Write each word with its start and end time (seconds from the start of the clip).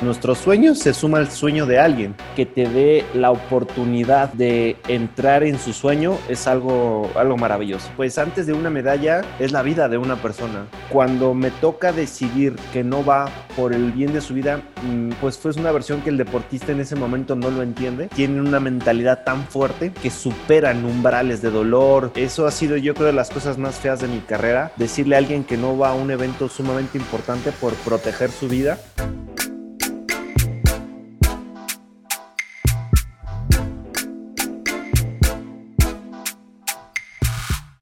Nuestros 0.00 0.38
sueños 0.38 0.78
se 0.78 0.94
suma 0.94 1.18
al 1.18 1.30
sueño 1.30 1.66
de 1.66 1.80
alguien. 1.80 2.14
Que 2.36 2.46
te 2.46 2.68
dé 2.68 3.04
la 3.14 3.32
oportunidad 3.32 4.32
de 4.32 4.76
entrar 4.86 5.42
en 5.42 5.58
su 5.58 5.72
sueño 5.72 6.16
es 6.28 6.46
algo, 6.46 7.10
algo 7.16 7.36
maravilloso. 7.36 7.90
Pues 7.96 8.16
antes 8.16 8.46
de 8.46 8.52
una 8.52 8.70
medalla 8.70 9.22
es 9.40 9.50
la 9.50 9.62
vida 9.62 9.88
de 9.88 9.98
una 9.98 10.16
persona. 10.16 10.66
Cuando 10.88 11.34
me 11.34 11.50
toca 11.50 11.92
decidir 11.92 12.54
que 12.72 12.84
no 12.84 13.04
va 13.04 13.28
por 13.56 13.72
el 13.72 13.90
bien 13.90 14.12
de 14.12 14.20
su 14.20 14.34
vida, 14.34 14.62
mm, 14.84 15.10
pues 15.20 15.36
fue 15.36 15.50
una 15.52 15.72
versión 15.72 16.00
que 16.02 16.10
el 16.10 16.16
deportista 16.16 16.70
en 16.70 16.80
ese 16.80 16.94
momento 16.94 17.34
no 17.34 17.50
lo 17.50 17.62
entiende. 17.62 18.08
Tienen 18.08 18.46
una 18.46 18.60
mentalidad 18.60 19.24
tan 19.24 19.48
fuerte 19.48 19.92
que 20.00 20.10
superan 20.10 20.84
umbrales 20.84 21.42
de 21.42 21.50
dolor. 21.50 22.12
Eso 22.14 22.46
ha 22.46 22.52
sido 22.52 22.76
yo 22.76 22.94
creo 22.94 23.08
de 23.08 23.12
las 23.14 23.30
cosas 23.30 23.58
más 23.58 23.76
feas 23.76 24.00
de 24.00 24.06
mi 24.06 24.20
carrera. 24.20 24.70
Decirle 24.76 25.16
a 25.16 25.18
alguien 25.18 25.42
que 25.42 25.56
no 25.56 25.76
va 25.76 25.90
a 25.90 25.94
un 25.94 26.12
evento 26.12 26.48
sumamente 26.48 26.98
importante 26.98 27.50
por 27.50 27.74
proteger 27.74 28.30
su 28.30 28.46
vida. 28.46 28.78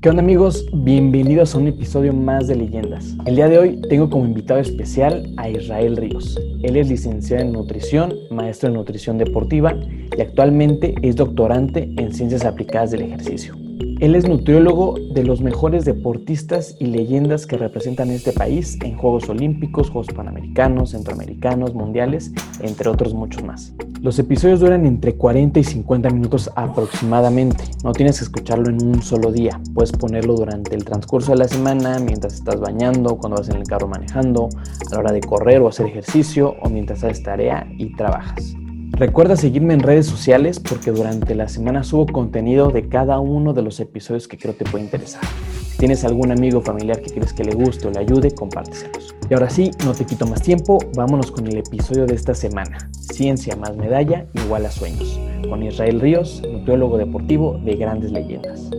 ¿Qué 0.02 0.10
onda 0.10 0.22
amigos? 0.22 0.66
Bienvenidos 0.74 1.54
a 1.54 1.58
un 1.58 1.68
episodio 1.68 2.12
más 2.12 2.46
de 2.48 2.54
Leyendas. 2.54 3.16
El 3.24 3.36
día 3.36 3.48
de 3.48 3.58
hoy 3.58 3.80
tengo 3.88 4.10
como 4.10 4.26
invitado 4.26 4.60
especial 4.60 5.32
a 5.38 5.48
Israel 5.48 5.96
Ríos. 5.96 6.38
Él 6.62 6.76
es 6.76 6.90
licenciado 6.90 7.42
en 7.42 7.52
nutrición, 7.52 8.12
maestro 8.30 8.68
en 8.68 8.74
nutrición 8.74 9.16
deportiva 9.16 9.74
y 10.16 10.20
actualmente 10.20 10.94
es 11.00 11.16
doctorante 11.16 11.90
en 11.96 12.12
ciencias 12.12 12.44
aplicadas 12.44 12.90
del 12.90 13.02
ejercicio. 13.02 13.56
Él 13.98 14.14
es 14.14 14.28
nutriólogo 14.28 14.96
de 15.14 15.24
los 15.24 15.40
mejores 15.40 15.86
deportistas 15.86 16.76
y 16.78 16.84
leyendas 16.84 17.46
que 17.46 17.56
representan 17.56 18.10
este 18.10 18.30
país 18.30 18.76
en 18.82 18.98
Juegos 18.98 19.30
Olímpicos, 19.30 19.88
Juegos 19.88 20.14
Panamericanos, 20.14 20.90
Centroamericanos, 20.90 21.72
Mundiales, 21.74 22.30
entre 22.60 22.90
otros 22.90 23.14
muchos 23.14 23.42
más. 23.42 23.74
Los 24.02 24.18
episodios 24.18 24.60
duran 24.60 24.84
entre 24.84 25.14
40 25.14 25.60
y 25.60 25.64
50 25.64 26.10
minutos 26.10 26.50
aproximadamente. 26.56 27.64
No 27.84 27.92
tienes 27.92 28.18
que 28.18 28.24
escucharlo 28.24 28.68
en 28.68 28.86
un 28.86 29.02
solo 29.02 29.32
día. 29.32 29.58
Puedes 29.72 29.92
ponerlo 29.92 30.34
durante 30.34 30.74
el 30.74 30.84
transcurso 30.84 31.32
de 31.32 31.38
la 31.38 31.48
semana, 31.48 31.98
mientras 31.98 32.34
estás 32.34 32.60
bañando, 32.60 33.16
cuando 33.16 33.38
vas 33.38 33.48
en 33.48 33.56
el 33.56 33.64
carro 33.64 33.88
manejando, 33.88 34.50
a 34.90 34.94
la 34.94 34.98
hora 34.98 35.12
de 35.12 35.20
correr 35.20 35.62
o 35.62 35.68
hacer 35.68 35.86
ejercicio 35.86 36.54
o 36.60 36.68
mientras 36.68 37.02
haces 37.02 37.22
tarea 37.22 37.66
y 37.78 37.96
trabajas. 37.96 38.56
Recuerda 38.96 39.36
seguirme 39.36 39.74
en 39.74 39.80
redes 39.80 40.06
sociales 40.06 40.58
porque 40.58 40.90
durante 40.90 41.34
la 41.34 41.48
semana 41.48 41.84
subo 41.84 42.06
contenido 42.06 42.70
de 42.70 42.88
cada 42.88 43.18
uno 43.18 43.52
de 43.52 43.60
los 43.60 43.78
episodios 43.78 44.26
que 44.26 44.38
creo 44.38 44.54
te 44.54 44.64
puede 44.64 44.84
interesar. 44.84 45.20
Si 45.68 45.76
tienes 45.76 46.02
algún 46.06 46.32
amigo 46.32 46.60
o 46.60 46.62
familiar 46.62 47.02
que 47.02 47.10
crees 47.10 47.34
que 47.34 47.44
le 47.44 47.54
guste 47.54 47.88
o 47.88 47.90
le 47.90 47.98
ayude, 47.98 48.34
compárteselos. 48.34 49.14
Y 49.28 49.34
ahora 49.34 49.50
sí, 49.50 49.70
no 49.84 49.92
te 49.92 50.06
quito 50.06 50.26
más 50.26 50.40
tiempo, 50.40 50.78
vámonos 50.94 51.30
con 51.30 51.46
el 51.46 51.58
episodio 51.58 52.06
de 52.06 52.14
esta 52.14 52.32
semana. 52.32 52.90
Ciencia 52.92 53.54
más 53.54 53.76
medalla 53.76 54.24
igual 54.32 54.64
a 54.64 54.70
sueños. 54.70 55.20
Con 55.46 55.62
Israel 55.62 56.00
Ríos, 56.00 56.42
nutriólogo 56.50 56.96
deportivo 56.96 57.60
de 57.62 57.76
grandes 57.76 58.12
leyendas. 58.12 58.70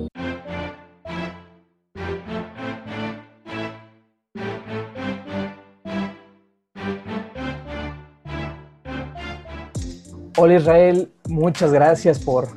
Hola 10.39 10.53
Israel, 10.53 11.11
muchas 11.27 11.71
gracias 11.71 12.19
por, 12.19 12.47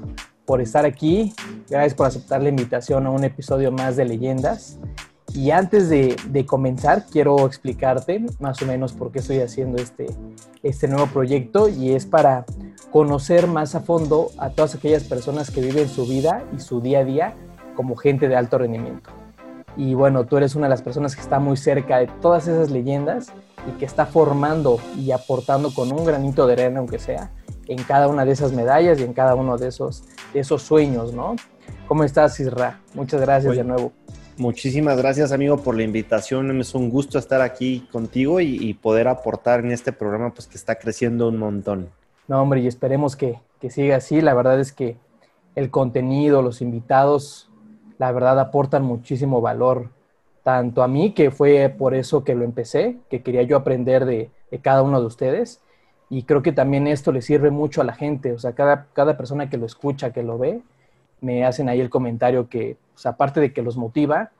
por 0.45 0.61
estar 0.61 0.85
aquí. 0.85 1.33
Gracias 1.67 1.95
por 1.95 2.07
aceptar 2.07 2.43
la 2.43 2.51
invitación 2.51 3.07
a 3.07 3.11
un 3.11 3.25
episodio 3.25 3.73
más 3.73 3.97
de 3.97 4.05
Leyendas. 4.05 4.79
Y 5.33 5.51
antes 5.51 5.89
de, 5.89 6.15
de, 6.29 6.45
comenzar, 6.45 7.07
quiero 7.11 7.47
explicarte 7.47 8.23
más 8.39 8.61
o 8.61 8.67
menos 8.67 8.93
por 8.93 9.11
qué 9.11 9.21
estoy 9.21 9.39
haciendo 9.39 9.81
este, 9.81 10.09
este 10.63 10.89
nuevo 10.89 11.07
proyecto 11.07 11.71
y 11.71 11.95
es 11.95 12.05
para 12.05 12.45
conocer 12.91 13.47
más 13.47 13.75
a 13.75 13.81
fondo 13.81 14.31
a 14.37 14.51
todas 14.51 14.75
aquellas 14.75 15.05
personas 15.05 15.51
que 15.51 15.63
viven 15.63 15.89
su 15.89 16.05
vida 16.05 16.45
y 16.55 16.61
su 16.61 16.83
día 16.83 16.99
a 16.99 17.05
día 17.05 17.35
como 17.77 17.97
gente 17.97 18.29
de 18.29 18.37
alto 18.37 18.59
rendimiento. 18.59 19.09
Y 19.79 19.95
bueno, 19.95 20.27
tú 20.27 20.37
eres 20.37 20.55
una 20.55 20.67
de 20.67 20.71
las 20.71 20.83
personas 20.83 21.15
que 21.15 21.23
está 21.23 21.39
muy 21.39 21.57
cerca 21.57 21.97
de 21.97 22.09
todas 22.21 22.47
esas 22.47 22.71
leyendas 22.71 23.33
y 23.67 23.79
que 23.79 23.87
está 23.87 24.05
formando 24.05 24.79
y 24.99 25.13
aportando 25.13 25.73
con 25.73 25.91
un 25.93 26.05
granito 26.05 26.47
de 26.47 26.53
arena, 26.53 26.81
aunque 26.81 26.99
sea, 26.99 27.31
en 27.71 27.85
cada 27.85 28.09
una 28.09 28.25
de 28.25 28.33
esas 28.33 28.53
medallas 28.53 28.99
y 28.99 29.05
en 29.05 29.13
cada 29.13 29.37
uno 29.37 29.57
de 29.57 29.69
esos, 29.69 30.03
esos 30.35 30.61
sueños, 30.63 31.13
¿no? 31.15 31.37
¿Cómo 31.87 32.03
estás, 32.03 32.41
Isra? 32.41 32.81
Muchas 32.95 33.21
gracias 33.21 33.55
de 33.55 33.63
nuevo. 33.63 33.93
Muchísimas 34.37 34.97
gracias, 34.97 35.31
amigo, 35.31 35.59
por 35.59 35.77
la 35.77 35.85
invitación. 35.85 36.61
Es 36.61 36.75
un 36.75 36.91
gusto 36.91 37.17
estar 37.17 37.41
aquí 37.43 37.87
contigo 37.93 38.41
y, 38.41 38.75
poder 38.75 39.07
aportar 39.07 39.61
en 39.61 39.71
este 39.71 39.93
programa, 39.93 40.35
pues 40.35 40.49
que 40.49 40.57
está 40.57 40.81
creciendo 40.81 41.29
un 41.29 41.37
montón. 41.37 41.91
No, 42.27 42.43
hombre, 42.43 42.61
y 42.61 42.67
esperemos 42.67 43.15
que, 43.15 43.39
que 43.61 43.71
siga 43.71 43.97
así. 43.97 44.21
La 44.21 44.35
verdad 44.35 44.59
es 44.59 44.73
que 44.73 44.97
el 45.55 45.71
contenido, 45.71 46.43
los 46.43 46.63
invitados, 46.63 47.51
la 47.99 48.11
verdad 48.11 48.41
aportan 48.41 48.83
muchísimo 48.83 49.41
valor, 49.41 49.91
tanto 50.43 50.83
a 50.83 50.89
mí, 50.89 51.13
que 51.13 51.31
fue 51.31 51.69
por 51.69 51.95
eso 51.95 52.25
que 52.25 52.35
lo 52.35 52.45
empecé, 52.45 52.97
que 53.09 53.23
quería 53.23 53.43
yo 53.43 53.57
aprender 53.57 54.07
de, 54.07 54.31
de 54.51 54.59
cada 54.59 54.83
uno 54.83 55.01
de 55.01 55.07
ustedes, 55.07 55.61
y 56.11 56.25
creo 56.25 56.43
que 56.43 56.53
también 56.53 56.89
esto 56.89 57.13
le 57.13 57.23
sirve 57.23 57.51
mucho 57.51 57.81
a 57.81 57.85
la 57.85 57.95
gente, 57.95 58.33
o 58.33 58.39
sea, 58.39 58.53
cada, 58.53 58.89
cada 58.93 59.17
persona 59.17 59.49
que 59.49 59.57
lo 59.57 59.65
escucha, 59.65 60.13
que 60.13 60.25
lo 60.25 60.39
ve, 60.39 60.61
me 61.21 61.45
hacen 61.45 61.69
ahí 61.69 61.81
el 61.81 61.89
comentario 61.89 62.49
que, 62.49 62.77
aparte 63.05 63.41
de 63.41 63.53
que 63.53 63.63
los 63.63 63.77
motiva, 63.77 64.33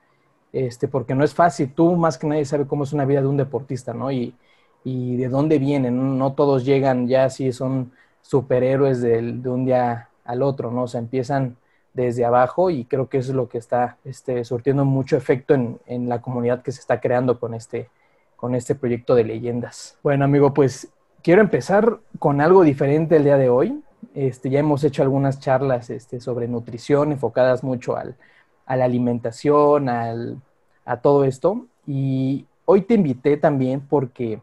este, 0.51 0.89
porque 0.89 1.15
no 1.15 1.23
es 1.23 1.33
fácil, 1.33 1.73
tú 1.73 1.95
más 1.95 2.17
que 2.17 2.27
nadie 2.27 2.43
sabe 2.43 2.67
cómo 2.67 2.83
es 2.83 2.91
una 2.91 3.05
vida 3.05 3.21
de 3.21 3.27
un 3.27 3.37
deportista, 3.37 3.93
¿no? 3.93 4.11
Y, 4.11 4.35
y 4.83 5.15
de 5.15 5.29
dónde 5.29 5.59
vienen, 5.59 6.17
no 6.17 6.33
todos 6.33 6.65
llegan 6.65 7.07
ya 7.07 7.25
así, 7.25 7.53
son 7.53 7.93
superhéroes 8.21 9.01
de, 9.01 9.21
de 9.21 9.49
un 9.49 9.65
día 9.65 10.09
al 10.25 10.41
otro, 10.43 10.71
¿no? 10.71 10.83
O 10.83 10.87
sea, 10.87 10.99
empiezan 10.99 11.55
desde 11.93 12.25
abajo 12.25 12.69
y 12.69 12.83
creo 12.85 13.07
que 13.07 13.17
eso 13.19 13.31
es 13.31 13.35
lo 13.35 13.47
que 13.47 13.57
está 13.57 13.97
este, 14.03 14.43
surtiendo 14.43 14.83
mucho 14.83 15.15
efecto 15.15 15.53
en, 15.53 15.79
en, 15.85 16.09
la 16.09 16.21
comunidad 16.21 16.61
que 16.61 16.71
se 16.71 16.79
está 16.81 16.99
creando 17.01 17.39
con 17.39 17.53
este, 17.53 17.89
con 18.35 18.55
este 18.55 18.75
proyecto 18.75 19.15
de 19.15 19.23
leyendas. 19.25 19.97
Bueno, 20.03 20.25
amigo, 20.25 20.53
pues 20.53 20.89
quiero 21.21 21.41
empezar 21.41 21.99
con 22.19 22.41
algo 22.41 22.63
diferente 22.63 23.15
el 23.15 23.23
día 23.23 23.37
de 23.37 23.49
hoy. 23.49 23.81
Este, 24.13 24.49
ya 24.49 24.59
hemos 24.59 24.83
hecho 24.83 25.03
algunas 25.03 25.39
charlas 25.39 25.89
este, 25.89 26.19
sobre 26.19 26.47
nutrición 26.47 27.11
enfocadas 27.11 27.63
mucho 27.63 27.95
al, 27.95 28.15
a 28.65 28.75
la 28.75 28.85
alimentación, 28.85 29.89
al, 29.89 30.41
a 30.85 30.97
todo 30.97 31.23
esto. 31.23 31.65
Y 31.87 32.45
hoy 32.65 32.81
te 32.81 32.95
invité 32.95 33.37
también 33.37 33.81
porque 33.81 34.41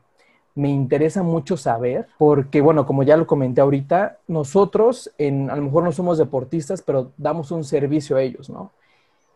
me 0.54 0.68
interesa 0.70 1.22
mucho 1.22 1.56
saber, 1.56 2.08
porque 2.18 2.60
bueno, 2.60 2.86
como 2.86 3.02
ya 3.02 3.16
lo 3.16 3.26
comenté 3.26 3.60
ahorita, 3.60 4.18
nosotros 4.26 5.12
en, 5.18 5.50
a 5.50 5.56
lo 5.56 5.62
mejor 5.62 5.84
no 5.84 5.92
somos 5.92 6.18
deportistas, 6.18 6.82
pero 6.82 7.12
damos 7.16 7.50
un 7.50 7.62
servicio 7.62 8.16
a 8.16 8.22
ellos, 8.22 8.50
¿no? 8.50 8.72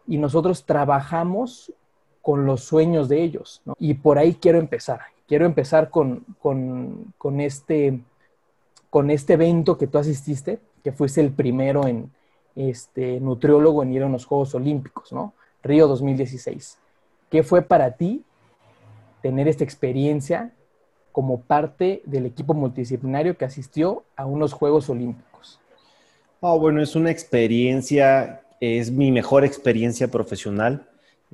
Y 0.06 0.18
nosotros 0.18 0.64
trabajamos 0.64 1.72
con 2.22 2.44
los 2.44 2.64
sueños 2.64 3.08
de 3.08 3.22
ellos, 3.22 3.62
¿no? 3.64 3.76
Y 3.78 3.94
por 3.94 4.18
ahí 4.18 4.34
quiero 4.34 4.58
empezar 4.58 5.11
quiero 5.26 5.46
empezar 5.46 5.90
con, 5.90 6.24
con, 6.38 7.40
este, 7.40 8.00
con 8.90 9.10
este 9.10 9.34
evento 9.34 9.78
que 9.78 9.86
tú 9.86 9.98
asististe, 9.98 10.60
que 10.82 10.92
fuiste 10.92 11.20
el 11.20 11.32
primero 11.32 11.86
en 11.86 12.10
este, 12.54 13.20
nutriólogo 13.20 13.82
en 13.82 13.92
ir 13.92 14.02
a 14.02 14.08
los 14.08 14.24
Juegos 14.24 14.54
Olímpicos, 14.54 15.12
¿no? 15.12 15.34
Río 15.62 15.86
2016. 15.86 16.78
¿Qué 17.30 17.42
fue 17.42 17.62
para 17.62 17.92
ti 17.92 18.24
tener 19.22 19.48
esta 19.48 19.64
experiencia 19.64 20.52
como 21.12 21.40
parte 21.42 22.02
del 22.04 22.26
equipo 22.26 22.54
multidisciplinario 22.54 23.36
que 23.36 23.44
asistió 23.44 24.04
a 24.16 24.26
unos 24.26 24.52
Juegos 24.52 24.90
Olímpicos? 24.90 25.60
Oh, 26.40 26.58
bueno, 26.58 26.82
es 26.82 26.96
una 26.96 27.10
experiencia, 27.10 28.42
es 28.60 28.90
mi 28.90 29.12
mejor 29.12 29.44
experiencia 29.44 30.08
profesional. 30.08 30.88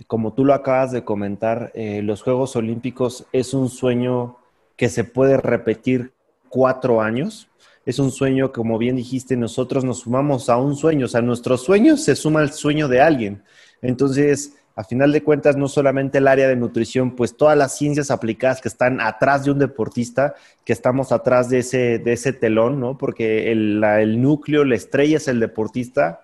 Como 0.06 0.32
tú 0.32 0.44
lo 0.44 0.54
acabas 0.54 0.92
de 0.92 1.04
comentar, 1.04 1.72
eh, 1.74 2.02
los 2.02 2.22
Juegos 2.22 2.54
Olímpicos 2.56 3.26
es 3.32 3.54
un 3.54 3.68
sueño 3.68 4.36
que 4.76 4.88
se 4.88 5.04
puede 5.04 5.36
repetir 5.36 6.12
cuatro 6.48 7.00
años. 7.00 7.48
Es 7.84 7.98
un 7.98 8.10
sueño, 8.10 8.52
como 8.52 8.78
bien 8.78 8.96
dijiste, 8.96 9.36
nosotros 9.36 9.84
nos 9.84 10.00
sumamos 10.00 10.48
a 10.48 10.58
un 10.58 10.76
sueño, 10.76 11.06
o 11.06 11.08
sea, 11.08 11.22
nuestro 11.22 11.56
sueño 11.56 11.96
se 11.96 12.14
suma 12.14 12.40
al 12.40 12.52
sueño 12.52 12.86
de 12.86 13.00
alguien. 13.00 13.42
Entonces, 13.80 14.54
a 14.76 14.84
final 14.84 15.10
de 15.10 15.24
cuentas, 15.24 15.56
no 15.56 15.66
solamente 15.66 16.18
el 16.18 16.28
área 16.28 16.46
de 16.46 16.54
nutrición, 16.54 17.16
pues 17.16 17.36
todas 17.36 17.56
las 17.56 17.76
ciencias 17.76 18.10
aplicadas 18.10 18.60
que 18.60 18.68
están 18.68 19.00
atrás 19.00 19.44
de 19.44 19.50
un 19.50 19.58
deportista, 19.58 20.34
que 20.64 20.72
estamos 20.72 21.10
atrás 21.10 21.48
de 21.48 21.58
ese, 21.60 21.98
de 21.98 22.12
ese 22.12 22.32
telón, 22.32 22.78
¿no? 22.78 22.96
Porque 22.96 23.50
el, 23.50 23.82
el 23.82 24.22
núcleo, 24.22 24.64
la 24.64 24.76
estrella 24.76 25.16
es 25.16 25.26
el 25.26 25.40
deportista 25.40 26.20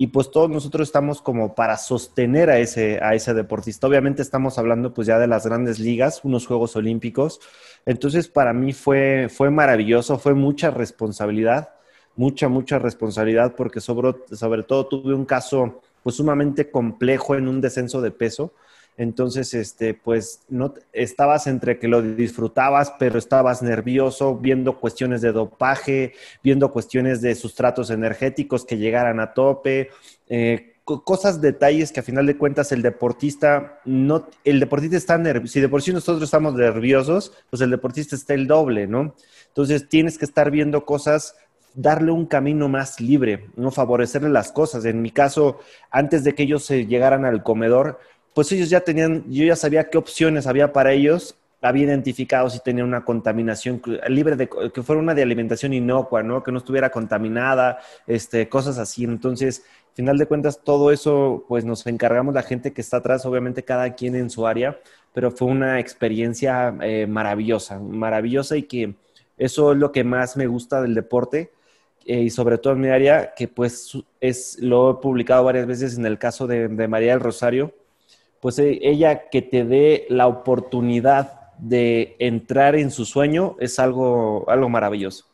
y 0.00 0.06
pues 0.06 0.30
todos 0.30 0.48
nosotros 0.48 0.88
estamos 0.88 1.20
como 1.20 1.54
para 1.54 1.76
sostener 1.76 2.48
a 2.48 2.58
ese, 2.58 2.98
a 3.02 3.14
ese 3.14 3.34
deportista. 3.34 3.86
Obviamente 3.86 4.22
estamos 4.22 4.56
hablando 4.56 4.94
pues 4.94 5.06
ya 5.06 5.18
de 5.18 5.26
las 5.26 5.44
grandes 5.44 5.78
ligas, 5.78 6.22
unos 6.24 6.46
Juegos 6.46 6.74
Olímpicos. 6.74 7.38
Entonces 7.84 8.26
para 8.26 8.54
mí 8.54 8.72
fue, 8.72 9.28
fue 9.28 9.50
maravilloso, 9.50 10.18
fue 10.18 10.32
mucha 10.32 10.70
responsabilidad, 10.70 11.74
mucha, 12.16 12.48
mucha 12.48 12.78
responsabilidad 12.78 13.54
porque 13.54 13.82
sobre, 13.82 14.14
sobre 14.32 14.62
todo 14.62 14.86
tuve 14.86 15.12
un 15.12 15.26
caso 15.26 15.82
pues 16.02 16.16
sumamente 16.16 16.70
complejo 16.70 17.34
en 17.34 17.46
un 17.46 17.60
descenso 17.60 18.00
de 18.00 18.10
peso. 18.10 18.54
Entonces, 19.00 19.54
este, 19.54 19.94
pues 19.94 20.42
no 20.50 20.74
estabas 20.92 21.46
entre 21.46 21.78
que 21.78 21.88
lo 21.88 22.02
disfrutabas, 22.02 22.92
pero 22.98 23.18
estabas 23.18 23.62
nervioso 23.62 24.36
viendo 24.36 24.78
cuestiones 24.78 25.22
de 25.22 25.32
dopaje, 25.32 26.12
viendo 26.44 26.70
cuestiones 26.70 27.22
de 27.22 27.34
sustratos 27.34 27.88
energéticos 27.88 28.66
que 28.66 28.76
llegaran 28.76 29.18
a 29.18 29.32
tope, 29.32 29.88
eh, 30.28 30.74
cosas, 30.84 31.40
detalles 31.40 31.92
que 31.92 32.00
a 32.00 32.02
final 32.02 32.26
de 32.26 32.36
cuentas 32.36 32.72
el 32.72 32.82
deportista 32.82 33.80
no, 33.86 34.28
el 34.44 34.60
deportista 34.60 34.98
está 34.98 35.16
nervioso. 35.16 35.54
Si 35.54 35.60
de 35.62 35.70
por 35.70 35.80
sí 35.80 35.94
nosotros 35.94 36.22
estamos 36.22 36.52
nerviosos, 36.52 37.32
pues 37.48 37.62
el 37.62 37.70
deportista 37.70 38.14
está 38.14 38.34
el 38.34 38.46
doble, 38.46 38.86
¿no? 38.86 39.14
Entonces 39.46 39.88
tienes 39.88 40.18
que 40.18 40.26
estar 40.26 40.50
viendo 40.50 40.84
cosas 40.84 41.36
darle 41.72 42.12
un 42.12 42.26
camino 42.26 42.68
más 42.68 43.00
libre, 43.00 43.46
no 43.56 43.70
favorecerle 43.70 44.28
las 44.28 44.52
cosas. 44.52 44.84
En 44.84 45.00
mi 45.00 45.10
caso, 45.10 45.60
antes 45.90 46.22
de 46.22 46.34
que 46.34 46.42
ellos 46.42 46.64
se 46.64 46.84
llegaran 46.84 47.24
al 47.24 47.42
comedor, 47.42 47.98
pues 48.34 48.50
ellos 48.52 48.70
ya 48.70 48.80
tenían, 48.80 49.24
yo 49.28 49.44
ya 49.44 49.56
sabía 49.56 49.88
qué 49.90 49.98
opciones 49.98 50.46
había 50.46 50.72
para 50.72 50.92
ellos, 50.92 51.36
había 51.62 51.84
identificado 51.84 52.48
si 52.48 52.60
tenía 52.60 52.84
una 52.84 53.04
contaminación 53.04 53.82
libre 54.08 54.36
de, 54.36 54.48
que 54.72 54.82
fuera 54.82 55.00
una 55.00 55.14
de 55.14 55.22
alimentación 55.22 55.74
inocua, 55.74 56.22
¿no? 56.22 56.42
Que 56.42 56.52
no 56.52 56.58
estuviera 56.58 56.90
contaminada, 56.90 57.78
este, 58.06 58.48
cosas 58.48 58.78
así. 58.78 59.04
Entonces, 59.04 59.64
final 59.94 60.16
de 60.16 60.26
cuentas, 60.26 60.62
todo 60.64 60.90
eso, 60.90 61.44
pues 61.48 61.64
nos 61.64 61.86
encargamos 61.86 62.34
la 62.34 62.42
gente 62.42 62.72
que 62.72 62.80
está 62.80 62.98
atrás, 62.98 63.26
obviamente 63.26 63.62
cada 63.64 63.94
quien 63.94 64.14
en 64.14 64.30
su 64.30 64.46
área, 64.46 64.78
pero 65.12 65.30
fue 65.30 65.48
una 65.48 65.80
experiencia 65.80 66.74
eh, 66.80 67.06
maravillosa, 67.06 67.78
maravillosa 67.78 68.56
y 68.56 68.62
que 68.62 68.94
eso 69.36 69.72
es 69.72 69.78
lo 69.78 69.92
que 69.92 70.04
más 70.04 70.36
me 70.36 70.46
gusta 70.46 70.80
del 70.80 70.94
deporte 70.94 71.50
eh, 72.06 72.20
y 72.20 72.30
sobre 72.30 72.58
todo 72.58 72.74
en 72.74 72.80
mi 72.80 72.88
área, 72.88 73.34
que 73.34 73.48
pues 73.48 73.98
es, 74.20 74.58
lo 74.60 74.92
he 74.92 74.94
publicado 75.02 75.44
varias 75.44 75.66
veces 75.66 75.98
en 75.98 76.06
el 76.06 76.18
caso 76.18 76.46
de, 76.46 76.68
de 76.68 76.88
María 76.88 77.12
del 77.12 77.20
Rosario, 77.20 77.74
pues 78.40 78.58
eh, 78.58 78.78
ella 78.82 79.28
que 79.28 79.42
te 79.42 79.64
dé 79.64 80.06
la 80.08 80.26
oportunidad 80.26 81.52
de 81.58 82.16
entrar 82.18 82.74
en 82.74 82.90
su 82.90 83.04
sueño 83.04 83.56
es 83.60 83.78
algo, 83.78 84.48
algo 84.48 84.68
maravilloso. 84.68 85.26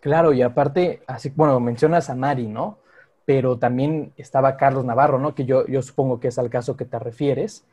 Claro, 0.00 0.32
y 0.32 0.42
aparte, 0.42 1.02
así, 1.06 1.32
bueno, 1.34 1.58
mencionas 1.58 2.08
a 2.08 2.14
Mari, 2.14 2.46
¿no? 2.46 2.78
Pero 3.24 3.58
también 3.58 4.12
estaba 4.16 4.56
Carlos 4.56 4.84
Navarro, 4.84 5.18
¿no? 5.18 5.34
Que 5.34 5.44
yo, 5.44 5.66
yo 5.66 5.82
supongo 5.82 6.20
que 6.20 6.28
es 6.28 6.38
al 6.38 6.48
caso 6.48 6.76
que 6.76 6.84
te 6.84 6.98
refieres, 6.98 7.64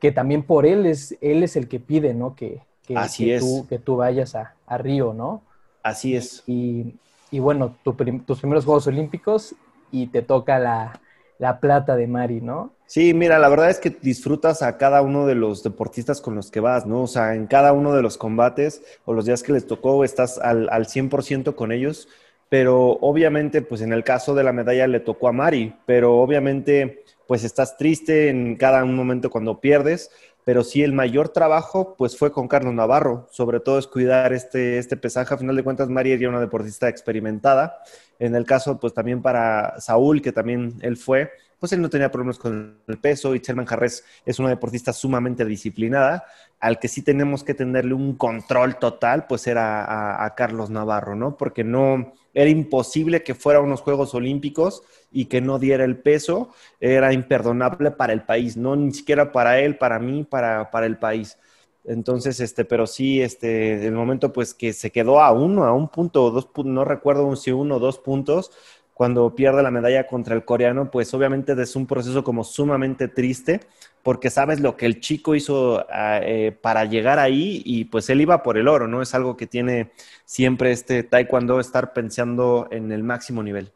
que 0.00 0.10
también 0.10 0.42
por 0.42 0.64
él 0.64 0.86
es, 0.86 1.16
él 1.20 1.42
es 1.42 1.56
el 1.56 1.68
que 1.68 1.78
pide, 1.78 2.14
¿no? 2.14 2.34
Que, 2.34 2.62
que, 2.86 2.96
Así 2.96 3.30
es. 3.30 3.42
Tú, 3.42 3.66
que 3.68 3.78
tú 3.78 3.96
vayas 3.96 4.34
a, 4.34 4.54
a, 4.66 4.78
Río, 4.78 5.12
¿no? 5.12 5.42
Así 5.82 6.16
es. 6.16 6.42
Y, 6.46 6.94
y 7.30 7.38
bueno, 7.38 7.76
tu 7.84 7.94
prim, 7.94 8.24
tus 8.24 8.40
primeros 8.40 8.64
Juegos 8.64 8.86
Olímpicos 8.86 9.54
y 9.92 10.06
te 10.06 10.22
toca 10.22 10.58
la, 10.58 11.00
la 11.38 11.60
plata 11.60 11.96
de 11.96 12.06
Mari, 12.06 12.40
¿no? 12.40 12.72
Sí, 12.86 13.14
mira, 13.14 13.38
la 13.38 13.48
verdad 13.48 13.70
es 13.70 13.80
que 13.80 13.90
disfrutas 13.90 14.62
a 14.62 14.76
cada 14.78 15.02
uno 15.02 15.26
de 15.26 15.34
los 15.34 15.62
deportistas 15.62 16.20
con 16.20 16.36
los 16.36 16.50
que 16.50 16.60
vas, 16.60 16.86
¿no? 16.86 17.02
O 17.02 17.06
sea, 17.06 17.34
en 17.34 17.46
cada 17.46 17.72
uno 17.72 17.92
de 17.94 18.02
los 18.02 18.16
combates 18.16 18.82
o 19.04 19.12
los 19.12 19.26
días 19.26 19.42
que 19.42 19.52
les 19.52 19.66
tocó 19.66 20.04
estás 20.04 20.38
al, 20.38 20.68
al 20.70 20.86
100% 20.86 21.54
con 21.56 21.72
ellos, 21.72 22.08
pero 22.48 22.92
obviamente, 23.00 23.60
pues 23.60 23.80
en 23.80 23.92
el 23.92 24.04
caso 24.04 24.34
de 24.34 24.44
la 24.44 24.52
medalla 24.52 24.86
le 24.86 25.00
tocó 25.00 25.28
a 25.28 25.32
Mari, 25.32 25.74
pero 25.84 26.18
obviamente, 26.18 27.02
pues 27.26 27.42
estás 27.42 27.76
triste 27.76 28.28
en 28.28 28.54
cada 28.56 28.84
momento 28.84 29.30
cuando 29.30 29.60
pierdes, 29.60 30.10
pero 30.46 30.62
sí 30.62 30.84
el 30.84 30.92
mayor 30.92 31.30
trabajo, 31.30 31.96
pues 31.98 32.16
fue 32.16 32.30
con 32.30 32.46
Carlos 32.46 32.72
Navarro, 32.72 33.26
sobre 33.32 33.58
todo 33.58 33.80
es 33.80 33.88
cuidar 33.88 34.32
este, 34.32 34.78
este 34.78 34.96
pesaje, 34.96 35.34
a 35.34 35.38
final 35.38 35.56
de 35.56 35.64
cuentas 35.64 35.88
Mari 35.88 36.12
era 36.12 36.28
una 36.28 36.38
deportista 36.38 36.88
experimentada, 36.88 37.80
en 38.20 38.36
el 38.36 38.46
caso, 38.46 38.78
pues 38.78 38.94
también 38.94 39.22
para 39.22 39.80
Saúl, 39.80 40.22
que 40.22 40.30
también 40.30 40.74
él 40.82 40.96
fue, 40.96 41.32
pues 41.58 41.72
él 41.72 41.82
no 41.82 41.90
tenía 41.90 42.12
problemas 42.12 42.38
con 42.38 42.78
el 42.86 42.98
peso. 42.98 43.34
Y 43.34 43.40
Chelman 43.40 43.66
Jarres 43.66 44.04
es 44.24 44.38
una 44.38 44.50
deportista 44.50 44.92
sumamente 44.92 45.44
disciplinada, 45.44 46.24
al 46.60 46.78
que 46.78 46.86
sí 46.86 47.02
tenemos 47.02 47.42
que 47.42 47.54
tenerle 47.54 47.94
un 47.94 48.14
control 48.14 48.76
total, 48.78 49.26
pues 49.26 49.48
era 49.48 50.24
a, 50.24 50.34
Carlos 50.36 50.70
Navarro, 50.70 51.16
¿no? 51.16 51.36
Porque 51.36 51.64
no, 51.64 52.14
era 52.36 52.50
imposible 52.50 53.22
que 53.22 53.34
fuera 53.34 53.62
unos 53.62 53.80
Juegos 53.80 54.14
Olímpicos 54.14 54.82
y 55.10 55.24
que 55.24 55.40
no 55.40 55.58
diera 55.58 55.84
el 55.86 55.96
peso, 55.96 56.50
era 56.80 57.14
imperdonable 57.14 57.92
para 57.92 58.12
el 58.12 58.24
país, 58.24 58.58
no 58.58 58.76
ni 58.76 58.92
siquiera 58.92 59.32
para 59.32 59.58
él, 59.58 59.78
para 59.78 59.98
mí, 59.98 60.22
para, 60.22 60.70
para 60.70 60.84
el 60.84 60.98
país. 60.98 61.38
Entonces, 61.84 62.40
este, 62.40 62.66
pero 62.66 62.86
sí, 62.86 63.22
este, 63.22 63.86
el 63.86 63.94
momento 63.94 64.34
pues 64.34 64.52
que 64.52 64.74
se 64.74 64.90
quedó 64.90 65.22
a 65.22 65.32
uno, 65.32 65.64
a 65.64 65.72
un 65.72 65.88
punto 65.88 66.24
o 66.24 66.30
dos 66.30 66.48
no 66.62 66.84
recuerdo 66.84 67.34
si 67.36 67.52
uno 67.52 67.76
o 67.76 67.78
dos 67.78 67.98
puntos, 67.98 68.50
cuando 68.96 69.34
pierde 69.34 69.62
la 69.62 69.70
medalla 69.70 70.06
contra 70.06 70.34
el 70.34 70.46
coreano, 70.46 70.90
pues 70.90 71.12
obviamente 71.12 71.52
es 71.60 71.76
un 71.76 71.86
proceso 71.86 72.24
como 72.24 72.44
sumamente 72.44 73.08
triste, 73.08 73.60
porque 74.02 74.30
sabes 74.30 74.60
lo 74.60 74.74
que 74.78 74.86
el 74.86 75.00
chico 75.00 75.34
hizo 75.34 75.84
eh, 75.92 76.56
para 76.62 76.86
llegar 76.86 77.18
ahí 77.18 77.60
y 77.66 77.84
pues 77.84 78.08
él 78.08 78.22
iba 78.22 78.42
por 78.42 78.56
el 78.56 78.68
oro, 78.68 78.88
¿no? 78.88 79.02
Es 79.02 79.14
algo 79.14 79.36
que 79.36 79.46
tiene 79.46 79.90
siempre 80.24 80.72
este 80.72 81.02
taekwondo 81.02 81.60
estar 81.60 81.92
pensando 81.92 82.68
en 82.70 82.90
el 82.90 83.02
máximo 83.02 83.42
nivel. 83.42 83.70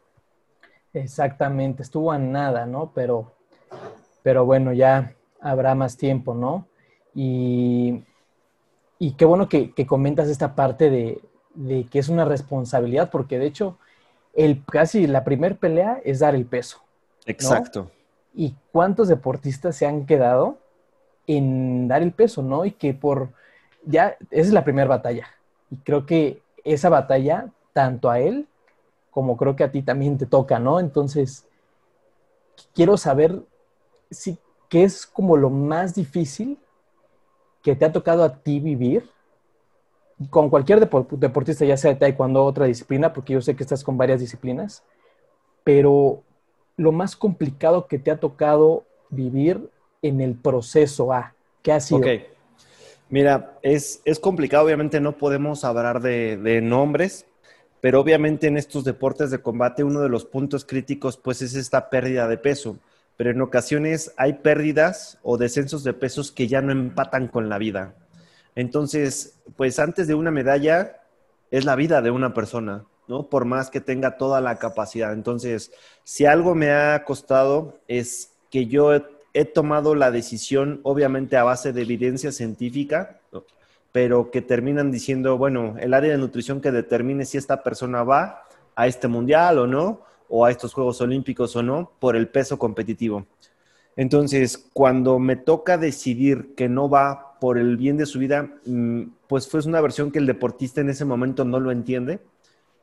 Exactamente, 0.91 1.83
estuvo 1.83 2.11
a 2.11 2.17
nada, 2.17 2.65
¿no? 2.65 2.91
Pero, 2.95 3.31
pero 4.23 4.43
bueno, 4.43 4.73
ya 4.73 5.13
habrá 5.39 5.75
más 5.75 5.97
tiempo, 5.97 6.33
¿no? 6.33 6.65
Y, 7.13 8.03
y 8.97 9.11
qué 9.11 9.25
bueno 9.25 9.47
que, 9.47 9.71
que 9.71 9.85
comentas 9.85 10.29
esta 10.29 10.55
parte 10.55 10.89
de, 10.89 11.21
de, 11.53 11.85
que 11.91 11.99
es 11.99 12.09
una 12.09 12.25
responsabilidad, 12.25 13.11
porque 13.11 13.37
de 13.37 13.45
hecho, 13.45 13.77
el, 14.33 14.63
casi 14.65 15.07
la 15.07 15.23
primer 15.23 15.57
pelea 15.57 16.01
es 16.03 16.19
dar 16.19 16.35
el 16.35 16.45
peso. 16.45 16.81
Exacto. 17.25 17.83
¿no? 17.83 17.91
¿Y 18.33 18.55
cuántos 18.71 19.07
deportistas 19.07 19.75
se 19.75 19.85
han 19.85 20.05
quedado 20.05 20.57
en 21.27 21.87
dar 21.87 22.01
el 22.01 22.11
peso, 22.11 22.41
no? 22.41 22.65
Y 22.65 22.71
que 22.71 22.93
por, 22.93 23.29
ya, 23.85 24.17
esa 24.29 24.47
es 24.47 24.53
la 24.53 24.63
primera 24.63 24.87
batalla. 24.87 25.27
Y 25.69 25.77
creo 25.77 26.05
que 26.05 26.41
esa 26.63 26.89
batalla, 26.89 27.49
tanto 27.73 28.09
a 28.09 28.19
él 28.19 28.47
como 29.11 29.35
creo 29.37 29.55
que 29.55 29.65
a 29.65 29.71
ti 29.71 29.83
también 29.83 30.17
te 30.17 30.25
toca, 30.25 30.57
¿no? 30.57 30.79
Entonces, 30.79 31.45
quiero 32.73 32.97
saber 32.97 33.41
si, 34.09 34.39
qué 34.69 34.83
es 34.83 35.05
como 35.05 35.37
lo 35.37 35.49
más 35.49 35.93
difícil 35.93 36.57
que 37.61 37.75
te 37.75 37.85
ha 37.85 37.91
tocado 37.91 38.23
a 38.23 38.37
ti 38.37 38.59
vivir 38.59 39.07
con 40.29 40.49
cualquier 40.49 40.79
deportista, 40.79 41.65
ya 41.65 41.77
sea 41.77 41.93
de 41.93 41.99
taekwondo 41.99 42.43
o 42.43 42.45
otra 42.45 42.65
disciplina, 42.65 43.13
porque 43.13 43.33
yo 43.33 43.41
sé 43.41 43.55
que 43.55 43.63
estás 43.63 43.83
con 43.83 43.97
varias 43.97 44.19
disciplinas, 44.19 44.83
pero 45.63 46.23
lo 46.77 46.91
más 46.91 47.15
complicado 47.15 47.87
que 47.87 47.99
te 47.99 48.11
ha 48.11 48.19
tocado 48.19 48.85
vivir 49.09 49.69
en 50.01 50.21
el 50.21 50.35
proceso 50.35 51.13
A, 51.13 51.33
¿qué 51.61 51.71
ha 51.71 51.79
sido? 51.79 51.99
Ok. 51.99 52.07
Mira, 53.09 53.57
es, 53.61 54.01
es 54.05 54.19
complicado, 54.19 54.65
obviamente 54.65 55.01
no 55.01 55.17
podemos 55.17 55.65
hablar 55.65 56.01
de, 56.01 56.37
de, 56.37 56.61
nombres, 56.61 57.25
pero 57.81 57.99
obviamente 57.99 58.47
en 58.47 58.57
estos 58.57 58.85
deportes 58.85 59.31
de 59.31 59.39
combate 59.39 59.83
uno 59.83 59.99
de 59.99 60.07
los 60.07 60.23
puntos 60.23 60.63
críticos 60.63 61.17
pues 61.17 61.41
es 61.41 61.55
esta 61.55 61.89
pérdida 61.89 62.29
de 62.29 62.37
peso, 62.37 62.77
pero 63.17 63.31
en 63.31 63.41
ocasiones 63.41 64.13
hay 64.15 64.33
pérdidas 64.33 65.19
o 65.23 65.37
descensos 65.37 65.83
de 65.83 65.93
pesos 65.93 66.31
que 66.31 66.47
ya 66.47 66.61
no 66.61 66.71
empatan 66.71 67.27
con 67.27 67.49
la 67.49 67.57
vida. 67.57 67.93
Entonces, 68.55 69.39
pues 69.55 69.79
antes 69.79 70.07
de 70.07 70.13
una 70.13 70.31
medalla 70.31 71.01
es 71.51 71.65
la 71.65 71.75
vida 71.75 72.01
de 72.01 72.11
una 72.11 72.33
persona, 72.33 72.85
¿no? 73.07 73.29
Por 73.29 73.45
más 73.45 73.69
que 73.69 73.81
tenga 73.81 74.17
toda 74.17 74.41
la 74.41 74.57
capacidad. 74.57 75.13
Entonces, 75.13 75.71
si 76.03 76.25
algo 76.25 76.55
me 76.55 76.71
ha 76.71 77.03
costado 77.03 77.79
es 77.87 78.31
que 78.49 78.67
yo 78.67 78.93
he, 79.33 79.45
tomado 79.45 79.95
la 79.95 80.11
decisión, 80.11 80.81
obviamente 80.83 81.37
a 81.37 81.43
base 81.43 81.71
de 81.71 81.81
evidencia 81.83 82.31
científica, 82.31 83.21
pero 83.91 84.31
que 84.31 84.41
terminan 84.41 84.91
diciendo, 84.91 85.37
bueno, 85.37 85.75
el 85.79 85.93
área 85.93 86.11
de 86.11 86.17
nutrición 86.17 86.61
que 86.61 86.71
determine 86.71 87.25
si 87.25 87.37
esta 87.37 87.63
persona 87.63 88.03
va 88.03 88.43
a 88.75 88.87
este 88.87 89.07
mundial 89.07 89.59
o 89.59 89.67
no, 89.67 90.01
o 90.29 90.45
a 90.45 90.51
estos 90.51 90.73
Juegos 90.73 91.01
Olímpicos 91.01 91.55
o 91.55 91.63
no, 91.63 91.91
por 91.99 92.15
el 92.15 92.29
peso 92.29 92.57
competitivo. 92.57 93.25
Entonces, 93.95 94.57
cuando 94.73 95.19
me 95.19 95.35
toca 95.35 95.77
decidir 95.77 96.53
que 96.55 96.69
no 96.69 96.89
va 96.89 97.39
por 97.39 97.57
el 97.57 97.77
bien 97.77 97.97
de 97.97 98.05
su 98.05 98.19
vida, 98.19 98.49
pues 99.27 99.47
fue 99.49 99.61
una 99.65 99.81
versión 99.81 100.11
que 100.11 100.19
el 100.19 100.27
deportista 100.27 100.81
en 100.81 100.89
ese 100.89 101.05
momento 101.05 101.43
no 101.43 101.59
lo 101.59 101.71
entiende, 101.71 102.19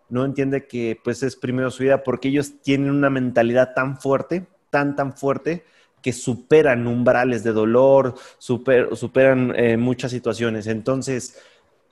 no 0.09 0.25
entiende 0.25 0.67
que 0.67 0.99
pues 1.03 1.23
es 1.23 1.37
primero 1.37 1.71
su 1.71 1.83
vida 1.83 2.03
porque 2.03 2.29
ellos 2.29 2.55
tienen 2.62 2.91
una 2.91 3.11
mentalidad 3.11 3.75
tan 3.75 3.99
fuerte, 3.99 4.47
tan, 4.71 4.97
tan 4.97 5.17
fuerte, 5.17 5.65
que 6.03 6.12
superan 6.12 6.87
umbrales 6.87 7.43
de 7.45 7.53
dolor, 7.53 8.15
super, 8.38 8.97
superan 8.97 9.53
eh, 9.57 9.77
muchas 9.77 10.11
situaciones. 10.11 10.67
Entonces, 10.67 11.38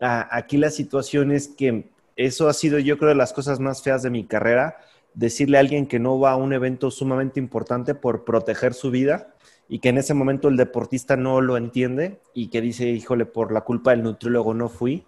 aquí 0.01 0.57
la 0.57 0.71
situación 0.71 1.33
es 1.33 1.49
que 1.49 1.91
eso 2.17 2.49
ha 2.49 2.53
sido 2.53 2.79
yo 2.79 2.99
creo 2.99 3.11
de 3.11 3.15
las 3.15 3.33
cosas 3.33 3.61
más 3.61 3.83
feas 3.83 4.03
de 4.03 4.11
mi 4.11 4.25
carrera, 4.25 4.77
decirle 5.17 5.57
a 5.57 5.61
alguien 5.61 5.87
que 5.87 5.99
no 5.99 6.21
va 6.21 6.33
a 6.33 6.37
un 6.37 6.53
evento 6.53 6.91
sumamente 6.91 7.41
importante 7.41 7.95
por 7.95 8.25
proteger 8.25 8.75
su 8.75 8.91
vida 8.91 9.35
y 9.67 9.81
que 9.81 9.89
en 9.89 9.99
ese 9.99 10.15
momento 10.15 10.49
el 10.49 10.57
deportista 10.57 11.17
no 11.17 11.41
lo 11.41 11.57
entiende 11.57 12.21
y 12.35 12.49
que 12.49 12.61
dice, 12.61 12.85
híjole, 12.85 13.25
por 13.25 13.51
la 13.51 13.63
culpa 13.63 13.91
del 13.91 14.03
nutriólogo 14.03 14.55
no 14.55 14.69
fui, 14.69 15.07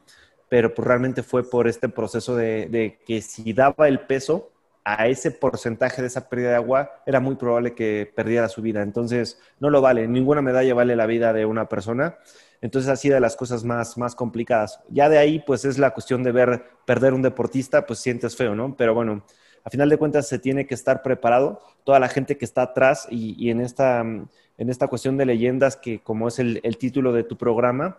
pero 0.48 0.74
pues 0.74 0.88
realmente 0.88 1.22
fue 1.22 1.48
por 1.48 1.68
este 1.68 1.90
proceso 1.90 2.34
de, 2.34 2.98
que 3.06 3.20
si 3.20 3.52
daba 3.52 3.86
el 3.86 4.00
peso, 4.00 4.50
a 4.90 5.06
ese 5.06 5.30
porcentaje 5.30 6.00
de 6.00 6.08
esa 6.08 6.30
pérdida 6.30 6.48
de 6.48 6.54
agua, 6.54 7.02
era 7.04 7.20
muy 7.20 7.34
probable 7.34 7.74
que 7.74 8.10
perdiera 8.16 8.48
su 8.48 8.62
vida. 8.62 8.80
Entonces, 8.80 9.38
no 9.60 9.68
lo 9.68 9.82
vale. 9.82 10.08
Ninguna 10.08 10.40
medalla 10.40 10.72
vale 10.72 10.96
la 10.96 11.04
vida 11.04 11.34
de 11.34 11.44
una 11.44 11.68
persona. 11.68 12.16
Entonces, 12.62 12.88
así 12.88 13.10
de 13.10 13.20
las 13.20 13.36
cosas 13.36 13.64
más, 13.64 13.98
más 13.98 14.14
complicadas. 14.14 14.80
Ya 14.88 15.10
de 15.10 15.18
ahí, 15.18 15.40
pues 15.46 15.66
es 15.66 15.76
la 15.76 15.90
cuestión 15.90 16.22
de 16.22 16.32
ver 16.32 16.62
perder 16.86 17.12
un 17.12 17.20
deportista, 17.20 17.84
pues 17.84 17.98
sientes 17.98 18.34
feo, 18.34 18.54
¿no? 18.54 18.76
Pero 18.78 18.94
bueno, 18.94 19.24
a 19.68 19.70
final 19.70 19.90
de 19.90 19.98
cuentas 19.98 20.26
se 20.26 20.38
tiene 20.38 20.66
que 20.66 20.74
estar 20.74 21.02
preparado. 21.02 21.60
Toda 21.84 22.00
la 22.00 22.08
gente 22.08 22.38
que 22.38 22.46
está 22.46 22.62
atrás 22.62 23.06
y, 23.10 23.50
en, 23.50 23.60
esta, 23.60 24.00
en 24.00 24.70
esta 24.70 24.88
cuestión 24.88 25.18
de 25.18 25.26
leyendas, 25.26 25.76
que 25.76 26.00
como 26.00 26.28
es 26.28 26.38
el, 26.38 26.60
el 26.62 26.78
título 26.78 27.12
de 27.12 27.22
tu 27.22 27.36
programa, 27.36 27.98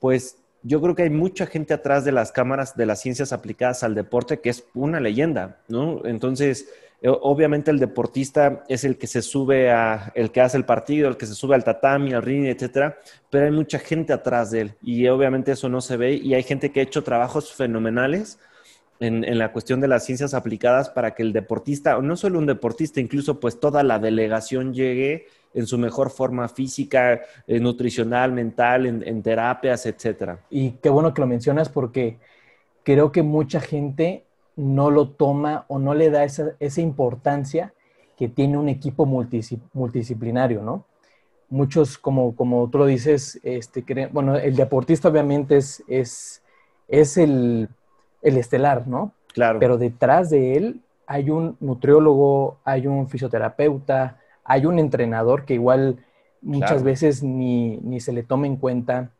pues 0.00 0.36
yo 0.62 0.82
creo 0.82 0.94
que 0.94 1.04
hay 1.04 1.10
mucha 1.10 1.46
gente 1.46 1.72
atrás 1.72 2.04
de 2.04 2.12
las 2.12 2.30
cámaras 2.30 2.76
de 2.76 2.84
las 2.84 3.00
ciencias 3.00 3.32
aplicadas 3.32 3.82
al 3.82 3.94
deporte 3.94 4.40
que 4.40 4.50
es 4.50 4.66
una 4.74 5.00
leyenda, 5.00 5.62
¿no? 5.66 6.04
Entonces, 6.04 6.68
eh, 7.00 7.08
obviamente 7.08 7.70
el 7.70 7.78
deportista 7.78 8.62
es 8.68 8.84
el 8.84 8.98
que 8.98 9.06
se 9.06 9.22
sube 9.22 9.70
a, 9.70 10.12
el 10.14 10.30
que 10.30 10.42
hace 10.42 10.58
el 10.58 10.66
partido, 10.66 11.08
el 11.08 11.16
que 11.16 11.24
se 11.24 11.34
sube 11.34 11.54
al 11.54 11.64
tatami, 11.64 12.12
al 12.12 12.22
ring, 12.22 12.44
etcétera, 12.44 12.98
pero 13.30 13.46
hay 13.46 13.50
mucha 13.50 13.78
gente 13.78 14.12
atrás 14.12 14.50
de 14.50 14.60
él 14.60 14.74
y 14.82 15.08
obviamente 15.08 15.52
eso 15.52 15.70
no 15.70 15.80
se 15.80 15.96
ve 15.96 16.12
y 16.16 16.34
hay 16.34 16.42
gente 16.42 16.70
que 16.70 16.80
ha 16.80 16.82
hecho 16.82 17.02
trabajos 17.02 17.54
fenomenales 17.54 18.38
en, 19.02 19.24
en, 19.24 19.38
la 19.38 19.52
cuestión 19.52 19.80
de 19.80 19.88
las 19.88 20.04
ciencias 20.04 20.34
aplicadas 20.34 20.90
para 20.90 21.14
que 21.14 21.22
el 21.22 21.32
deportista, 21.32 21.96
o 21.96 22.02
no 22.02 22.16
solo 22.16 22.38
un 22.38 22.46
deportista, 22.46 23.00
incluso 23.00 23.40
pues 23.40 23.58
toda 23.58 23.82
la 23.82 23.98
delegación 23.98 24.72
llegue 24.72 25.26
en 25.54 25.66
su 25.66 25.78
mejor 25.78 26.10
forma 26.10 26.48
física, 26.48 27.20
eh, 27.46 27.60
nutricional, 27.60 28.32
mental, 28.32 28.86
en, 28.86 29.22
terapias, 29.22 29.86
etcétera. 29.86 30.40
Y 30.50 30.72
qué 30.72 30.88
bueno 30.88 31.12
que 31.12 31.20
lo 31.20 31.26
mencionas 31.26 31.68
porque 31.68 32.18
creo 32.82 33.12
que 33.12 33.22
mucha 33.22 33.60
gente 33.60 34.24
no 34.56 34.90
lo 34.90 35.10
toma 35.10 35.64
o 35.68 35.78
no 35.78 35.94
le 35.94 36.10
da 36.10 36.24
esa, 36.24 36.80
importancia 36.80 37.72
que 38.16 38.28
tiene 38.28 38.58
un 38.58 38.68
equipo 38.68 39.06
multidisciplinario, 39.06 40.62
¿no? 40.62 40.84
Muchos, 41.48 41.98
como, 41.98 42.34
como 42.34 42.68
tú 42.70 42.78
lo 42.78 42.86
dices, 42.86 43.38
este, 43.42 43.84
bueno, 44.10 44.36
el 44.36 44.56
deportista 44.56 45.08
obviamente 45.08 45.58
es, 45.58 45.82
es, 45.86 46.42
es 46.88 47.18
el, 47.18 47.68
el 48.22 48.36
estelar, 48.38 48.86
¿no? 48.86 49.12
Claro. 49.32 49.58
Pero 49.58 49.78
detrás 49.78 50.30
de 50.30 50.56
él 50.56 50.80
hay 51.06 51.30
un 51.30 51.56
nutriólogo, 51.60 52.58
hay 52.64 52.86
un 52.86 53.08
fisioterapeuta, 53.08 54.18
hay 54.44 54.66
un 54.66 54.78
entrenador 54.78 55.44
que 55.44 55.54
igual 55.54 55.98
muchas 56.40 56.82
veces 56.82 57.22
ni, 57.22 58.00
se 58.00 58.12
le 58.12 58.22
toma 58.22 58.46
en 58.46 58.56
cuenta. 58.56 59.10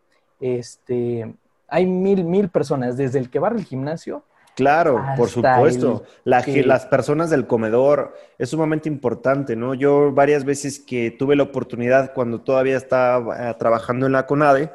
Este, 0.41 1.35
hay 1.69 1.87
mil, 1.87 2.25
mil 2.25 2.49
personas, 2.49 2.97
desde 2.97 3.19
el 3.19 3.31
que 3.31 3.39
va 3.39 3.49
al 3.49 3.65
gimnasio. 3.65 4.25
Claro, 4.55 5.03
por 5.17 5.31
supuesto. 5.31 6.05
Las 6.25 6.87
personas 6.87 7.31
del 7.31 7.47
comedor 7.47 8.15
es 8.39 8.51
sumamente 8.51 8.89
importante, 8.89 9.57
¿no? 9.57 9.73
Yo 9.75 10.13
varias 10.13 10.45
veces 10.45 10.79
que 10.79 11.11
tuve 11.11 11.37
la 11.37 11.45
oportunidad 11.45 12.13
cuando 12.13 12.41
todavía 12.41 12.77
estaba 12.77 13.51
eh, 13.51 13.55
trabajando 13.59 14.07
en 14.07 14.13
la 14.13 14.27
CONADE, 14.27 14.71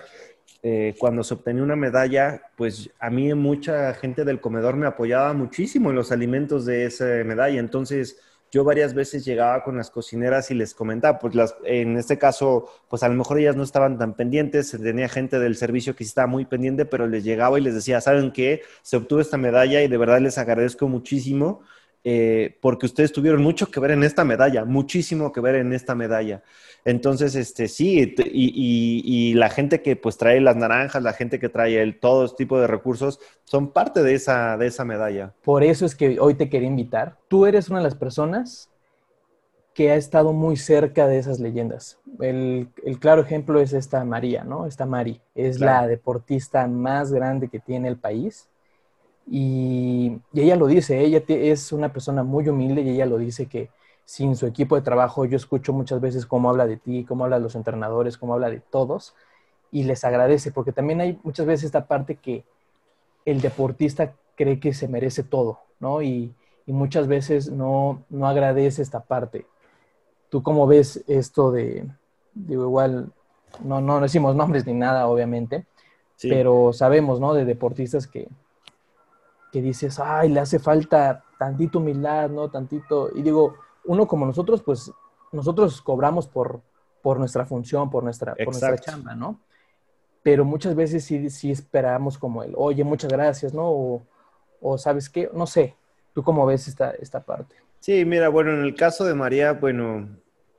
eh, 0.63 0.95
cuando 0.99 1.23
se 1.23 1.33
obtenía 1.33 1.63
una 1.63 1.75
medalla, 1.75 2.41
pues 2.55 2.89
a 2.99 3.09
mí 3.09 3.33
mucha 3.33 3.93
gente 3.93 4.25
del 4.25 4.41
comedor 4.41 4.75
me 4.75 4.87
apoyaba 4.87 5.33
muchísimo 5.33 5.89
en 5.89 5.95
los 5.95 6.11
alimentos 6.11 6.65
de 6.65 6.85
esa 6.85 7.05
medalla. 7.23 7.59
Entonces, 7.59 8.19
yo 8.51 8.63
varias 8.63 8.93
veces 8.93 9.25
llegaba 9.25 9.63
con 9.63 9.77
las 9.77 9.91
cocineras 9.91 10.51
y 10.51 10.55
les 10.55 10.73
comentaba, 10.73 11.19
pues 11.19 11.35
las, 11.35 11.55
en 11.65 11.97
este 11.97 12.17
caso, 12.17 12.69
pues 12.89 13.03
a 13.03 13.09
lo 13.09 13.15
mejor 13.15 13.39
ellas 13.39 13.55
no 13.55 13.63
estaban 13.63 13.97
tan 13.97 14.13
pendientes, 14.15 14.71
tenía 14.71 15.09
gente 15.09 15.39
del 15.39 15.57
servicio 15.57 15.95
que 15.95 16.03
estaba 16.03 16.27
muy 16.27 16.45
pendiente, 16.45 16.85
pero 16.85 17.07
les 17.07 17.23
llegaba 17.23 17.59
y 17.59 17.61
les 17.61 17.75
decía, 17.75 17.99
¿saben 17.99 18.31
qué? 18.31 18.61
Se 18.83 18.97
obtuvo 18.97 19.19
esta 19.19 19.37
medalla 19.37 19.81
y 19.83 19.87
de 19.87 19.97
verdad 19.97 20.21
les 20.21 20.37
agradezco 20.37 20.87
muchísimo 20.87 21.61
eh, 22.09 22.57
porque 22.61 22.85
ustedes 22.85 23.11
tuvieron 23.11 23.43
mucho 23.43 23.69
que 23.69 23.81
ver 23.81 23.91
en 23.91 24.01
esta 24.01 24.23
medalla, 24.23 24.63
muchísimo 24.63 25.33
que 25.33 25.41
ver 25.41 25.55
en 25.55 25.73
esta 25.73 25.93
medalla. 25.93 26.41
Entonces, 26.85 27.35
este, 27.35 27.67
sí, 27.67 28.15
y, 28.23 29.33
la 29.33 29.49
gente 29.49 29.81
que 29.81 29.97
pues 29.97 30.15
trae 30.17 30.39
las 30.39 30.55
naranjas, 30.55 31.03
la 31.03 31.11
gente 31.11 31.37
que 31.37 31.49
trae 31.49 31.81
el, 31.81 31.99
todo 31.99 32.23
este 32.23 32.37
tipo 32.37 32.61
de 32.61 32.67
recursos, 32.67 33.19
son 33.43 33.73
parte 33.73 34.03
de 34.03 34.13
esa, 34.13 34.55
de 34.55 34.67
esa 34.67 34.85
medalla. 34.85 35.33
Por 35.43 35.65
eso 35.65 35.85
es 35.85 35.95
que 35.95 36.17
hoy 36.17 36.35
te 36.35 36.49
quería 36.49 36.69
invitar. 36.69 37.17
Tú 37.27 37.45
eres 37.45 37.67
una 37.67 37.79
de 37.79 37.83
las 37.83 37.95
personas 37.95 38.69
que 39.73 39.91
ha 39.91 39.95
estado 39.95 40.31
muy 40.31 40.55
cerca 40.55 41.07
de 41.07 41.19
esas 41.19 41.41
leyendas. 41.41 41.99
El, 42.21 42.69
claro 43.01 43.21
ejemplo 43.21 43.59
es 43.59 43.73
esta 43.73 44.05
María, 44.05 44.45
¿no? 44.45 44.65
Esta 44.65 44.85
Mari. 44.85 45.19
Es 45.35 45.59
la 45.59 45.85
deportista 45.85 46.65
más 46.67 47.11
grande 47.11 47.49
que 47.49 47.59
tiene 47.59 47.89
el 47.89 47.97
país. 47.97 48.47
Y, 49.29 50.19
y, 50.31 50.41
ella 50.41 50.55
lo 50.55 50.67
dice, 50.67 51.01
ella 51.01 51.21
es 51.27 51.71
una 51.71 51.91
persona 51.91 52.23
muy 52.23 52.47
humilde 52.47 52.81
y 52.81 52.89
ella 52.89 53.05
lo 53.05 53.17
dice 53.17 53.47
que 53.47 53.69
sin 54.07 54.37
su 54.37 54.47
equipo 54.47 54.77
de 54.77 54.81
trabajo, 54.83 55.25
yo 55.25 55.35
escucho 55.35 55.73
muchas 55.73 55.99
veces 55.99 56.25
cómo 56.25 56.49
habla 56.49 56.65
de 56.65 56.77
ti, 56.77 57.03
cómo 57.03 57.25
habla 57.25 57.37
de 57.37 57.43
los 57.43 57.55
entrenadores, 57.55 58.17
cómo 58.17 58.33
habla 58.33 58.49
de 58.49 58.61
todos, 58.61 59.13
y 59.69 59.83
les 59.83 60.05
agradece, 60.05 60.53
porque 60.53 60.71
también 60.71 61.01
hay 61.01 61.19
muchas 61.23 61.45
veces 61.45 61.65
esta 61.65 61.87
parte 61.87 62.15
que 62.15 62.45
el 63.25 63.41
deportista 63.41 64.13
cree 64.35 64.61
que 64.61 64.73
se 64.73 64.87
merece 64.87 65.23
todo, 65.23 65.59
¿no? 65.81 66.01
Y, 66.01 66.33
muchas 66.65 67.07
veces 67.07 67.49
no, 67.49 68.03
no 68.09 68.27
agradece 68.27 68.81
esta 68.81 68.99
parte. 69.01 69.45
¿Tú 70.27 70.43
cómo 70.43 70.67
ves 70.67 71.01
esto 71.07 71.49
de, 71.49 71.87
digo, 72.33 72.63
igual, 72.63 73.13
no, 73.63 73.79
no 73.79 74.01
decimos 74.01 74.35
nombres 74.35 74.65
ni 74.65 74.73
nada, 74.73 75.07
obviamente, 75.07 75.65
pero 76.21 76.73
sabemos, 76.73 77.21
¿no? 77.21 77.33
De 77.33 77.45
deportistas 77.45 78.05
que, 78.05 78.27
que 79.57 79.61
dices, 79.63 79.99
ay, 79.99 80.29
le 80.29 80.39
hace 80.39 80.59
falta 80.59 81.23
tantito 81.39 81.79
humildad, 81.79 82.29
¿no? 82.29 82.47
Tantito, 82.47 83.09
y 83.15 83.23
digo, 83.23 83.55
uno 83.85 84.07
como 84.07 84.23
nosotros, 84.23 84.61
pues 84.61 84.91
nosotros 85.31 85.81
cobramos 85.81 86.27
por, 86.27 86.61
por 87.01 87.17
nuestra 87.17 87.43
función, 87.47 87.89
por 87.89 88.03
nuestra, 88.03 88.35
por 88.35 88.49
nuestra 88.49 88.77
chamba, 88.77 89.15
¿no? 89.15 89.39
Pero 90.21 90.45
muchas 90.45 90.75
veces 90.75 91.03
sí, 91.03 91.31
sí 91.31 91.49
esperamos 91.49 92.19
como 92.19 92.43
el, 92.43 92.53
oye, 92.55 92.83
muchas 92.83 93.11
gracias, 93.11 93.51
¿no? 93.51 94.03
O, 94.61 94.77
sabes 94.77 95.09
qué, 95.09 95.27
no 95.33 95.47
sé, 95.47 95.75
¿tú 96.13 96.21
cómo 96.21 96.45
ves 96.45 96.67
esta, 96.67 96.91
esta 96.91 97.21
parte? 97.21 97.55
Sí, 97.79 98.05
mira, 98.05 98.29
bueno, 98.29 98.51
en 98.51 98.61
el 98.61 98.75
caso 98.75 99.05
de 99.05 99.15
María, 99.15 99.53
bueno, 99.53 100.07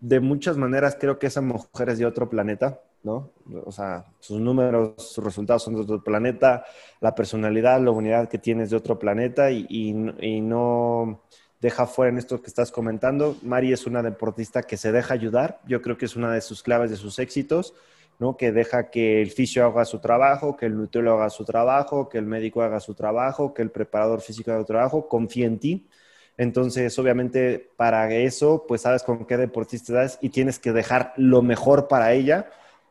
de 0.00 0.18
muchas 0.18 0.56
maneras 0.56 0.96
creo 0.98 1.20
que 1.20 1.28
esa 1.28 1.40
mujer 1.40 1.88
es 1.90 1.98
de 1.98 2.06
otro 2.06 2.28
planeta, 2.28 2.80
¿no? 3.02 3.30
O 3.64 3.72
sea, 3.72 4.04
sus 4.18 4.40
números, 4.40 4.94
sus 4.96 5.24
resultados 5.24 5.62
son 5.62 5.74
de 5.74 5.82
otro 5.82 6.02
planeta, 6.02 6.64
la 7.00 7.14
personalidad, 7.14 7.80
la 7.80 7.90
unidad 7.90 8.28
que 8.28 8.38
tiene 8.38 8.64
es 8.64 8.70
de 8.70 8.76
otro 8.76 8.98
planeta 8.98 9.50
y, 9.50 9.66
y 9.68 10.40
no 10.40 11.20
deja 11.60 11.86
fuera 11.86 12.10
en 12.10 12.18
esto 12.18 12.40
que 12.40 12.48
estás 12.48 12.70
comentando. 12.70 13.36
Mari 13.42 13.72
es 13.72 13.86
una 13.86 14.02
deportista 14.02 14.62
que 14.62 14.76
se 14.76 14.92
deja 14.92 15.14
ayudar. 15.14 15.60
Yo 15.66 15.82
creo 15.82 15.96
que 15.96 16.06
es 16.06 16.16
una 16.16 16.32
de 16.32 16.40
sus 16.40 16.62
claves 16.62 16.90
de 16.90 16.96
sus 16.96 17.18
éxitos, 17.18 17.74
¿no? 18.18 18.36
Que 18.36 18.52
deja 18.52 18.90
que 18.90 19.22
el 19.22 19.30
fisio 19.30 19.64
haga 19.64 19.84
su 19.84 20.00
trabajo, 20.00 20.56
que 20.56 20.66
el 20.66 20.76
nutriólogo 20.76 21.18
haga 21.18 21.30
su 21.30 21.44
trabajo, 21.44 22.08
que 22.08 22.18
el 22.18 22.26
médico 22.26 22.62
haga 22.62 22.80
su 22.80 22.94
trabajo, 22.94 23.54
que 23.54 23.62
el 23.62 23.70
preparador 23.70 24.20
físico 24.20 24.50
haga 24.50 24.60
su 24.60 24.66
trabajo, 24.66 25.08
confía 25.08 25.46
en 25.46 25.58
ti. 25.58 25.88
Entonces, 26.36 26.96
obviamente, 27.00 27.70
para 27.76 28.12
eso, 28.14 28.64
pues 28.68 28.82
sabes 28.82 29.02
con 29.02 29.26
qué 29.26 29.36
deportista 29.36 30.04
estás 30.04 30.18
y 30.22 30.28
tienes 30.28 30.60
que 30.60 30.72
dejar 30.72 31.12
lo 31.16 31.42
mejor 31.42 31.88
para 31.88 32.12
ella 32.12 32.48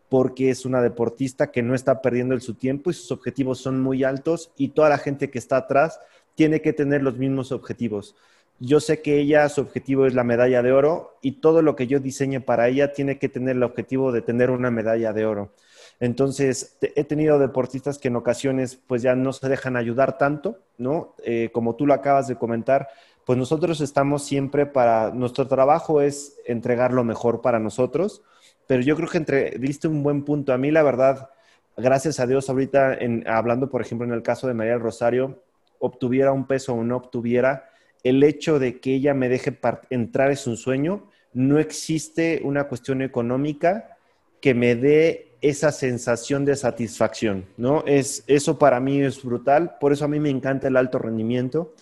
porque 0.10 0.50
es 0.50 0.66
una 0.66 0.82
deportista 0.82 1.52
que 1.52 1.64
no 1.64 1.76
está 1.76 2.02
perdiendo 2.02 2.40
su 2.40 2.54
tiempo 2.54 2.90
y 2.90 2.94
sus 2.94 3.12
objetivos 3.12 3.60
son 3.60 3.82
muy 3.82 4.04
altos 4.04 4.52
y 4.58 4.70
toda 4.70 4.90
la 4.90 4.98
gente 4.98 5.30
que 5.30 5.40
está 5.40 5.58
atrás 5.58 6.00
tiene 6.36 6.62
que 6.62 6.74
tener 6.74 7.04
los 7.04 7.18
mismos 7.18 7.52
objetivos 7.52 8.16
yo 8.60 8.80
sé 8.80 9.02
que 9.02 9.20
ella, 9.20 9.48
su 9.50 9.62
objetivo 9.62 10.06
es 10.06 10.14
la 10.14 10.24
medalla 10.24 10.64
de 10.64 10.72
oro 10.72 11.18
y 11.22 11.34
todo 11.34 11.62
lo 11.62 11.76
que 11.76 11.88
yo 11.88 12.00
diseñe 12.00 12.40
para 12.40 12.68
ella 12.68 12.92
tiene 12.92 13.20
que 13.20 13.30
tener 13.30 13.56
el 13.56 13.64
objetivo 13.64 14.12
de 14.12 14.22
tener 14.22 14.50
una 14.50 14.72
medalla 14.72 15.14
de 15.14 15.26
oro. 15.26 15.52
Entonces, 16.00 16.78
he 16.82 17.04
tenido 17.04 17.40
deportistas 17.40 17.98
que 17.98 18.08
en 18.08 18.16
ocasiones 18.16 18.80
pues 18.88 19.02
ya 19.02 19.16
no 19.16 19.34
se 19.34 19.50
dejan 19.50 19.78
ayudar 19.78 20.18
tanto, 20.18 20.60
¿no? 20.78 21.16
Eh, 21.24 21.50
como 21.52 21.76
tú 21.76 21.86
lo 21.86 21.94
acabas 21.94 22.28
de 22.28 22.36
comentar, 22.36 22.88
pues 23.26 23.38
nosotros 23.38 23.82
estamos 23.82 24.24
siempre 24.24 24.66
para, 24.66 25.12
nuestro 25.12 25.48
trabajo 25.48 26.02
es 26.02 26.38
entregar 26.46 26.94
lo 26.94 27.04
mejor 27.04 27.42
para 27.42 27.60
nosotros, 27.60 28.22
pero 28.67 28.81
yo 28.83 28.95
creo 28.95 29.09
que 29.09 29.17
entre, 29.17 29.51
diste 29.57 29.88
un 29.88 30.03
buen 30.03 30.24
punto. 30.24 30.53
A 30.53 30.57
mí, 30.57 30.71
la 30.71 30.83
verdad, 30.83 31.29
gracias 31.77 32.19
a 32.19 32.27
Dios, 32.27 32.50
ahorita 32.50 32.93
en, 32.93 33.27
hablando, 33.27 33.69
por 33.69 33.81
ejemplo, 33.81 34.05
en 34.05 34.13
el 34.13 34.21
caso 34.21 34.47
de 34.47 34.53
María 34.53 34.74
del 34.74 34.81
Rosario, 34.81 35.41
obtuviera 35.79 36.31
un 36.33 36.45
peso 36.45 36.74
o 36.74 36.83
no 36.83 36.97
obtuviera, 36.97 37.69
el 38.03 38.24
hecho 38.24 38.59
de 38.59 38.79
que 38.79 38.95
ella 38.95 39.13
me 39.13 39.29
deje 39.29 39.57
entrar 39.89 40.31
es 40.31 40.47
un 40.47 40.57
sueño. 40.57 41.09
No 41.33 41.59
existe 41.59 42.41
una 42.43 42.65
cuestión 42.65 43.01
económica 43.01 43.97
que 44.41 44.53
me 44.53 44.75
dé 44.75 45.36
esa 45.41 45.71
sensación 45.71 46.45
de 46.45 46.55
satisfacción, 46.55 47.45
¿no? 47.57 47.83
Es, 47.86 48.24
eso 48.27 48.57
para 48.57 48.79
mí 48.79 49.01
es 49.01 49.24
brutal, 49.24 49.77
por 49.79 49.93
eso 49.93 50.05
a 50.05 50.07
mí 50.07 50.19
me 50.19 50.29
encanta 50.29 50.67
el 50.67 50.77
alto 50.77 51.00
rendimiento, 51.00 51.74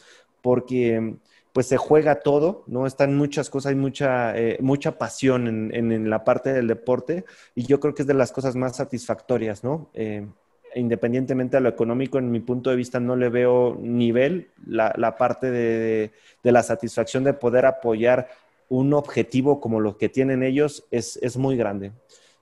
porque 0.41 1.15
pues 1.55 1.67
se 1.67 1.77
juega 1.77 2.15
todo, 2.15 2.65
¿no? 2.67 2.85
Están 2.85 3.15
muchas 3.15 3.49
cosas, 3.49 3.69
hay 3.69 3.75
mucha, 3.77 4.37
eh, 4.37 4.57
mucha 4.59 4.97
pasión 4.97 5.47
en, 5.73 6.09
la 6.09 6.25
parte 6.25 6.51
del 6.51 6.67
deporte 6.67 7.23
y 7.55 7.65
yo 7.65 7.79
creo 7.79 7.95
que 7.95 8.01
es 8.01 8.07
de 8.09 8.13
las 8.13 8.33
cosas 8.33 8.57
más 8.57 8.75
satisfactorias, 8.75 9.63
¿no? 9.63 9.89
Eh, 9.93 10.27
independientemente 10.75 11.55
de 11.55 11.61
lo 11.61 11.69
económico, 11.69 12.17
en 12.17 12.29
mi 12.29 12.41
punto 12.41 12.71
de 12.71 12.75
vista 12.75 12.99
no 12.99 13.15
le 13.15 13.29
veo 13.29 13.77
nivel, 13.79 14.49
la, 14.67 15.15
parte 15.17 15.49
de, 15.49 16.11
la 16.43 16.61
satisfacción 16.61 17.23
de 17.23 17.31
poder 17.31 17.65
apoyar 17.65 18.27
un 18.67 18.93
objetivo 18.93 19.61
como 19.61 19.79
los 19.79 19.95
que 19.95 20.09
tienen 20.09 20.43
ellos 20.43 20.85
es, 20.91 21.15
es 21.21 21.37
muy 21.37 21.55
grande. 21.55 21.93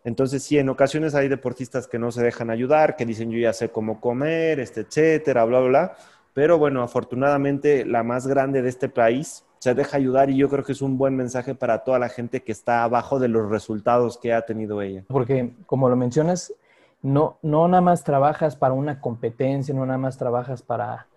Entonces, 0.03 0.41
sí, 0.41 0.58
en 0.58 0.70
ocasiones 0.70 1.13
hay 1.13 1.27
deportistas 1.27 1.88
que 1.88 2.00
no 2.00 2.12
se 2.12 2.24
dejan 2.24 2.50
ayudar, 2.50 2.96
que 2.96 3.05
dicen 3.05 3.29
yo 3.29 3.38
ya 3.38 3.53
sé 3.53 3.70
cómo 3.70 4.01
comer, 4.01 4.60
este, 4.60 4.82
etcétera, 4.82 5.46
bla, 5.46 5.60
bla, 5.60 5.70
bla. 5.70 5.98
Pero 6.34 6.58
bueno, 6.58 6.82
afortunadamente 6.82 7.86
la 7.86 8.04
más 8.04 8.25
grande 8.28 8.62
de 8.62 8.70
este 8.70 8.90
país 8.90 9.46
se 9.60 9.74
deja 9.74 9.98
ayudar 9.98 10.30
y 10.30 10.36
yo 10.36 10.50
creo 10.50 10.63
que 10.63 10.74
es 10.74 10.82
un 10.82 10.98
buen 10.98 11.16
mensaje 11.16 11.56
para 11.56 11.84
toda 11.84 12.00
la 12.00 12.10
gente 12.10 12.44
que 12.44 12.52
está 12.52 12.84
abajo 12.84 13.20
de 13.20 13.30
los 13.30 13.50
resultados 13.50 14.18
que 14.18 14.34
ha 14.34 14.42
tenido 14.42 14.82
ella. 14.82 15.06
Porque, 15.08 15.54
como 15.66 15.88
lo 15.88 15.96
mencionas, 15.96 16.54
no, 17.02 17.38
no 17.42 17.68
nada 17.68 17.82
más 17.82 18.04
trabajas 18.04 18.56
para 18.56 18.74
una 18.74 19.00
competencia, 19.00 19.74
no 19.74 19.86
nada 19.86 20.00
más 20.00 20.18
trabajas 20.18 20.62
para, 20.62 21.08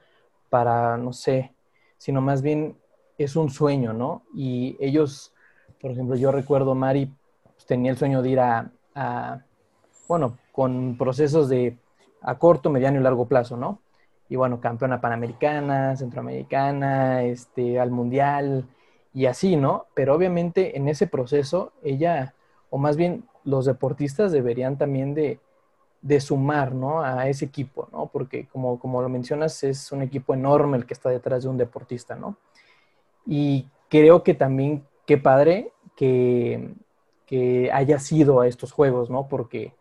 para, 0.51 0.97
no 0.97 1.13
sé, 1.13 1.53
sino 1.99 2.21
más 2.21 2.43
bien 2.43 2.77
es 3.19 3.35
un 3.37 3.51
sueño, 3.51 3.93
¿no? 3.93 4.23
Y 4.35 4.77
ellos, 4.79 5.33
por 5.81 5.91
ejemplo, 5.91 6.17
yo 6.17 6.31
recuerdo, 6.31 6.75
Mari 6.75 7.13
pues, 7.43 7.67
tenía 7.67 7.91
el 7.91 7.97
sueño 7.97 8.23
de 8.23 8.31
ir 8.31 8.41
a, 8.41 8.71
a, 8.95 9.41
bueno, 10.07 10.39
con 10.53 10.97
procesos 10.99 11.49
de 11.49 11.79
a 12.21 12.39
corto, 12.39 12.71
mediano 12.71 13.01
y 13.01 13.03
largo 13.03 13.27
plazo, 13.27 13.57
¿no? 13.57 13.81
Y 14.28 14.37
bueno, 14.37 14.61
campeona 14.61 15.00
panamericana, 15.00 15.97
centroamericana, 15.97 17.23
este, 17.23 17.78
al 17.78 17.90
mundial 17.90 18.66
y 19.14 19.26
así, 19.26 19.56
¿no? 19.56 19.87
Pero 19.95 20.14
obviamente 20.14 20.76
en 20.76 20.88
ese 20.88 21.06
proceso 21.06 21.73
ella, 21.83 22.35
o 22.71 22.78
más 22.78 22.97
bien 22.97 23.25
los 23.45 23.64
deportistas 23.64 24.33
deberían 24.33 24.76
también 24.76 25.14
de, 25.14 25.38
de 26.02 26.21
sumar, 26.21 26.75
¿no? 26.75 27.02
A 27.02 27.28
ese 27.28 27.45
equipo, 27.45 27.88
¿no? 27.92 28.06
Porque 28.06 28.47
como, 28.47 28.78
como 28.78 29.00
lo 29.00 29.09
mencionas, 29.09 29.62
es 29.62 29.92
un 29.92 30.02
equipo 30.02 30.35
enorme 30.35 30.76
el 30.76 30.87
que 30.87 30.95
está 30.95 31.11
detrás 31.11 31.45
de 31.45 31.49
un 31.49 31.56
deportista, 31.56 32.16
¿no? 32.16 32.37
Y 33.26 33.68
creo 33.88 34.23
que 34.23 34.35
también, 34.35 34.85
qué 35.06 35.18
padre 35.18 35.73
que, 35.97 36.75
que 37.26 37.71
haya 37.73 37.99
sido 37.99 38.40
a 38.40 38.49
estos 38.49 38.73
juegos, 38.73 39.09
¿no? 39.09 39.28
Porque 39.28 39.73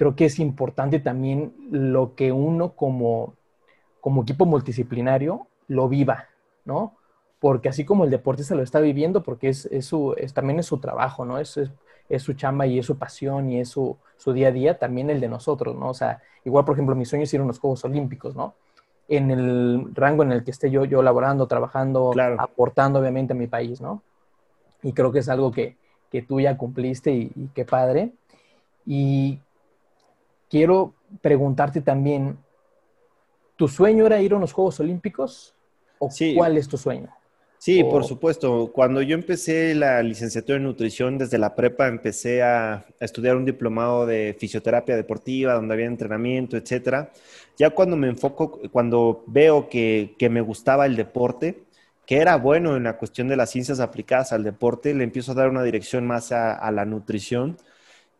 creo 0.00 0.16
que 0.16 0.24
es 0.24 0.38
importante 0.38 0.98
también 0.98 1.52
lo 1.70 2.14
que 2.14 2.32
uno 2.32 2.72
como, 2.72 3.34
como 4.00 4.22
equipo 4.22 4.46
multidisciplinario 4.46 5.46
lo 5.68 5.90
viva, 5.90 6.28
¿no? 6.64 6.96
Porque 7.38 7.68
así 7.68 7.84
como 7.84 8.04
el 8.04 8.10
deportista 8.10 8.54
lo 8.54 8.62
está 8.62 8.80
viviendo, 8.80 9.22
porque 9.22 9.50
es, 9.50 9.68
su, 9.82 10.16
también 10.32 10.58
es 10.58 10.64
su 10.64 10.78
trabajo, 10.78 11.26
¿no? 11.26 11.38
Es, 11.38 11.60
es, 12.08 12.22
su 12.22 12.32
chamba 12.32 12.66
y 12.66 12.78
es 12.78 12.86
su 12.86 12.96
pasión 12.96 13.50
y 13.50 13.60
es 13.60 13.68
su, 13.68 13.98
día 14.32 14.48
a 14.48 14.52
día, 14.52 14.78
también 14.78 15.10
el 15.10 15.20
de 15.20 15.28
nosotros, 15.28 15.76
¿no? 15.76 15.90
O 15.90 15.94
sea, 15.94 16.22
igual, 16.46 16.64
por 16.64 16.76
ejemplo, 16.76 16.96
mi 16.96 17.04
sueño 17.04 17.24
es 17.24 17.34
ir 17.34 17.40
a 17.40 17.44
unos 17.44 17.58
Juegos 17.58 17.84
Olímpicos, 17.84 18.34
¿no? 18.34 18.54
En 19.06 19.30
el 19.30 19.94
rango 19.94 20.22
en 20.22 20.32
el 20.32 20.44
que 20.44 20.50
esté 20.50 20.70
yo, 20.70 20.86
yo 20.86 21.02
laborando, 21.02 21.46
trabajando, 21.46 22.10
aportando 22.38 23.00
obviamente 23.00 23.34
a 23.34 23.36
mi 23.36 23.48
país, 23.48 23.82
¿no? 23.82 24.02
Y 24.82 24.94
creo 24.94 25.12
que 25.12 25.18
es 25.18 25.28
algo 25.28 25.52
que, 25.52 25.76
tú 26.26 26.40
ya 26.40 26.56
cumpliste 26.56 27.12
y, 27.12 27.30
y 27.36 27.48
qué 27.54 27.66
padre. 27.66 28.12
Y 28.86 29.40
quiero 30.50 30.92
preguntarte 31.22 31.80
también, 31.80 32.36
¿tu 33.56 33.68
sueño 33.68 34.04
era 34.04 34.20
ir 34.20 34.32
a 34.32 34.36
unos 34.36 34.52
Juegos 34.52 34.80
Olímpicos? 34.80 35.54
¿O 35.98 36.10
cuál 36.34 36.56
es 36.56 36.68
tu 36.68 36.76
sueño? 36.76 37.08
Sí, 37.58 37.84
por 37.84 38.04
supuesto. 38.04 38.72
Cuando 38.72 39.02
yo 39.02 39.14
empecé 39.14 39.74
la 39.74 40.02
licenciatura 40.02 40.56
en 40.56 40.64
nutrición, 40.64 41.18
desde 41.18 41.36
la 41.36 41.54
prepa 41.54 41.88
empecé 41.88 42.42
a, 42.42 42.86
estudiar 43.00 43.36
un 43.36 43.44
diplomado 43.44 44.06
de 44.06 44.34
fisioterapia 44.38 44.96
deportiva, 44.96 45.52
donde 45.52 45.74
había 45.74 45.84
entrenamiento, 45.84 46.56
etcétera. 46.56 47.12
Ya 47.58 47.68
cuando 47.68 47.96
me 47.96 48.08
enfoco, 48.08 48.60
cuando 48.72 49.24
veo 49.26 49.68
que, 49.68 50.16
me 50.30 50.40
gustaba 50.40 50.86
el 50.86 50.96
deporte, 50.96 51.64
que 52.06 52.16
era 52.16 52.36
bueno 52.36 52.76
en 52.76 52.84
la 52.84 52.96
cuestión 52.96 53.28
de 53.28 53.36
las 53.36 53.50
ciencias 53.50 53.78
aplicadas 53.78 54.32
al 54.32 54.42
deporte, 54.42 54.94
le 54.94 55.04
empiezo 55.04 55.32
a 55.32 55.34
dar 55.34 55.50
una 55.50 55.62
dirección 55.62 56.06
más 56.06 56.32
a 56.32 56.70
la 56.70 56.86
nutrición 56.86 57.58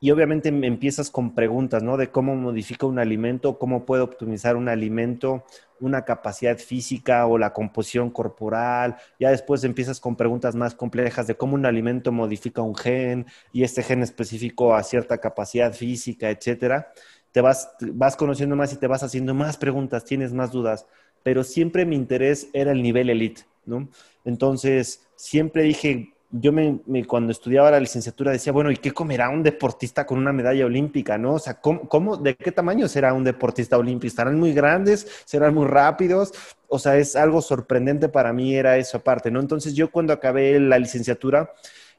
y 0.01 0.11
obviamente 0.11 0.49
empiezas 0.49 1.11
con 1.11 1.35
preguntas, 1.35 1.83
¿no? 1.83 1.99
De 1.99 2.11
cómo 2.11 2.35
modifica 2.35 2.87
un 2.87 2.99
alimento, 2.99 3.59
cómo 3.59 3.85
puede 3.85 4.03
optimizar 4.03 4.57
un 4.57 4.71
alimento, 4.71 5.45
una 5.79 6.07
capacidad 6.07 6.57
física 6.57 7.27
o 7.27 7.37
la 7.37 7.53
composición 7.53 8.11
corporal. 8.11 8.97
Ya 9.19 9.31
después 9.31 9.63
empiezas 9.63 10.01
con 10.01 10.17
preguntas 10.17 10.55
más 10.55 10.75
complejas 10.75 11.27
de 11.27 11.35
cómo 11.35 11.55
un 11.55 11.67
alimento 11.67 12.13
modifica 12.13 12.63
un 12.63 12.75
gen 12.75 13.27
y 13.53 13.63
este 13.63 13.83
gen 13.83 14.03
específico 14.03 14.75
a 14.75 14.83
cierta 14.83 15.19
capacidad 15.19 15.75
física, 15.75 16.31
etcétera. 16.31 16.93
Te 17.33 17.43
vas, 17.43 17.71
vas 17.93 18.17
conociendo 18.17 18.57
más 18.57 18.73
y 18.73 18.77
te 18.77 18.87
vas 18.87 19.03
haciendo 19.03 19.35
más 19.35 19.59
preguntas, 19.59 20.05
tienes 20.07 20.33
más 20.33 20.51
dudas, 20.51 20.87
pero 21.23 21.45
siempre 21.45 21.85
mi 21.85 21.97
interés 21.97 22.49
era 22.55 22.73
el 22.73 22.83
nivel 22.83 23.11
elite, 23.11 23.43
¿no? 23.67 23.89
Entonces, 24.25 25.07
siempre 25.15 25.63
dije, 25.63 26.15
yo 26.33 26.53
me, 26.53 26.81
cuando 27.07 27.33
estudiaba 27.33 27.71
la 27.71 27.81
licenciatura 27.81 28.31
decía, 28.31 28.53
bueno, 28.53 28.71
¿y 28.71 28.77
qué 28.77 28.93
comerá 28.93 29.29
un 29.31 29.43
deportista 29.43 30.07
con 30.07 30.19
una 30.19 30.33
medalla 30.33 30.65
olímpica, 30.65 31.19
no? 31.19 31.35
O 31.35 31.39
sea, 31.39 31.61
¿cómo, 31.61 32.17
de 32.17 32.37
qué 32.37 32.53
tamaño 32.53 32.89
será 32.89 33.13
un 33.13 33.25
deportista 33.25 33.77
olímpico? 33.77 34.09
¿Estarán 34.09 34.39
muy 34.39 34.53
grandes? 34.53 35.07
¿Serán 35.25 35.55
muy 35.55 35.67
rápidos? 35.67 36.33
O 36.69 36.79
sea, 36.79 36.97
es 36.97 37.17
algo 37.17 37.43
sorprendente 37.43 38.09
para 38.09 38.33
mí, 38.33 38.55
era 38.55 38.77
eso 38.77 38.99
aparte, 38.99 39.31
¿no? 39.31 39.41
Entonces 39.41 39.75
yo 39.75 39.91
cuando 39.91 40.13
acabé 40.13 40.61
la 40.61 40.79
licenciatura, 40.79 41.53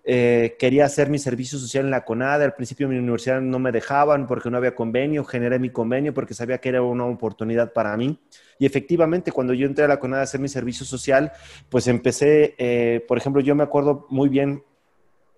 eh, 0.03 0.55
quería 0.57 0.85
hacer 0.85 1.09
mi 1.09 1.19
servicio 1.19 1.59
social 1.59 1.85
en 1.85 1.91
la 1.91 2.05
CONADE. 2.05 2.45
Al 2.45 2.53
principio 2.53 2.87
mi 2.87 2.97
universidad 2.97 3.41
no 3.41 3.59
me 3.59 3.71
dejaban 3.71 4.27
porque 4.27 4.49
no 4.49 4.57
había 4.57 4.75
convenio. 4.75 5.23
Generé 5.23 5.59
mi 5.59 5.69
convenio 5.69 6.13
porque 6.13 6.33
sabía 6.33 6.57
que 6.59 6.69
era 6.69 6.81
una 6.81 7.05
oportunidad 7.05 7.73
para 7.73 7.95
mí. 7.97 8.19
Y 8.57 8.65
efectivamente, 8.65 9.31
cuando 9.31 9.53
yo 9.53 9.65
entré 9.67 9.85
a 9.85 9.87
la 9.87 9.99
CONADE 9.99 10.21
a 10.21 10.23
hacer 10.23 10.39
mi 10.39 10.47
servicio 10.47 10.85
social, 10.85 11.31
pues 11.69 11.87
empecé, 11.87 12.55
eh, 12.57 13.03
por 13.07 13.17
ejemplo, 13.17 13.41
yo 13.41 13.55
me 13.55 13.63
acuerdo 13.63 14.05
muy 14.09 14.29
bien 14.29 14.63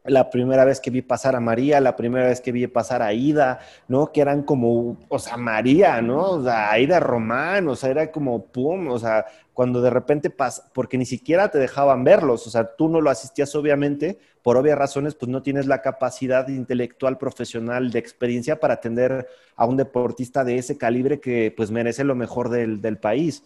la 0.06 0.30
primera 0.30 0.66
vez 0.66 0.82
que 0.82 0.90
vi 0.90 1.02
pasar 1.02 1.36
a 1.36 1.40
María, 1.40 1.80
la 1.80 1.96
primera 1.96 2.28
vez 2.28 2.42
que 2.42 2.52
vi 2.52 2.68
pasar 2.68 3.02
a 3.02 3.14
Ida, 3.14 3.60
¿no? 3.88 4.12
Que 4.12 4.22
eran 4.22 4.44
como, 4.44 4.98
o 5.08 5.20
sea, 5.20 5.38
María, 5.38 6.02
¿no? 6.02 6.32
O 6.32 6.44
sea, 6.44 6.72
Aida 6.72 7.00
Román, 7.00 7.68
o 7.70 7.76
sea, 7.76 7.90
era 7.90 8.12
como, 8.12 8.46
pum, 8.48 8.90
o 8.90 9.00
sea, 9.00 9.26
cuando 9.54 9.82
de 9.82 9.90
repente 9.90 10.30
pasa, 10.30 10.70
porque 10.74 10.98
ni 10.98 11.06
siquiera 11.06 11.50
te 11.50 11.58
dejaban 11.58 12.04
verlos, 12.04 12.46
o 12.48 12.50
sea, 12.50 12.76
tú 12.76 12.90
no 12.90 13.00
lo 13.00 13.10
asistías 13.10 13.56
obviamente, 13.56 14.20
por 14.42 14.58
obvias 14.58 14.78
razones, 14.78 15.16
pues 15.16 15.30
no 15.30 15.42
tienes 15.42 15.68
la 15.68 15.82
capacidad 15.82 16.48
intelectual, 16.50 17.18
profesional, 17.18 17.92
de 17.92 18.00
experiencia 18.00 18.60
para 18.60 18.76
atender 18.76 19.28
a 19.56 19.66
un 19.66 19.78
deportista 19.78 20.44
de 20.44 20.58
ese 20.58 20.78
calibre 20.78 21.22
que 21.22 21.54
pues 21.56 21.72
merece 21.72 22.04
lo 22.04 22.16
mejor 22.16 22.50
del, 22.50 22.82
del 22.82 22.98
país. 22.98 23.44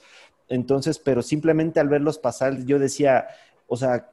Entonces, 0.50 0.98
pero 0.98 1.22
simplemente 1.22 1.80
al 1.80 1.90
verlos 1.90 2.18
pasar, 2.18 2.66
yo 2.66 2.80
decía, 2.80 3.28
o 3.68 3.78
sea, 3.78 4.10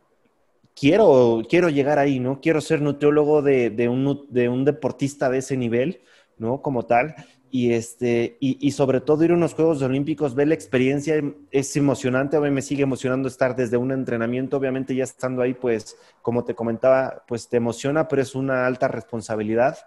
quiero, 0.75 1.43
quiero 1.49 1.69
llegar 1.69 1.99
ahí, 1.99 2.21
¿no? 2.21 2.41
Quiero 2.41 2.61
ser 2.61 2.81
nutriólogo 2.83 3.43
de, 3.43 3.71
de, 3.71 3.89
un, 3.89 4.27
de 4.31 4.49
un 4.49 4.65
deportista 4.65 5.31
de 5.31 5.39
ese 5.39 5.57
nivel, 5.57 6.03
¿no? 6.39 6.63
Como 6.63 6.85
tal. 6.85 7.15
Y, 7.51 7.73
este, 7.73 8.37
y, 8.41 8.59
y, 8.67 8.73
sobre 8.73 9.01
todo 9.01 9.25
ir 9.25 9.31
a 9.31 9.35
unos 9.35 9.55
Juegos 9.55 9.81
Olímpicos, 9.81 10.35
ver 10.35 10.49
la 10.49 10.55
experiencia 10.55 11.23
es 11.53 11.77
emocionante. 11.77 12.37
A 12.37 12.41
mí 12.41 12.51
me 12.51 12.63
sigue 12.63 12.83
emocionando 12.83 13.29
estar 13.29 13.55
desde 13.55 13.77
un 13.77 13.93
entrenamiento. 13.93 14.57
Obviamente 14.57 14.95
ya 14.95 15.05
estando 15.05 15.41
ahí, 15.41 15.55
pues, 15.55 15.97
como 16.21 16.45
te 16.45 16.55
comentaba, 16.57 17.25
pues 17.29 17.49
te 17.49 17.59
emociona, 17.59 18.09
pero 18.09 18.23
es 18.23 18.35
una 18.35 18.67
alta 18.67 18.89
responsabilidad. 18.89 19.79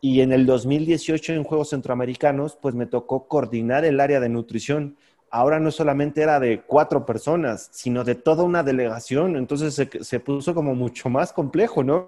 Y 0.00 0.22
en 0.22 0.32
el 0.32 0.46
2018 0.46 1.34
en 1.34 1.44
Juegos 1.44 1.70
Centroamericanos, 1.70 2.56
pues 2.60 2.74
me 2.74 2.86
tocó 2.86 3.28
coordinar 3.28 3.84
el 3.84 4.00
área 4.00 4.18
de 4.18 4.30
nutrición 4.30 4.96
ahora 5.32 5.58
no 5.58 5.70
solamente 5.70 6.22
era 6.22 6.38
de 6.38 6.60
cuatro 6.60 7.06
personas, 7.06 7.68
sino 7.72 8.04
de 8.04 8.14
toda 8.14 8.44
una 8.44 8.62
delegación. 8.62 9.36
Entonces 9.36 9.74
se, 9.74 10.20
puso 10.20 10.54
como 10.54 10.74
mucho 10.74 11.08
más 11.08 11.32
complejo, 11.32 11.82
¿no? 11.82 12.06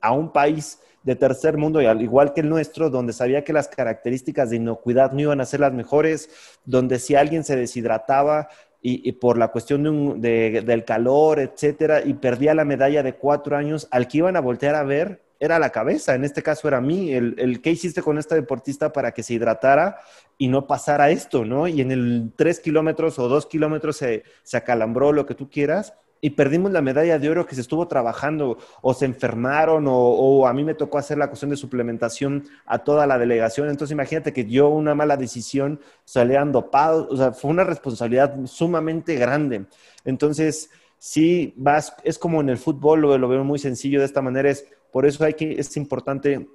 A 0.00 0.12
un 0.12 0.32
país 0.32 0.80
de 1.04 1.14
tercer 1.14 1.56
mundo, 1.56 1.80
y 1.80 1.86
al 1.86 2.02
igual 2.02 2.32
que 2.34 2.40
el 2.40 2.48
nuestro, 2.48 2.90
donde 2.90 3.12
sabía 3.12 3.44
que 3.44 3.52
las 3.52 3.68
características 3.68 4.50
de 4.50 4.56
inocuidad 4.56 5.12
no 5.12 5.20
iban 5.20 5.40
a 5.40 5.44
ser 5.44 5.60
las 5.60 5.72
mejores, 5.72 6.30
donde 6.64 6.98
si 6.98 7.14
alguien 7.14 7.44
se 7.44 7.56
deshidrataba 7.56 8.48
y, 8.82 9.12
por 9.12 9.38
la 9.38 9.48
cuestión 9.48 10.20
del 10.20 10.84
calor, 10.84 11.40
etcétera, 11.40 12.02
y 12.04 12.14
perdía 12.14 12.54
la 12.54 12.64
medalla 12.64 13.02
de 13.02 13.14
cuatro 13.14 13.56
años, 13.56 13.86
al 13.90 14.08
que 14.08 14.18
iban 14.18 14.36
a 14.36 14.40
voltear 14.40 14.74
a 14.74 14.82
ver 14.82 15.23
era 15.40 15.58
la 15.58 15.70
cabeza, 15.70 16.14
en 16.14 16.24
este 16.24 16.42
caso 16.42 16.68
era 16.68 16.80
mí, 16.80 17.12
el, 17.12 17.34
el 17.38 17.60
qué 17.60 17.70
hiciste 17.70 18.02
con 18.02 18.18
este 18.18 18.34
deportista 18.34 18.92
para 18.92 19.12
que 19.12 19.22
se 19.22 19.34
hidratara 19.34 19.98
y 20.38 20.48
no 20.48 20.66
pasara 20.66 21.10
esto, 21.10 21.44
¿no? 21.44 21.68
Y 21.68 21.80
en 21.80 21.92
el 21.92 22.32
tres 22.36 22.60
kilómetros 22.60 23.18
o 23.18 23.28
dos 23.28 23.46
kilómetros 23.46 23.96
se, 23.96 24.24
se 24.42 24.56
acalambró 24.56 25.12
lo 25.12 25.26
que 25.26 25.34
tú 25.34 25.50
quieras 25.50 25.94
y 26.24 26.30
perdimos 26.30 26.72
la 26.72 26.80
medalla 26.80 27.18
de 27.18 27.28
oro 27.28 27.44
que 27.44 27.54
se 27.54 27.60
estuvo 27.60 27.86
trabajando 27.86 28.56
o 28.80 28.94
se 28.94 29.04
enfermaron 29.04 29.84
o, 29.86 30.46
a 30.46 30.54
mí 30.54 30.64
me 30.64 30.72
tocó 30.72 30.96
hacer 30.96 31.18
la 31.18 31.28
cuestión 31.28 31.50
de 31.50 31.56
suplementación 31.58 32.44
a 32.64 32.78
toda 32.78 33.06
la 33.06 33.18
delegación. 33.18 33.68
Entonces 33.68 33.92
imagínate 33.92 34.32
que 34.32 34.46
yo 34.46 34.70
una 34.70 34.94
mala 34.94 35.18
decisión 35.18 35.80
salían 36.06 36.50
dopados, 36.50 37.08
o 37.10 37.16
sea, 37.18 37.32
fue 37.32 37.50
una 37.50 37.64
responsabilidad 37.64 38.34
sumamente 38.46 39.16
grande. 39.16 39.66
Entonces, 40.06 40.70
sí, 40.96 41.52
vas, 41.58 41.94
es 42.04 42.18
como 42.18 42.40
en 42.40 42.48
el 42.48 42.56
fútbol, 42.56 43.02
lo, 43.02 43.18
lo 43.18 43.28
veo 43.28 43.44
muy 43.44 43.58
sencillo 43.58 44.00
de 44.00 44.06
esta 44.06 44.22
manera, 44.22 44.48
es 44.48 44.66
por 44.94 45.06
eso 45.06 45.24
hay 45.24 45.34
que, 45.34 45.58
es 45.58 45.76
importante 45.76 46.46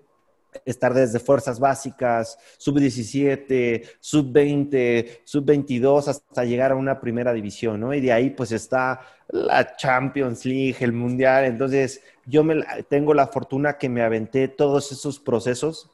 estar 0.63 0.93
desde 0.93 1.19
fuerzas 1.19 1.59
básicas, 1.59 2.37
sub-17, 2.57 3.85
sub-20, 3.99 5.19
sub-22, 5.25 6.07
hasta 6.07 6.45
llegar 6.45 6.71
a 6.71 6.75
una 6.75 7.01
primera 7.01 7.33
división, 7.33 7.81
¿no? 7.81 7.93
Y 7.93 7.99
de 7.99 8.13
ahí 8.13 8.29
pues 8.29 8.53
está 8.53 9.01
la 9.27 9.75
Champions 9.75 10.45
League, 10.45 10.77
el 10.79 10.93
Mundial. 10.93 11.43
Entonces 11.43 12.01
yo 12.25 12.45
me, 12.45 12.63
tengo 12.87 13.13
la 13.13 13.27
fortuna 13.27 13.77
que 13.77 13.89
me 13.89 14.03
aventé 14.03 14.47
todos 14.47 14.93
esos 14.93 15.19
procesos 15.19 15.91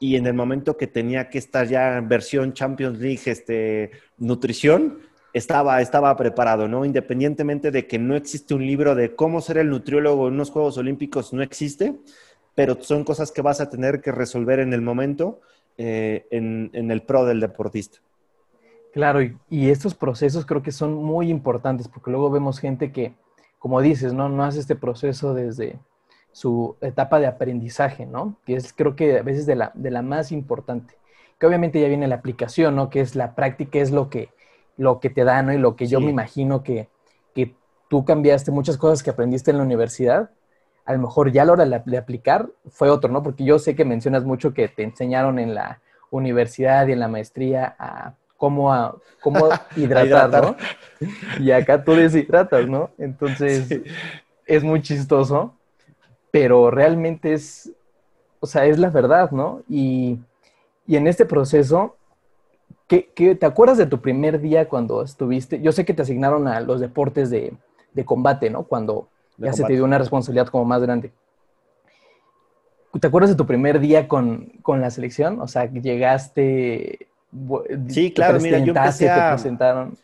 y 0.00 0.16
en 0.16 0.26
el 0.26 0.34
momento 0.34 0.76
que 0.76 0.88
tenía 0.88 1.30
que 1.30 1.38
estar 1.38 1.68
ya 1.68 1.98
en 1.98 2.08
versión 2.08 2.52
Champions 2.52 2.98
League, 2.98 3.22
este, 3.26 3.92
nutrición, 4.18 5.02
estaba, 5.36 5.80
estaba 5.80 6.16
preparado, 6.16 6.68
¿no? 6.68 6.84
Independientemente 6.84 7.70
de 7.70 7.86
que 7.86 7.98
no 7.98 8.16
existe 8.16 8.54
un 8.54 8.66
libro 8.66 8.94
de 8.94 9.14
cómo 9.14 9.40
ser 9.40 9.58
el 9.58 9.70
nutriólogo 9.70 10.28
en 10.28 10.34
unos 10.34 10.50
Juegos 10.50 10.78
Olímpicos, 10.78 11.32
no 11.32 11.42
existe 11.42 11.94
pero 12.56 12.82
son 12.82 13.04
cosas 13.04 13.30
que 13.30 13.42
vas 13.42 13.60
a 13.60 13.70
tener 13.70 14.00
que 14.00 14.10
resolver 14.10 14.58
en 14.58 14.72
el 14.72 14.80
momento 14.80 15.40
eh, 15.78 16.26
en, 16.30 16.90
el 16.90 17.02
pro 17.02 17.24
del 17.24 17.38
deportista. 17.38 17.98
Claro, 18.92 19.20
y, 19.22 19.68
estos 19.68 19.94
procesos 19.94 20.46
creo 20.46 20.62
que 20.62 20.72
son 20.72 20.94
muy 20.94 21.28
importantes 21.28 21.86
porque 21.86 22.10
luego 22.10 22.30
vemos 22.30 22.58
gente 22.58 22.90
que, 22.90 23.14
como 23.58 23.82
dices, 23.82 24.14
¿no? 24.14 24.30
no 24.30 24.42
hace 24.42 24.58
este 24.58 24.74
proceso 24.74 25.34
desde 25.34 25.78
su 26.32 26.76
etapa 26.80 27.20
de 27.20 27.26
aprendizaje, 27.26 28.06
¿no? 28.06 28.36
Que 28.46 28.56
es 28.56 28.72
creo 28.72 28.96
que 28.96 29.18
a 29.18 29.22
veces 29.22 29.44
de 29.44 29.54
la, 29.54 29.70
de 29.74 29.90
la 29.90 30.00
más 30.00 30.32
importante. 30.32 30.94
Que 31.38 31.46
obviamente 31.46 31.78
ya 31.78 31.88
viene 31.88 32.08
la 32.08 32.16
aplicación, 32.16 32.74
¿no? 32.74 32.88
Que 32.88 33.00
es 33.00 33.14
la 33.16 33.34
práctica, 33.34 33.78
es 33.78 33.90
lo 33.90 34.08
que, 34.08 34.30
lo 34.76 35.00
que 35.00 35.10
te 35.10 35.24
da, 35.24 35.42
¿no? 35.42 35.52
Y 35.52 35.58
lo 35.58 35.76
que 35.76 35.86
yo 35.86 36.00
me 36.00 36.10
imagino 36.10 36.62
que, 36.62 36.88
que 37.34 37.54
tú 37.88 38.04
cambiaste 38.04 38.50
muchas 38.50 38.76
cosas 38.76 39.02
que 39.02 39.10
aprendiste 39.10 39.50
en 39.50 39.58
la 39.58 39.64
universidad 39.64 40.30
a 40.86 40.92
lo 40.92 41.00
mejor 41.00 41.32
ya 41.32 41.42
a 41.42 41.44
la 41.44 41.52
hora 41.52 41.66
de, 41.66 41.98
aplicar 41.98 42.48
fue 42.68 42.88
otro, 42.88 43.10
¿no? 43.10 43.22
Porque 43.22 43.44
yo 43.44 43.58
sé 43.58 43.74
que 43.74 43.84
mencionas 43.84 44.24
mucho 44.24 44.54
que 44.54 44.68
te 44.68 44.84
enseñaron 44.84 45.40
en 45.40 45.52
la 45.54 45.80
universidad 46.10 46.86
y 46.86 46.92
en 46.92 47.00
la 47.00 47.08
maestría 47.08 47.74
a 47.78 48.14
cómo, 48.36 48.72
a, 48.72 48.96
cómo 49.20 49.48
hidratar, 49.76 50.30
¿no? 50.30 50.56
Y 51.40 51.50
acá 51.50 51.82
tú 51.82 51.92
deshidratas, 51.92 52.68
¿no? 52.68 52.90
Entonces, 52.98 53.68
es 54.46 54.62
muy 54.62 54.80
chistoso, 54.80 55.54
pero 56.30 56.70
realmente 56.70 57.32
es, 57.32 57.72
o 58.38 58.46
sea, 58.46 58.64
es 58.66 58.78
la 58.78 58.90
verdad, 58.90 59.32
¿no? 59.32 59.62
Y, 59.68 60.20
en 60.86 61.08
este 61.08 61.26
proceso, 61.26 61.95
¿qué, 62.88 63.36
te 63.38 63.46
acuerdas 63.46 63.78
de 63.78 63.86
tu 63.86 64.00
primer 64.00 64.40
día 64.40 64.68
cuando 64.68 65.02
estuviste? 65.02 65.60
Yo 65.60 65.72
sé 65.72 65.84
que 65.84 65.94
te 65.94 66.02
asignaron 66.02 66.48
a 66.48 66.60
los 66.60 66.80
deportes 66.80 67.30
de, 67.30 67.54
de 67.92 68.04
combate, 68.04 68.50
¿no? 68.50 68.64
Cuando 68.64 69.08
ya 69.38 69.52
se 69.52 69.64
te 69.64 69.74
dio 69.74 69.84
una 69.84 69.98
responsabilidad 69.98 70.48
como 70.48 70.64
más 70.64 70.82
grande. 70.82 71.12
¿Te 73.00 73.06
acuerdas 73.06 73.30
de 73.30 73.36
tu 73.36 73.46
primer 73.46 73.80
día 73.80 74.08
con, 74.08 74.52
la 74.66 74.90
selección? 74.90 75.40
O 75.40 75.48
sea, 75.48 75.70
llegaste... 75.70 77.08
Sí, 77.88 78.12
claro, 78.12 78.40
mira, 78.40 78.58
yo 78.60 78.72
empecé 78.72 79.10
a... 79.10 79.32
presentaron. 79.32 79.96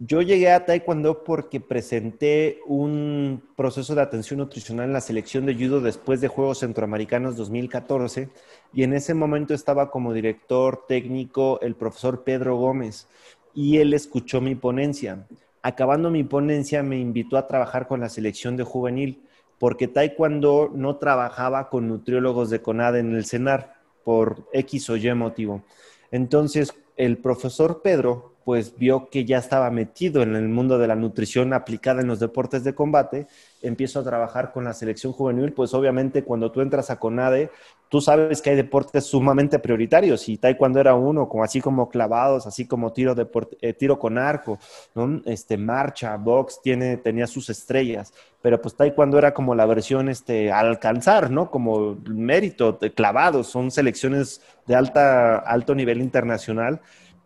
Yo 0.00 0.22
llegué 0.22 0.52
a 0.52 0.64
Taekwondo 0.64 1.24
porque 1.24 1.60
presenté 1.60 2.60
un 2.66 3.42
proceso 3.56 3.94
de 3.94 4.02
atención 4.02 4.38
nutricional 4.38 4.86
en 4.86 4.92
la 4.92 5.00
selección 5.00 5.44
de 5.44 5.54
judo 5.54 5.80
después 5.80 6.20
de 6.20 6.28
Juegos 6.28 6.60
Centroamericanos 6.60 7.36
2014 7.36 8.28
y 8.72 8.84
en 8.84 8.94
ese 8.94 9.14
momento 9.14 9.54
estaba 9.54 9.90
como 9.90 10.12
director 10.12 10.84
técnico 10.86 11.58
el 11.62 11.74
profesor 11.74 12.22
Pedro 12.22 12.56
Gómez 12.56 13.08
y 13.54 13.78
él 13.78 13.92
escuchó 13.92 14.40
mi 14.40 14.54
ponencia 14.54 15.26
acabando 15.62 16.10
mi 16.10 16.24
ponencia, 16.24 16.82
me 16.82 16.98
invitó 16.98 17.36
a 17.36 17.46
trabajar 17.46 17.86
con 17.88 18.00
la 18.00 18.08
selección 18.08 18.56
de 18.56 18.64
juvenil, 18.64 19.22
porque 19.58 19.88
Taekwondo 19.88 20.70
no 20.74 20.96
trabajaba 20.96 21.68
con 21.68 21.88
nutriólogos 21.88 22.50
de 22.50 22.62
CONADE 22.62 23.00
en 23.00 23.14
el 23.14 23.26
CENAR 23.26 23.74
por 24.04 24.48
X 24.52 24.88
o 24.90 24.96
Y 24.96 25.12
motivo. 25.14 25.62
Entonces, 26.10 26.74
el 26.96 27.18
profesor 27.18 27.82
Pedro, 27.82 28.34
pues 28.48 28.78
vio 28.78 29.10
que 29.10 29.26
ya 29.26 29.36
estaba 29.36 29.70
metido 29.70 30.22
en 30.22 30.34
el 30.34 30.48
mundo 30.48 30.78
de 30.78 30.86
la 30.86 30.94
nutrición 30.94 31.52
aplicada 31.52 32.00
en 32.00 32.06
los 32.06 32.18
deportes 32.18 32.64
de 32.64 32.74
combate 32.74 33.26
empiezo 33.60 34.00
a 34.00 34.04
trabajar 34.04 34.52
con 34.52 34.64
la 34.64 34.72
selección 34.72 35.12
juvenil, 35.12 35.52
pues 35.52 35.74
obviamente 35.74 36.24
cuando 36.24 36.50
tú 36.50 36.62
entras 36.62 36.88
a 36.88 36.98
CONADE, 36.98 37.50
tú 37.90 38.00
sabes 38.00 38.40
que 38.40 38.48
hay 38.48 38.56
deportes 38.56 39.04
sumamente 39.04 39.58
prioritarios 39.58 40.30
y 40.30 40.38
taekwondo 40.38 40.80
era 40.80 40.94
uno, 40.94 41.28
como 41.28 41.44
así 41.44 41.60
como 41.60 41.90
clavados, 41.90 42.46
así 42.46 42.66
como 42.66 42.90
tiro, 42.94 43.14
de, 43.14 43.28
eh, 43.60 43.74
tiro 43.74 43.98
con 43.98 44.16
arco, 44.16 44.58
este, 45.26 45.58
marcha, 45.58 46.16
box, 46.16 46.62
tiene, 46.62 46.96
tenía 46.96 47.26
sus 47.26 47.50
estrellas, 47.50 48.14
pero 48.40 48.62
pues 48.62 48.74
taekwondo 48.74 49.18
era 49.18 49.34
como 49.34 49.54
la 49.54 49.66
versión 49.66 50.08
este, 50.08 50.50
alcanzar, 50.50 51.30
¿no? 51.30 51.50
Como 51.50 51.98
mérito, 52.08 52.72
de 52.72 52.94
clavados, 52.94 53.48
son 53.48 53.70
selecciones 53.70 54.40
de 54.66 54.74
alta, 54.74 55.36
alto 55.36 55.74
nivel 55.74 56.00
internacional. 56.00 56.80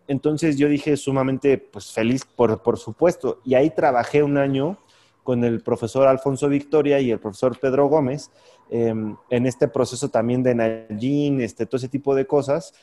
Entonces 0.08 0.56
yo 0.58 0.68
dije 0.68 0.96
sumamente 0.96 1.58
pues 1.58 1.92
feliz, 1.92 2.24
por, 2.24 2.62
por 2.62 2.78
supuesto, 2.78 3.40
y 3.44 3.54
ahí 3.54 3.70
trabajé 3.70 4.22
un 4.22 4.36
año 4.36 4.78
con 5.22 5.44
el 5.44 5.62
profesor 5.62 6.08
Alfonso 6.08 6.48
Victoria 6.48 7.00
y 7.00 7.10
el 7.10 7.20
profesor 7.20 7.58
Pedro 7.58 7.86
Gómez 7.86 8.30
em, 8.70 9.16
en 9.30 9.46
este 9.46 9.68
proceso 9.68 10.08
también 10.08 10.42
de 10.42 10.54
Nayín, 10.54 11.40
este, 11.40 11.66
todo 11.66 11.76
ese 11.76 11.88
tipo 11.88 12.14
de 12.14 12.26
cosas. 12.26 12.74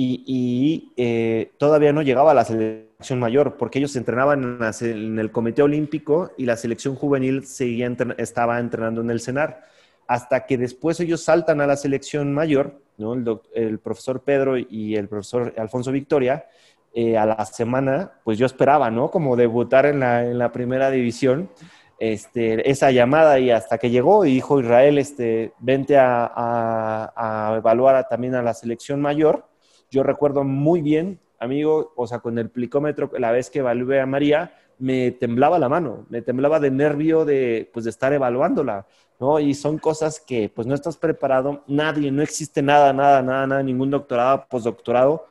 Y, 0.00 0.92
eh, 0.96 1.50
todavía 1.58 1.92
no 1.92 2.02
llegaba 2.02 2.30
a 2.30 2.34
la 2.34 2.44
selección 2.44 3.18
mayor, 3.18 3.56
porque 3.56 3.80
ellos 3.80 3.96
entrenaban 3.96 4.60
en, 4.80 5.18
el 5.18 5.32
Comité 5.32 5.62
Olímpico 5.62 6.30
y 6.36 6.44
la 6.44 6.56
selección 6.56 6.94
juvenil 6.94 7.44
seguía 7.44 7.92
estaba 8.16 8.60
entrenando 8.60 9.00
en 9.00 9.10
el 9.10 9.20
CENAR. 9.20 9.64
Hasta 10.06 10.46
que 10.46 10.56
después 10.56 11.00
ellos 11.00 11.22
saltan 11.22 11.60
a 11.60 11.66
la 11.66 11.76
selección 11.76 12.32
mayor, 12.32 12.80
¿no? 12.98 13.14
el, 13.54 13.78
profesor 13.78 14.22
Pedro 14.22 14.58
y 14.58 14.96
el 14.96 15.08
profesor 15.08 15.54
Alfonso 15.56 15.90
Victoria, 15.90 16.46
eh, 16.92 17.16
a 17.16 17.26
la 17.26 17.44
semana, 17.44 18.12
pues 18.24 18.38
yo 18.38 18.46
esperaba, 18.46 18.90
¿no? 18.90 19.10
Como 19.10 19.36
debutar 19.36 19.86
en 19.86 20.00
la, 20.00 20.24
en 20.24 20.38
la 20.38 20.52
primera 20.52 20.90
división 20.90 21.50
este, 21.98 22.70
esa 22.70 22.90
llamada 22.92 23.40
y 23.40 23.50
hasta 23.50 23.78
que 23.78 23.90
llegó 23.90 24.24
y 24.24 24.34
dijo 24.34 24.60
Israel, 24.60 24.98
este, 24.98 25.52
vente 25.58 25.96
a, 25.98 27.54
evaluar 27.58 28.08
también 28.08 28.34
a 28.36 28.42
la 28.42 28.54
selección 28.54 29.00
mayor. 29.00 29.48
Yo 29.90 30.02
recuerdo 30.02 30.44
muy 30.44 30.80
bien, 30.80 31.20
amigo, 31.40 31.92
o 31.96 32.06
sea, 32.06 32.20
con 32.20 32.38
el 32.38 32.50
plicómetro, 32.50 33.10
la 33.18 33.32
vez 33.32 33.50
que 33.50 33.58
evalué 33.60 34.00
a 34.00 34.06
María, 34.06 34.52
me 34.78 35.10
temblaba 35.12 35.58
la 35.58 35.68
mano, 35.68 36.06
me 36.10 36.22
temblaba 36.22 36.60
de 36.60 36.70
nervio 36.70 37.24
de, 37.24 37.70
pues, 37.72 37.84
de 37.84 37.90
estar 37.90 38.12
evaluándola, 38.12 38.86
¿no? 39.20 39.40
Y 39.40 39.54
son 39.54 39.78
cosas 39.78 40.20
que, 40.20 40.48
pues, 40.48 40.66
no 40.66 40.74
estás 40.74 40.96
preparado, 40.96 41.64
nadie, 41.66 42.10
no 42.10 42.22
existe 42.22 42.62
nada, 42.62 42.92
nada, 42.92 43.22
nada, 43.22 43.46
nada, 43.46 43.62
ningún 43.62 43.90
doctorado, 43.90 44.46
postdoctorado 44.48 45.26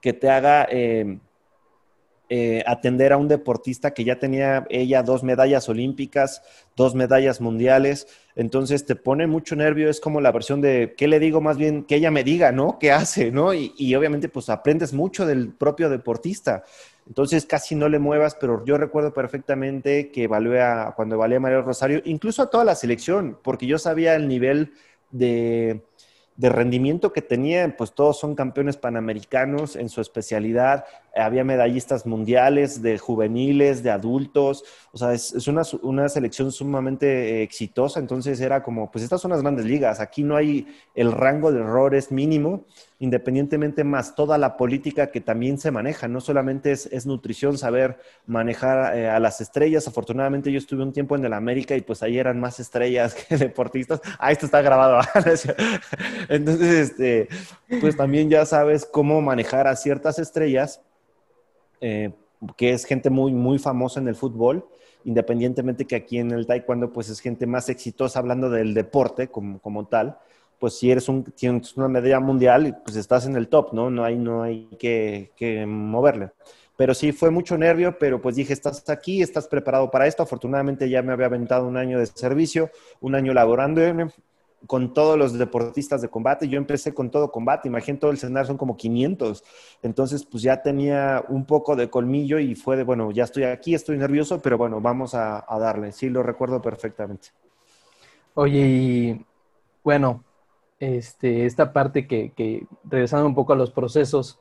que 0.00 0.12
te 0.12 0.30
haga... 0.30 0.66
Eh, 0.70 1.18
eh, 2.32 2.62
atender 2.64 3.12
a 3.12 3.16
un 3.16 3.26
deportista 3.26 3.92
que 3.92 4.04
ya 4.04 4.20
tenía 4.20 4.64
ella 4.70 5.02
dos 5.02 5.24
medallas 5.24 5.68
olímpicas, 5.68 6.42
dos 6.76 6.94
medallas 6.94 7.40
mundiales, 7.40 8.06
entonces 8.36 8.86
te 8.86 8.94
pone 8.94 9.26
mucho 9.26 9.56
nervio, 9.56 9.90
es 9.90 9.98
como 9.98 10.20
la 10.20 10.30
versión 10.30 10.60
de, 10.60 10.94
¿qué 10.96 11.08
le 11.08 11.18
digo? 11.18 11.40
Más 11.40 11.56
bien, 11.56 11.82
que 11.82 11.96
ella 11.96 12.12
me 12.12 12.22
diga, 12.22 12.52
¿no? 12.52 12.78
¿Qué 12.78 12.92
hace? 12.92 13.32
¿No? 13.32 13.52
Y, 13.52 13.94
obviamente 13.96 14.28
pues 14.28 14.48
aprendes 14.48 14.92
mucho 14.92 15.26
del 15.26 15.52
propio 15.52 15.90
deportista, 15.90 16.62
entonces 17.10 17.44
casi 17.44 17.74
no 17.74 17.88
le 17.88 17.98
muevas, 17.98 18.36
pero 18.36 18.64
yo 18.64 18.78
recuerdo 18.78 19.12
perfectamente 19.12 20.12
que 20.12 20.22
evalué 20.24 20.62
a, 20.62 20.92
cuando 20.94 21.16
evalué 21.16 21.38
a 21.38 21.40
Mario 21.40 21.62
Rosario, 21.62 22.00
incluso 22.04 22.40
a 22.40 22.50
toda 22.50 22.64
la 22.64 22.76
selección, 22.76 23.36
porque 23.42 23.66
yo 23.66 23.80
sabía 23.80 24.14
el 24.14 24.28
nivel 24.28 24.74
de 25.10 25.82
rendimiento 26.38 27.12
que 27.12 27.20
tenían, 27.20 27.74
pues 27.76 27.94
todos 27.94 28.20
son 28.20 28.36
campeones 28.36 28.76
panamericanos 28.76 29.74
en 29.74 29.88
su 29.88 30.00
especialidad, 30.00 30.84
había 31.16 31.42
medallistas 31.42 32.06
mundiales 32.06 32.80
de 32.80 32.96
juveniles, 32.96 33.82
de 33.82 33.90
adultos, 33.90 34.62
o 34.92 34.96
sea, 34.96 35.12
es, 35.12 35.48
una, 35.48 35.62
una, 35.82 36.08
selección 36.08 36.52
sumamente 36.52 37.42
exitosa, 37.42 37.98
entonces 37.98 38.40
era 38.40 38.62
como, 38.62 38.88
pues 38.88 39.02
estas 39.02 39.20
son 39.20 39.32
las 39.32 39.42
grandes 39.42 39.66
ligas, 39.66 39.98
aquí 39.98 40.22
no 40.22 40.36
hay 40.36 40.68
el 40.94 41.10
rango 41.10 41.50
de 41.50 41.58
errores 41.58 42.12
mínimo, 42.12 42.66
independientemente 43.00 43.82
más 43.82 44.14
toda 44.14 44.36
la 44.36 44.58
política 44.58 45.10
que 45.10 45.22
también 45.22 45.58
se 45.58 45.70
maneja, 45.70 46.06
no 46.06 46.20
solamente 46.20 46.70
es, 46.70 47.06
nutrición, 47.06 47.56
saber 47.56 47.98
manejar 48.26 48.96
eh, 48.96 49.08
a 49.08 49.18
las 49.18 49.40
estrellas, 49.40 49.88
afortunadamente 49.88 50.52
yo 50.52 50.58
estuve 50.58 50.82
un 50.82 50.92
tiempo 50.92 51.16
en 51.16 51.24
el 51.24 51.32
América 51.32 51.74
y 51.74 51.80
pues 51.80 52.02
ahí 52.02 52.18
eran 52.18 52.38
más 52.38 52.60
estrellas 52.60 53.14
que 53.28 53.38
deportistas, 53.38 54.02
ah, 54.18 54.30
esto 54.30 54.44
está 54.44 54.60
grabado, 54.60 55.00
entonces, 56.28 56.90
este, 56.90 57.28
pues 57.80 57.96
también 57.96 58.28
ya 58.28 58.44
sabes 58.44 58.84
cómo 58.84 59.22
manejar 59.22 59.66
a 59.66 59.76
ciertas 59.76 60.18
estrellas, 60.18 60.82
eh, 61.80 62.12
que 62.58 62.74
es 62.74 62.84
gente 62.84 63.08
muy, 63.08 63.32
muy 63.32 63.58
famosa 63.58 63.98
en 63.98 64.08
el 64.08 64.14
fútbol, 64.14 64.68
independientemente 65.04 65.86
que 65.86 65.96
aquí 65.96 66.18
en 66.18 66.32
el 66.32 66.46
taekwondo 66.46 66.92
pues 66.92 67.08
es 67.08 67.20
gente 67.20 67.46
más 67.46 67.70
exitosa 67.70 68.18
hablando 68.18 68.50
del 68.50 68.74
deporte 68.74 69.28
como, 69.28 69.58
como 69.58 69.86
tal, 69.86 70.18
pues 70.60 70.78
si 70.78 70.90
eres 70.90 71.08
un, 71.08 71.24
tienes 71.24 71.74
una 71.76 71.88
medalla 71.88 72.20
mundial, 72.20 72.82
pues 72.84 72.96
estás 72.96 73.26
en 73.26 73.34
el 73.34 73.48
top, 73.48 73.72
¿no? 73.72 73.90
No 73.90 74.04
hay, 74.04 74.16
no 74.16 74.42
hay 74.42 74.68
que, 74.78 75.64
moverle. 75.66 76.30
Pero 76.76 76.94
sí 76.94 77.12
fue 77.12 77.30
mucho 77.30 77.58
nervio, 77.58 77.98
pero 77.98 78.20
pues 78.20 78.36
dije, 78.36 78.52
estás 78.52 78.88
aquí, 78.88 79.22
estás 79.22 79.48
preparado 79.48 79.90
para 79.90 80.06
esto. 80.06 80.22
Afortunadamente 80.22 80.88
ya 80.88 81.02
me 81.02 81.12
había 81.12 81.26
aventado 81.26 81.66
un 81.66 81.76
año 81.76 81.98
de 81.98 82.06
servicio, 82.06 82.70
un 83.00 83.14
año 83.14 83.32
laborando 83.34 83.82
con 84.66 84.92
todos 84.92 85.18
los 85.18 85.38
deportistas 85.38 86.02
de 86.02 86.08
combate. 86.08 86.48
Yo 86.48 86.58
empecé 86.58 86.92
con 86.92 87.10
todo 87.10 87.32
combate, 87.32 87.68
imagínate 87.68 88.00
todo 88.00 88.10
el 88.10 88.18
cenar 88.18 88.46
son 88.46 88.58
como 88.58 88.76
500. 88.76 89.42
Entonces, 89.82 90.24
pues 90.24 90.42
ya 90.42 90.62
tenía 90.62 91.24
un 91.28 91.46
poco 91.46 91.74
de 91.74 91.88
colmillo 91.88 92.38
y 92.38 92.54
fue 92.54 92.76
de, 92.76 92.84
bueno, 92.84 93.10
ya 93.10 93.24
estoy 93.24 93.44
aquí, 93.44 93.74
estoy 93.74 93.96
nervioso, 93.96 94.40
pero 94.40 94.58
bueno, 94.58 94.80
vamos 94.80 95.14
a, 95.14 95.44
darle. 95.58 95.92
Sí, 95.92 96.10
lo 96.10 96.22
recuerdo 96.22 96.60
perfectamente. 96.60 97.28
Oye, 98.34 98.60
y 98.60 99.26
bueno, 99.82 100.22
este, 100.80 101.46
esta 101.46 101.72
parte 101.72 102.06
que, 102.08 102.32
que, 102.32 102.66
regresando 102.84 103.26
un 103.26 103.34
poco 103.34 103.52
a 103.52 103.56
los 103.56 103.70
procesos, 103.70 104.40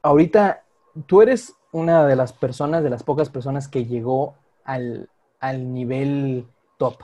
ahorita 0.00 0.64
tú 1.06 1.20
eres 1.20 1.54
una 1.72 2.06
de 2.06 2.16
las 2.16 2.32
personas, 2.32 2.82
de 2.82 2.90
las 2.90 3.02
pocas 3.02 3.28
personas 3.28 3.68
que 3.68 3.84
llegó 3.84 4.36
al, 4.64 5.10
al 5.40 5.74
nivel 5.74 6.46
top 6.78 6.96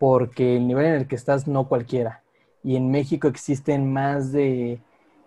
porque 0.00 0.56
el 0.56 0.66
nivel 0.66 0.86
en 0.86 0.94
el 0.94 1.06
que 1.06 1.14
estás 1.14 1.46
no 1.46 1.68
cualquiera. 1.68 2.22
Y 2.64 2.76
en 2.76 2.90
México 2.90 3.28
existen 3.28 3.92
más 3.92 4.32
de 4.32 4.80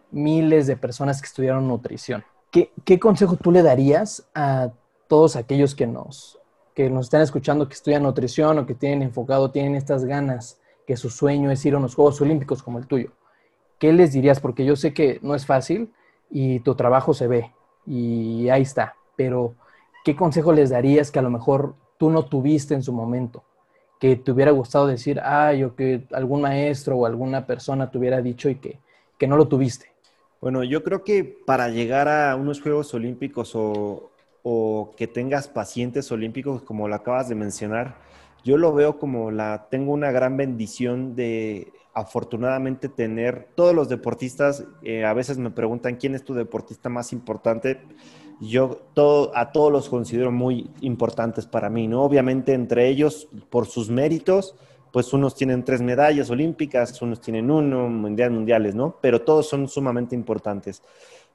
miles 0.09 0.65
de 0.65 0.75
personas 0.75 1.21
que 1.21 1.27
estudiaron 1.27 1.67
nutrición. 1.67 2.25
¿Qué, 2.49 2.99
consejo 2.99 3.35
tú 3.35 3.51
le 3.51 3.61
darías 3.61 4.27
a 4.33 4.71
todos 5.07 5.35
aquellos 5.35 5.75
que 5.75 5.85
nos, 5.85 6.39
que 6.73 6.89
nos 6.89 7.05
están 7.05 7.21
escuchando, 7.21 7.67
que 7.67 7.75
estudian 7.75 8.01
nutrición 8.01 8.57
o 8.57 8.65
que 8.65 8.73
tienen 8.73 9.03
enfocado, 9.03 9.51
tienen 9.51 9.75
estas 9.75 10.05
ganas, 10.05 10.59
que 10.85 10.97
su 10.97 11.09
sueño 11.09 11.51
es 11.51 11.65
ir 11.65 11.75
a 11.75 11.77
unos 11.77 11.95
Juegos 11.95 12.19
Olímpicos 12.21 12.63
como 12.63 12.79
el 12.79 12.87
tuyo? 12.87 13.11
¿Qué 13.79 13.93
les 13.93 14.13
dirías? 14.13 14.39
Porque 14.39 14.65
yo 14.65 14.75
sé 14.75 14.93
que 14.93 15.19
no 15.21 15.35
es 15.35 15.45
fácil 15.45 15.91
y 16.29 16.59
tu 16.59 16.75
trabajo 16.75 17.13
se 17.13 17.27
ve 17.27 17.51
y 17.85 18.49
ahí 18.49 18.61
está, 18.61 18.95
pero 19.15 19.55
¿qué 20.05 20.15
consejo 20.15 20.53
les 20.53 20.69
darías 20.69 21.11
que 21.11 21.19
a 21.19 21.23
lo 21.23 21.29
mejor 21.29 21.75
tú 21.97 22.09
no 22.09 22.25
tuviste 22.25 22.73
en 22.73 22.83
su 22.83 22.93
momento? 22.93 23.43
que 24.03 24.17
te 24.17 24.33
hubiera 24.33 24.51
gustado 24.51 24.85
decir, 24.85 25.21
ay, 25.23 25.63
o 25.63 25.77
que 25.77 26.03
algún 26.11 26.41
maestro 26.41 26.97
o 26.97 27.05
alguna 27.05 27.47
persona 27.47 27.89
te 27.89 27.97
hubiera 27.97 28.21
dicho 28.21 28.49
y 28.49 28.55
que, 28.55 28.81
que 29.17 29.27
no 29.27 29.37
lo 29.37 29.47
tuviste? 29.47 29.93
Bueno, 30.41 30.61
yo 30.65 30.83
creo 30.83 31.05
que 31.05 31.23
para 31.23 31.69
llegar 31.69 32.09
a 32.09 32.35
unos 32.35 32.61
Juegos 32.61 32.93
Olímpicos 32.93 33.55
o, 33.55 34.11
o 34.43 34.91
que 34.97 35.07
tengas 35.07 35.47
pacientes 35.47 36.11
olímpicos, 36.11 36.63
como 36.63 36.89
lo 36.89 36.95
acabas 36.95 37.29
de 37.29 37.35
mencionar, 37.35 37.95
yo 38.43 38.57
lo 38.57 38.73
veo 38.73 38.99
como 38.99 39.31
la, 39.31 39.67
tengo 39.69 39.93
una 39.93 40.11
gran 40.11 40.37
bendición 40.37 41.15
de 41.15 41.73
afortunadamente 41.93 42.89
tener 42.89 43.49
todos 43.55 43.75
los 43.75 43.87
deportistas, 43.87 44.65
eh, 44.81 45.05
a 45.05 45.13
veces 45.13 45.37
me 45.37 45.51
preguntan 45.51 45.95
quién 45.95 46.15
es 46.15 46.23
tu 46.23 46.33
deportista 46.33 46.89
más 46.89 47.13
importante 47.13 47.79
yo 48.39 48.81
todo, 48.93 49.31
a 49.35 49.51
todos 49.51 49.71
los 49.71 49.89
considero 49.89 50.31
muy 50.31 50.69
importantes 50.81 51.45
para 51.45 51.69
mí, 51.69 51.87
¿no? 51.87 52.03
Obviamente 52.03 52.53
entre 52.53 52.87
ellos, 52.87 53.27
por 53.49 53.67
sus 53.67 53.89
méritos, 53.89 54.55
pues 54.91 55.13
unos 55.13 55.35
tienen 55.35 55.63
tres 55.63 55.81
medallas 55.81 56.29
olímpicas, 56.29 57.01
unos 57.01 57.21
tienen 57.21 57.49
uno, 57.49 57.89
mundiales, 57.89 58.35
mundiales, 58.35 58.75
¿no? 58.75 58.97
Pero 59.01 59.21
todos 59.21 59.47
son 59.47 59.67
sumamente 59.67 60.15
importantes. 60.15 60.83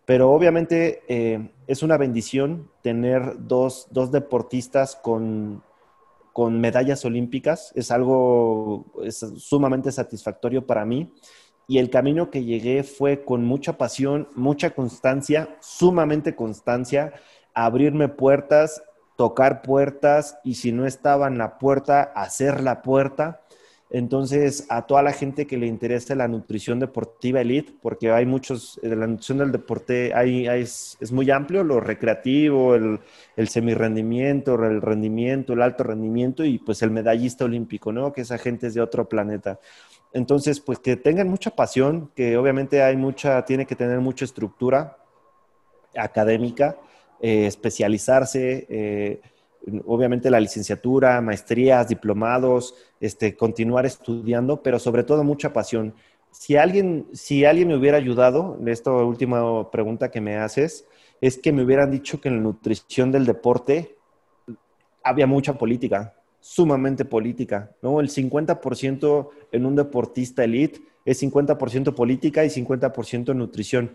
Pero 0.04 0.30
obviamente 0.30 1.02
eh, 1.08 1.50
es 1.66 1.82
una 1.82 1.96
bendición 1.96 2.70
tener 2.82 3.34
dos, 3.46 3.88
dos 3.90 4.10
deportistas 4.10 4.96
con, 4.96 5.62
con 6.38 6.60
medallas 6.60 7.04
olímpicas. 7.04 7.72
Es 7.74 7.90
algo 7.90 8.86
sumamente 9.38 9.90
satisfactorio 9.90 10.68
para 10.68 10.84
mí 10.84 11.12
y 11.66 11.78
el 11.78 11.90
camino 11.90 12.30
que 12.30 12.44
llegué 12.44 12.84
fue 12.84 13.24
con 13.24 13.44
mucha 13.44 13.76
pasión, 13.76 14.28
mucha 14.36 14.70
constancia, 14.70 15.56
sumamente 15.58 16.36
constancia, 16.36 17.12
abrirme 17.54 18.06
puertas, 18.06 18.84
tocar 19.16 19.62
puertas 19.62 20.38
y 20.44 20.54
si 20.54 20.70
no 20.70 20.86
estaba 20.86 21.26
en 21.26 21.38
la 21.38 21.58
puerta, 21.58 22.04
hacer 22.14 22.62
la 22.62 22.82
puerta. 22.82 23.40
Entonces, 23.90 24.66
a 24.68 24.86
toda 24.86 25.02
la 25.02 25.12
gente 25.12 25.46
que 25.46 25.56
le 25.56 25.66
interesa 25.66 26.14
la 26.14 26.28
nutrición 26.28 26.78
deportiva 26.78 27.40
elite, 27.40 27.72
porque 27.80 28.10
hay 28.10 28.26
muchos, 28.26 28.78
la 28.82 29.06
nutrición 29.06 29.38
del 29.38 29.50
deporte 29.50 30.12
es, 30.60 30.98
muy 31.10 31.30
amplio, 31.30 31.64
lo 31.64 31.80
recreativo, 31.80 32.74
el, 32.74 33.00
el 33.36 33.48
semirrendimiento, 33.48 34.54
el 34.62 34.82
rendimiento, 34.82 35.54
el 35.54 35.62
alto 35.62 35.84
rendimiento 35.84 36.44
y 36.44 36.58
pues 36.58 36.82
el 36.82 36.90
medallista 36.90 37.46
olímpico, 37.46 37.90
¿no? 37.90 38.12
Que 38.12 38.20
esa 38.20 38.36
gente 38.36 38.66
es 38.66 38.74
de 38.74 38.82
otro 38.82 39.08
planeta. 39.08 39.58
Entonces, 40.12 40.60
pues 40.60 40.78
que 40.78 40.96
tengan 40.96 41.28
mucha 41.28 41.50
pasión, 41.50 42.10
que 42.14 42.36
obviamente 42.36 42.82
hay 42.82 42.96
mucha, 42.96 43.44
tiene 43.44 43.66
que 43.66 43.76
tener 43.76 44.00
mucha 44.00 44.24
estructura 44.24 44.98
académica, 45.96 46.76
eh, 47.20 47.46
especializarse, 47.46 48.66
eh, 48.68 49.20
obviamente 49.86 50.30
la 50.30 50.40
licenciatura, 50.40 51.20
maestrías, 51.20 51.88
diplomados, 51.88 52.74
este, 53.00 53.36
continuar 53.36 53.86
estudiando, 53.86 54.62
pero 54.62 54.78
sobre 54.78 55.04
todo 55.04 55.24
mucha 55.24 55.52
pasión. 55.52 55.94
Si 56.30 56.56
alguien, 56.56 57.06
si 57.12 57.44
alguien 57.44 57.68
me 57.68 57.76
hubiera 57.76 57.96
ayudado, 57.96 58.58
esta 58.66 58.90
última 58.90 59.70
pregunta 59.70 60.10
que 60.10 60.20
me 60.20 60.36
haces, 60.36 60.86
es 61.20 61.38
que 61.38 61.52
me 61.52 61.62
hubieran 61.62 61.90
dicho 61.90 62.20
que 62.20 62.28
en 62.28 62.36
la 62.36 62.42
nutrición 62.42 63.10
del 63.10 63.26
deporte 63.26 63.96
había 65.02 65.26
mucha 65.26 65.54
política 65.54 66.14
sumamente 66.40 67.04
política, 67.04 67.74
¿no? 67.82 68.00
El 68.00 68.08
50% 68.08 69.28
en 69.52 69.66
un 69.66 69.76
deportista 69.76 70.44
elite 70.44 70.80
es 71.04 71.22
50% 71.22 71.94
política 71.94 72.44
y 72.44 72.48
50% 72.48 73.34
nutrición. 73.34 73.92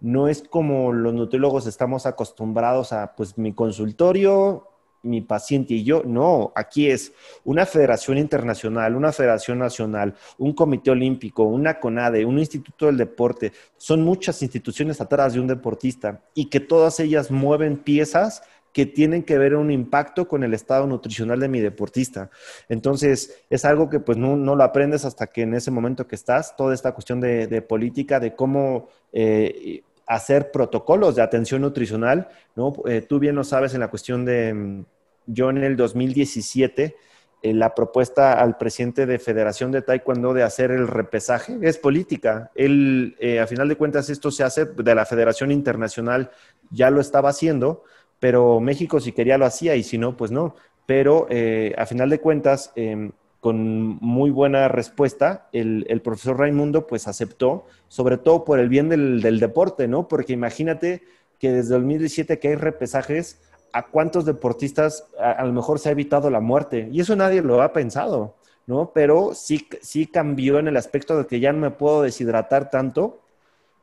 No 0.00 0.28
es 0.28 0.42
como 0.42 0.92
los 0.92 1.14
nutriólogos 1.14 1.66
estamos 1.66 2.06
acostumbrados 2.06 2.92
a, 2.92 3.14
pues, 3.16 3.38
mi 3.38 3.54
consultorio, 3.54 4.68
mi 5.06 5.20
paciente 5.20 5.74
y 5.74 5.84
yo. 5.84 6.02
No, 6.04 6.52
aquí 6.54 6.90
es 6.90 7.12
una 7.44 7.64
federación 7.64 8.18
internacional, 8.18 8.96
una 8.96 9.12
federación 9.12 9.58
nacional, 9.58 10.14
un 10.38 10.52
comité 10.52 10.90
olímpico, 10.90 11.44
una 11.44 11.80
CONADE, 11.80 12.24
un 12.24 12.38
instituto 12.38 12.86
del 12.86 12.96
deporte. 12.96 13.52
Son 13.76 14.02
muchas 14.02 14.42
instituciones 14.42 15.00
atrás 15.00 15.34
de 15.34 15.40
un 15.40 15.46
deportista 15.46 16.22
y 16.34 16.46
que 16.46 16.60
todas 16.60 17.00
ellas 17.00 17.30
mueven 17.30 17.78
piezas 17.78 18.42
que 18.76 18.84
tienen 18.84 19.22
que 19.22 19.38
ver 19.38 19.54
un 19.54 19.70
impacto 19.70 20.28
con 20.28 20.44
el 20.44 20.52
estado 20.52 20.86
nutricional 20.86 21.40
de 21.40 21.48
mi 21.48 21.60
deportista. 21.60 22.28
Entonces, 22.68 23.42
es 23.48 23.64
algo 23.64 23.88
que 23.88 24.00
pues 24.00 24.18
no, 24.18 24.36
lo 24.36 24.62
aprendes 24.62 25.06
hasta 25.06 25.28
que 25.28 25.42
en 25.42 25.54
ese 25.54 25.70
momento 25.70 26.06
que 26.06 26.14
estás, 26.14 26.54
toda 26.56 26.74
esta 26.74 26.92
cuestión 26.92 27.18
de, 27.18 27.62
política, 27.62 28.20
de 28.20 28.34
cómo 28.34 28.90
eh, 29.14 29.82
hacer 30.06 30.50
protocolos 30.50 31.16
de 31.16 31.22
atención 31.22 31.62
nutricional, 31.62 32.28
¿no? 32.54 32.74
Eh, 32.86 33.00
tú 33.00 33.18
bien 33.18 33.34
lo 33.34 33.44
sabes 33.44 33.72
en 33.72 33.80
la 33.80 33.88
cuestión 33.88 34.26
de, 34.26 34.52
mm, 34.52 34.84
yo 35.26 35.50
en 35.50 35.58
el 35.58 35.76
2017, 35.76 36.96
eh, 37.42 37.52
la 37.52 37.74
propuesta 37.74 38.32
al 38.32 38.56
presidente 38.56 39.06
de 39.06 39.18
Federación 39.18 39.72
de 39.72 39.82
Taekwondo 39.82 40.34
de 40.34 40.42
hacer 40.42 40.70
el 40.70 40.88
repesaje 40.88 41.58
es 41.62 41.78
política. 41.78 42.50
Él, 42.54 43.16
a 43.42 43.46
final 43.46 43.68
de 43.68 43.76
cuentas, 43.76 44.08
esto 44.10 44.30
se 44.30 44.44
hace 44.44 44.64
de 44.64 44.94
la 44.94 45.04
Federación 45.04 45.50
Internacional, 45.52 46.30
ya 46.70 46.90
lo 46.90 47.00
estaba 47.00 47.30
haciendo, 47.30 47.84
pero 48.18 48.60
México 48.60 49.00
si 49.00 49.12
quería 49.12 49.38
lo 49.38 49.46
hacía 49.46 49.76
y 49.76 49.82
si 49.82 49.98
no, 49.98 50.16
pues 50.16 50.30
no. 50.30 50.54
Pero 50.86 51.26
eh, 51.30 51.74
a 51.76 51.86
final 51.86 52.10
de 52.10 52.20
cuentas, 52.20 52.72
em, 52.76 53.12
con 53.40 53.98
muy 54.00 54.30
buena 54.30 54.68
respuesta, 54.68 55.48
el, 55.52 56.00
profesor 56.02 56.38
Raimundo 56.38 56.86
pues 56.86 57.06
aceptó, 57.06 57.66
sobre 57.88 58.18
todo 58.18 58.44
por 58.44 58.58
el 58.58 58.68
bien 58.68 58.88
del, 58.88 59.38
deporte, 59.38 59.86
¿no? 59.86 60.08
Porque 60.08 60.32
imagínate 60.32 61.02
que 61.38 61.52
desde 61.52 61.74
2017 61.74 62.38
que 62.38 62.48
hay 62.48 62.54
repesajes, 62.56 63.40
¿a 63.72 63.86
cuántos 63.86 64.24
deportistas 64.24 65.06
a, 65.18 65.44
lo 65.44 65.52
mejor 65.52 65.78
se 65.78 65.88
ha 65.88 65.92
evitado 65.92 66.30
la 66.30 66.40
muerte? 66.40 66.88
Y 66.92 67.00
eso 67.00 67.16
nadie 67.16 67.42
lo 67.42 67.62
ha 67.62 67.72
pensado, 67.72 68.34
¿no? 68.66 68.92
Pero 68.94 69.32
sí, 69.34 69.68
sí 69.82 70.06
cambió 70.06 70.58
en 70.58 70.68
el 70.68 70.76
aspecto 70.76 71.18
de 71.18 71.26
que 71.26 71.40
ya 71.40 71.52
no 71.52 71.58
me 71.58 71.70
puedo 71.70 72.02
deshidratar 72.02 72.70
tanto 72.70 73.20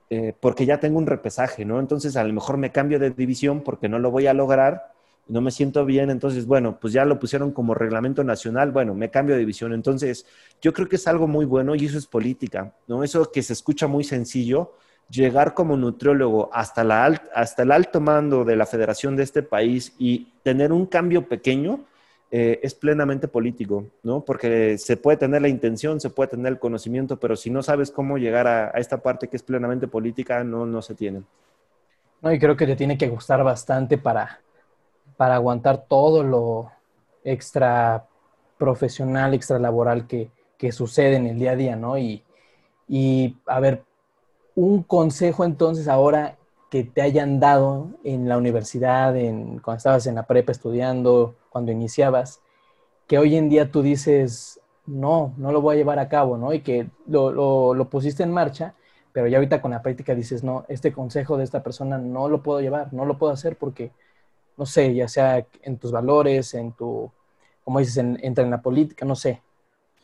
eh, 0.10 0.34
porque 0.40 0.66
ya 0.66 0.80
tengo 0.80 1.00
un 1.00 1.08
repesaje, 1.08 1.66
¿no? 1.66 1.80
Entonces 1.80 2.16
a 2.16 2.24
lo 2.24 2.34
mejor 2.34 2.58
me 2.58 2.72
cambio 2.72 3.00
de 3.00 3.10
división 3.10 3.62
porque 3.62 3.90
no 3.90 4.00
lo 4.00 4.12
voy 4.12 4.28
a 4.28 4.34
lograr, 4.34 4.94
no 5.28 5.42
me 5.42 5.52
siento 5.52 5.86
bien, 5.86 6.10
entonces, 6.10 6.46
bueno, 6.46 6.78
pues 6.80 6.94
ya 6.94 7.06
lo 7.06 7.18
pusieron 7.18 7.52
como 7.52 7.74
reglamento 7.74 8.24
nacional, 8.24 8.72
bueno, 8.72 8.94
me 8.94 9.10
cambio 9.10 9.36
de 9.36 9.40
división. 9.40 9.74
Entonces, 9.74 10.26
yo 10.62 10.74
creo 10.74 10.90
que 10.90 10.98
es 10.98 11.08
algo 11.08 11.28
muy 11.28 11.46
bueno 11.46 11.76
y 11.76 11.86
eso 11.86 11.98
es 11.98 12.08
política, 12.08 12.76
¿no? 12.88 13.04
Eso 13.04 13.32
que 13.32 13.42
se 13.42 13.54
escucha 13.54 13.88
muy 13.88 14.04
sencillo, 14.04 14.74
llegar 15.10 15.54
como 15.54 15.78
nutriólogo 15.78 16.50
hasta, 16.54 16.82
el 16.82 17.72
alto 17.72 18.02
mando 18.02 18.44
de 18.44 18.56
la 18.56 18.66
federación 18.66 19.16
de 19.16 19.24
este 19.24 19.44
país 19.44 19.94
y 19.98 20.32
tener 20.44 20.72
un 20.72 20.86
cambio 20.86 21.28
pequeño, 21.28 21.86
eh, 22.32 22.60
es 22.64 22.74
plenamente 22.74 23.28
político, 23.28 23.86
¿no? 24.02 24.22
Porque 24.22 24.80
se 24.80 24.98
puede 24.98 25.18
tener 25.18 25.44
la 25.44 25.50
intención, 25.50 26.00
se 26.00 26.10
puede 26.10 26.32
tener 26.32 26.54
el 26.54 26.60
conocimiento, 26.60 27.20
pero 27.20 27.36
si 27.36 27.52
no 27.52 27.62
sabes 27.62 27.92
cómo 27.92 28.18
llegar 28.18 28.48
a, 28.48 28.70
esta 28.72 29.04
parte 29.04 29.28
que 29.28 29.38
es 29.38 29.44
plenamente 29.44 29.88
política, 29.88 30.44
no, 30.44 30.66
no 30.66 30.82
se 30.82 30.96
tiene. 30.96 31.22
No, 32.24 32.32
y 32.32 32.40
creo 32.40 32.58
que 32.58 32.66
te 32.66 32.76
tiene 32.76 32.98
que 32.98 33.08
gustar 33.08 33.44
bastante 33.44 34.00
para, 34.00 34.40
para 35.16 35.36
aguantar 35.36 35.86
todo 35.88 36.24
lo 36.24 36.72
extra 37.24 38.08
profesional, 38.58 39.34
extra 39.36 39.60
laboral 39.60 40.08
que, 40.08 40.32
que 40.58 40.72
sucede 40.72 41.18
en 41.18 41.28
el 41.28 41.38
día 41.38 41.52
a 41.52 41.56
día, 41.56 41.76
¿no? 41.76 41.98
Y, 41.98 42.24
y, 42.88 43.38
a 43.46 43.60
ver, 43.60 43.84
un 44.56 44.84
consejo 44.84 45.46
entonces 45.46 45.88
ahora 45.88 46.38
que 46.70 46.84
te 46.84 47.02
hayan 47.02 47.40
dado 47.40 47.92
en 48.04 48.28
la 48.28 48.38
universidad, 48.38 49.16
en, 49.16 49.60
cuando 49.60 49.78
estabas 49.78 50.08
en 50.08 50.16
la 50.16 50.26
prepa 50.26 50.52
estudiando, 50.52 51.36
cuando 51.50 51.72
iniciabas, 51.72 52.42
que 53.08 53.20
hoy 53.20 53.36
en 53.36 53.48
día 53.50 53.70
tú 53.72 53.84
dices, 53.84 54.60
no, 54.86 55.34
no 55.38 55.52
lo 55.52 55.62
voy 55.62 55.76
a 55.76 55.78
llevar 55.78 56.00
a 56.00 56.10
cabo, 56.10 56.38
¿no? 56.38 56.54
Y 56.54 56.62
que 56.62 56.88
lo, 57.08 57.32
lo, 57.76 57.90
pusiste 57.90 58.24
en 58.24 58.32
marcha, 58.32 58.74
pero 59.12 59.28
ya 59.28 59.38
ahorita 59.38 59.62
con 59.62 59.72
la 59.72 59.82
práctica 59.82 60.16
dices, 60.16 60.44
no, 60.44 60.66
este 60.68 60.92
consejo 60.92 61.38
de 61.38 61.44
esta 61.44 61.62
persona 61.62 61.98
no 61.98 62.28
lo 62.28 62.42
puedo 62.42 62.60
llevar, 62.60 62.92
no 62.92 63.06
lo 63.06 63.18
puedo 63.18 63.32
hacer 63.32 63.56
porque, 63.56 63.92
no 64.58 64.66
sé, 64.66 64.94
ya 64.96 65.08
sea 65.08 65.46
en 65.62 65.78
tus 65.78 65.92
valores, 65.92 66.56
en 66.56 66.72
tu, 66.72 67.12
como 67.64 67.80
dices, 67.80 67.98
en, 67.98 68.20
entra 68.24 68.44
en 68.44 68.52
la 68.52 68.62
política, 68.62 69.06
no 69.06 69.16
sé, 69.16 69.42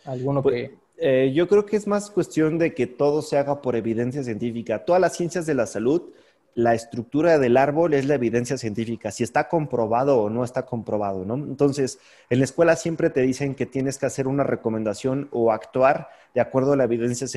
alguno 0.05 0.43
pues, 0.43 0.69
que... 0.69 0.77
Eh, 1.01 1.31
yo 1.33 1.47
creo 1.47 1.65
que 1.65 1.77
es 1.77 1.88
más 1.88 2.12
cuestión 2.12 2.57
de 2.57 2.73
que 2.73 2.88
todo 2.88 3.21
se 3.21 3.38
haga 3.38 3.62
por 3.62 3.75
evidencia 3.75 4.23
científica. 4.23 4.85
Todas 4.85 5.01
las 5.01 5.15
ciencias 5.15 5.45
de 5.45 5.55
la 5.55 5.65
salud 5.65 6.12
la 6.55 6.73
estructura 6.73 7.39
del 7.39 7.57
árbol 7.57 7.93
es 7.93 8.05
la 8.05 8.15
evidencia 8.15 8.57
científica, 8.57 9.12
si 9.12 9.23
está 9.23 9.47
comprobado 9.47 10.19
o 10.19 10.29
no 10.29 10.43
está 10.43 10.65
comprobado, 10.65 11.23
¿no? 11.23 11.35
Entonces, 11.35 11.99
en 12.29 12.39
la 12.39 12.45
escuela 12.45 12.75
siempre 12.75 13.09
te 13.09 13.21
dicen 13.21 13.55
que 13.55 13.65
tienes 13.65 13.97
que 13.97 14.05
hacer 14.05 14.27
una 14.27 14.43
recomendación 14.43 15.29
o 15.31 15.51
actuar 15.51 16.09
de 16.33 16.41
acuerdo 16.41 16.73
a 16.73 16.75
la 16.75 16.83
evidencia, 16.83 17.27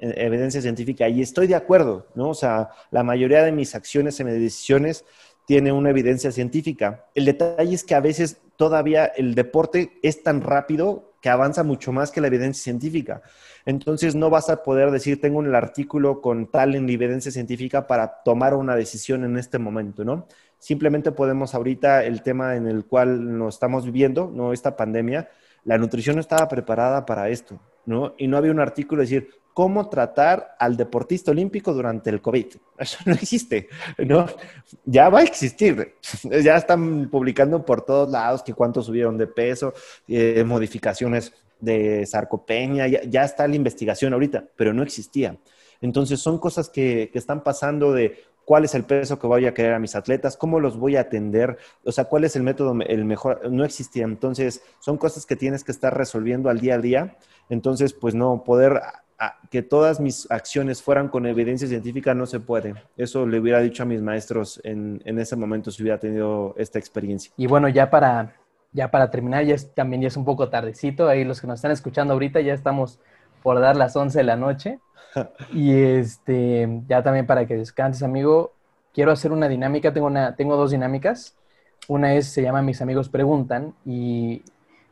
evidencia 0.00 0.60
científica, 0.60 1.08
y 1.08 1.22
estoy 1.22 1.46
de 1.46 1.54
acuerdo, 1.54 2.06
¿no? 2.14 2.28
O 2.30 2.34
sea, 2.34 2.70
la 2.90 3.02
mayoría 3.02 3.42
de 3.44 3.52
mis 3.52 3.74
acciones 3.74 4.20
y 4.20 4.24
mis 4.24 4.34
decisiones 4.34 5.04
tiene 5.46 5.72
una 5.72 5.90
evidencia 5.90 6.30
científica. 6.30 7.06
El 7.14 7.24
detalle 7.24 7.74
es 7.74 7.84
que 7.84 7.94
a 7.94 8.00
veces 8.00 8.38
todavía 8.56 9.06
el 9.06 9.34
deporte 9.34 9.92
es 10.02 10.22
tan 10.22 10.42
rápido 10.42 11.12
que 11.26 11.30
avanza 11.30 11.64
mucho 11.64 11.90
más 11.90 12.12
que 12.12 12.20
la 12.20 12.28
evidencia 12.28 12.62
científica. 12.62 13.20
Entonces 13.64 14.14
no 14.14 14.30
vas 14.30 14.48
a 14.48 14.62
poder 14.62 14.92
decir, 14.92 15.20
tengo 15.20 15.40
un 15.40 15.52
artículo 15.52 16.20
con 16.20 16.52
tal 16.52 16.76
en 16.76 16.88
evidencia 16.88 17.32
científica 17.32 17.88
para 17.88 18.22
tomar 18.22 18.54
una 18.54 18.76
decisión 18.76 19.24
en 19.24 19.36
este 19.36 19.58
momento, 19.58 20.04
¿no? 20.04 20.28
Simplemente 20.60 21.10
podemos 21.10 21.52
ahorita 21.56 22.04
el 22.04 22.22
tema 22.22 22.54
en 22.54 22.68
el 22.68 22.84
cual 22.84 23.38
nos 23.38 23.56
estamos 23.56 23.84
viviendo, 23.84 24.30
¿no? 24.32 24.52
Esta 24.52 24.76
pandemia, 24.76 25.28
la 25.64 25.78
nutrición 25.78 26.14
no 26.14 26.20
estaba 26.20 26.46
preparada 26.46 27.04
para 27.04 27.28
esto, 27.28 27.58
¿no? 27.86 28.14
Y 28.18 28.28
no 28.28 28.36
había 28.36 28.52
un 28.52 28.60
artículo 28.60 29.02
decir, 29.02 29.28
cómo 29.56 29.88
tratar 29.88 30.54
al 30.58 30.76
deportista 30.76 31.30
olímpico 31.30 31.72
durante 31.72 32.10
el 32.10 32.20
COVID. 32.20 32.46
Eso 32.78 32.98
no 33.06 33.14
existe, 33.14 33.70
¿no? 33.96 34.26
Ya 34.84 35.08
va 35.08 35.20
a 35.20 35.22
existir. 35.22 35.94
Ya 36.44 36.56
están 36.56 37.08
publicando 37.08 37.64
por 37.64 37.80
todos 37.80 38.10
lados 38.10 38.42
que 38.42 38.52
cuánto 38.52 38.82
subieron 38.82 39.16
de 39.16 39.26
peso, 39.26 39.72
eh, 40.08 40.44
modificaciones 40.44 41.32
de 41.58 42.04
sarcopenia, 42.04 42.86
ya, 42.86 43.24
está 43.24 43.48
la 43.48 43.56
investigación 43.56 44.12
ahorita, 44.12 44.44
pero 44.56 44.74
no 44.74 44.82
existía. 44.82 45.38
Entonces 45.80 46.20
son 46.20 46.36
cosas 46.38 46.68
que, 46.68 47.08
que 47.10 47.18
están 47.18 47.42
pasando 47.42 47.94
de 47.94 48.24
cuál 48.44 48.66
es 48.66 48.74
el 48.74 48.84
peso 48.84 49.18
que 49.18 49.26
voy 49.26 49.46
a 49.46 49.54
querer 49.54 49.72
a 49.72 49.78
mis 49.78 49.96
atletas, 49.96 50.36
cómo 50.36 50.60
los 50.60 50.76
voy 50.76 50.96
a 50.96 51.00
atender, 51.00 51.56
o 51.82 51.92
sea, 51.92 52.04
cuál 52.04 52.24
es 52.24 52.36
el 52.36 52.42
método 52.42 52.76
el 52.86 53.06
mejor, 53.06 53.50
no 53.50 53.64
existía. 53.64 54.04
Entonces, 54.04 54.62
son 54.80 54.98
cosas 54.98 55.24
que 55.24 55.34
tienes 55.34 55.64
que 55.64 55.72
estar 55.72 55.96
resolviendo 55.96 56.50
al 56.50 56.60
día 56.60 56.74
a 56.74 56.78
día. 56.78 57.16
Entonces, 57.48 57.94
pues 57.94 58.14
no, 58.14 58.44
poder 58.44 58.82
que 59.50 59.62
todas 59.62 59.98
mis 60.00 60.30
acciones 60.30 60.82
fueran 60.82 61.08
con 61.08 61.26
evidencia 61.26 61.66
científica 61.66 62.14
no 62.14 62.26
se 62.26 62.40
puede. 62.40 62.74
Eso 62.96 63.26
le 63.26 63.40
hubiera 63.40 63.60
dicho 63.60 63.82
a 63.82 63.86
mis 63.86 64.02
maestros 64.02 64.60
en, 64.62 65.00
en 65.04 65.18
ese 65.18 65.36
momento 65.36 65.70
si 65.70 65.82
hubiera 65.82 65.98
tenido 65.98 66.54
esta 66.58 66.78
experiencia. 66.78 67.32
Y 67.36 67.46
bueno, 67.46 67.68
ya 67.68 67.90
para, 67.90 68.34
ya 68.72 68.90
para 68.90 69.10
terminar, 69.10 69.44
ya 69.44 69.54
es, 69.54 69.74
también 69.74 70.02
ya 70.02 70.08
es 70.08 70.16
un 70.16 70.24
poco 70.24 70.48
tardecito, 70.48 71.08
ahí 71.08 71.24
los 71.24 71.40
que 71.40 71.46
nos 71.46 71.56
están 71.56 71.70
escuchando 71.70 72.12
ahorita 72.12 72.40
ya 72.40 72.52
estamos 72.52 72.98
por 73.42 73.58
dar 73.60 73.76
las 73.76 73.96
11 73.96 74.18
de 74.18 74.24
la 74.24 74.36
noche. 74.36 74.80
y 75.52 75.72
este, 75.72 76.82
ya 76.86 77.02
también 77.02 77.26
para 77.26 77.46
que 77.46 77.56
descanses, 77.56 78.02
amigo, 78.02 78.52
quiero 78.92 79.12
hacer 79.12 79.32
una 79.32 79.48
dinámica, 79.48 79.92
tengo, 79.92 80.08
una, 80.08 80.36
tengo 80.36 80.56
dos 80.56 80.72
dinámicas. 80.72 81.36
Una 81.88 82.14
es, 82.14 82.26
se 82.26 82.42
llama 82.42 82.62
Mis 82.62 82.82
amigos 82.82 83.08
preguntan 83.08 83.74
y 83.84 84.42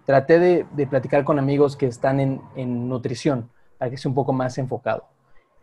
traté 0.06 0.38
de, 0.38 0.66
de 0.72 0.86
platicar 0.86 1.24
con 1.24 1.38
amigos 1.38 1.76
que 1.76 1.86
están 1.86 2.20
en, 2.20 2.40
en, 2.54 2.88
nutrición 2.88 3.50
para 3.84 3.90
que 3.90 3.98
sea 3.98 4.08
un 4.08 4.14
poco 4.14 4.32
más 4.32 4.56
enfocado. 4.56 5.06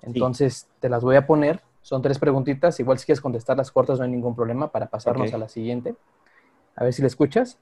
Entonces, 0.03 0.67
te 0.79 0.89
las 0.89 1.01
voy 1.01 1.15
a 1.15 1.25
poner. 1.25 1.59
Son 1.81 2.03
tres 2.03 2.19
preguntitas. 2.19 2.79
Igual 2.79 2.99
si 2.99 3.07
quieres 3.07 3.19
contestar 3.19 3.57
las 3.57 3.71
cortas 3.71 3.97
no 3.97 4.05
hay 4.05 4.11
ningún 4.11 4.35
problema 4.35 4.71
para 4.71 4.91
pasarnos 4.91 5.33
a 5.33 5.39
la 5.39 5.49
siguiente. 5.49 5.95
A 6.75 6.83
ver 6.83 6.93
si 6.93 7.01
le 7.01 7.07
escuchas. 7.07 7.57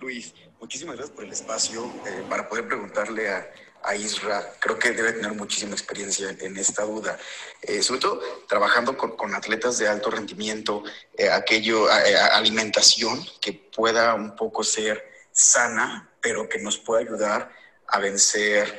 Luis, 0.00 0.34
muchísimas 0.60 0.96
gracias 0.96 1.14
por 1.14 1.26
el 1.26 1.32
espacio 1.32 1.84
eh, 2.06 2.24
para 2.30 2.48
poder 2.48 2.66
preguntarle 2.66 3.28
a, 3.28 3.50
a, 3.82 3.96
Isra. 3.96 4.42
Creo 4.60 4.78
que 4.78 4.92
debe 4.92 5.12
tener 5.12 5.34
muchísima 5.34 5.72
experiencia 5.72 6.30
en, 6.40 6.56
esta 6.56 6.84
duda, 6.84 7.18
eh, 7.60 7.82
sobre 7.82 8.00
todo 8.00 8.20
trabajando 8.48 8.96
con, 8.96 9.14
con, 9.14 9.34
atletas 9.34 9.76
de 9.76 9.88
alto 9.88 10.10
rendimiento, 10.10 10.84
eh, 11.18 11.28
aquello, 11.28 11.86
alimentación 12.32 13.22
que 13.42 13.52
pueda 13.52 14.14
un 14.14 14.34
poco 14.34 14.64
ser 14.64 15.04
sana, 15.30 16.08
pero 16.22 16.48
que 16.48 16.58
nos 16.60 16.78
pueda 16.78 17.02
ayudar 17.02 17.52
a 17.88 17.98
vencer 17.98 18.74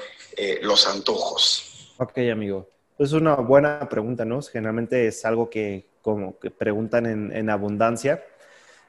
los 0.62 0.88
antojos. 0.88 1.94
Ok, 1.98 2.18
amigo. 2.32 2.68
Es 2.98 3.14
una 3.14 3.36
buena 3.36 3.88
pregunta, 3.90 4.26
¿no? 4.26 4.42
Generalmente 4.42 5.08
es 5.08 5.26
algo 5.26 5.50
que 5.50 5.88
como 6.02 6.40
que 6.40 6.52
preguntan 6.52 7.06
en, 7.06 7.32
en 7.36 7.50
abundancia. 7.50 8.24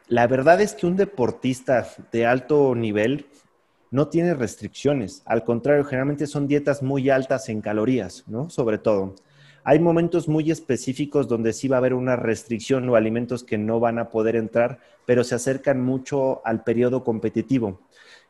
La 0.09 0.27
verdad 0.27 0.61
es 0.61 0.75
que 0.75 0.87
un 0.87 0.97
deportista 0.97 1.89
de 2.11 2.27
alto 2.27 2.75
nivel 2.75 3.27
no 3.91 4.09
tiene 4.09 4.35
restricciones. 4.35 5.23
Al 5.25 5.45
contrario, 5.45 5.85
generalmente 5.85 6.27
son 6.27 6.47
dietas 6.47 6.83
muy 6.83 7.11
altas 7.11 7.49
en 7.49 7.61
calorías, 7.61 8.25
¿no? 8.27 8.51
Sobre 8.51 8.79
todo. 8.79 9.15
Hay 9.63 9.79
momentos 9.79 10.27
muy 10.27 10.51
específicos 10.51 11.29
donde 11.29 11.53
sí 11.53 11.69
va 11.69 11.77
a 11.77 11.79
haber 11.79 11.95
una 11.95 12.17
restricción 12.17 12.89
o 12.89 12.97
alimentos 12.97 13.45
que 13.45 13.59
no 13.59 13.79
van 13.79 13.99
a 13.99 14.09
poder 14.09 14.37
entrar, 14.37 14.81
pero 15.05 15.23
se 15.23 15.35
acercan 15.35 15.81
mucho 15.81 16.45
al 16.47 16.65
periodo 16.65 17.05
competitivo. 17.05 17.81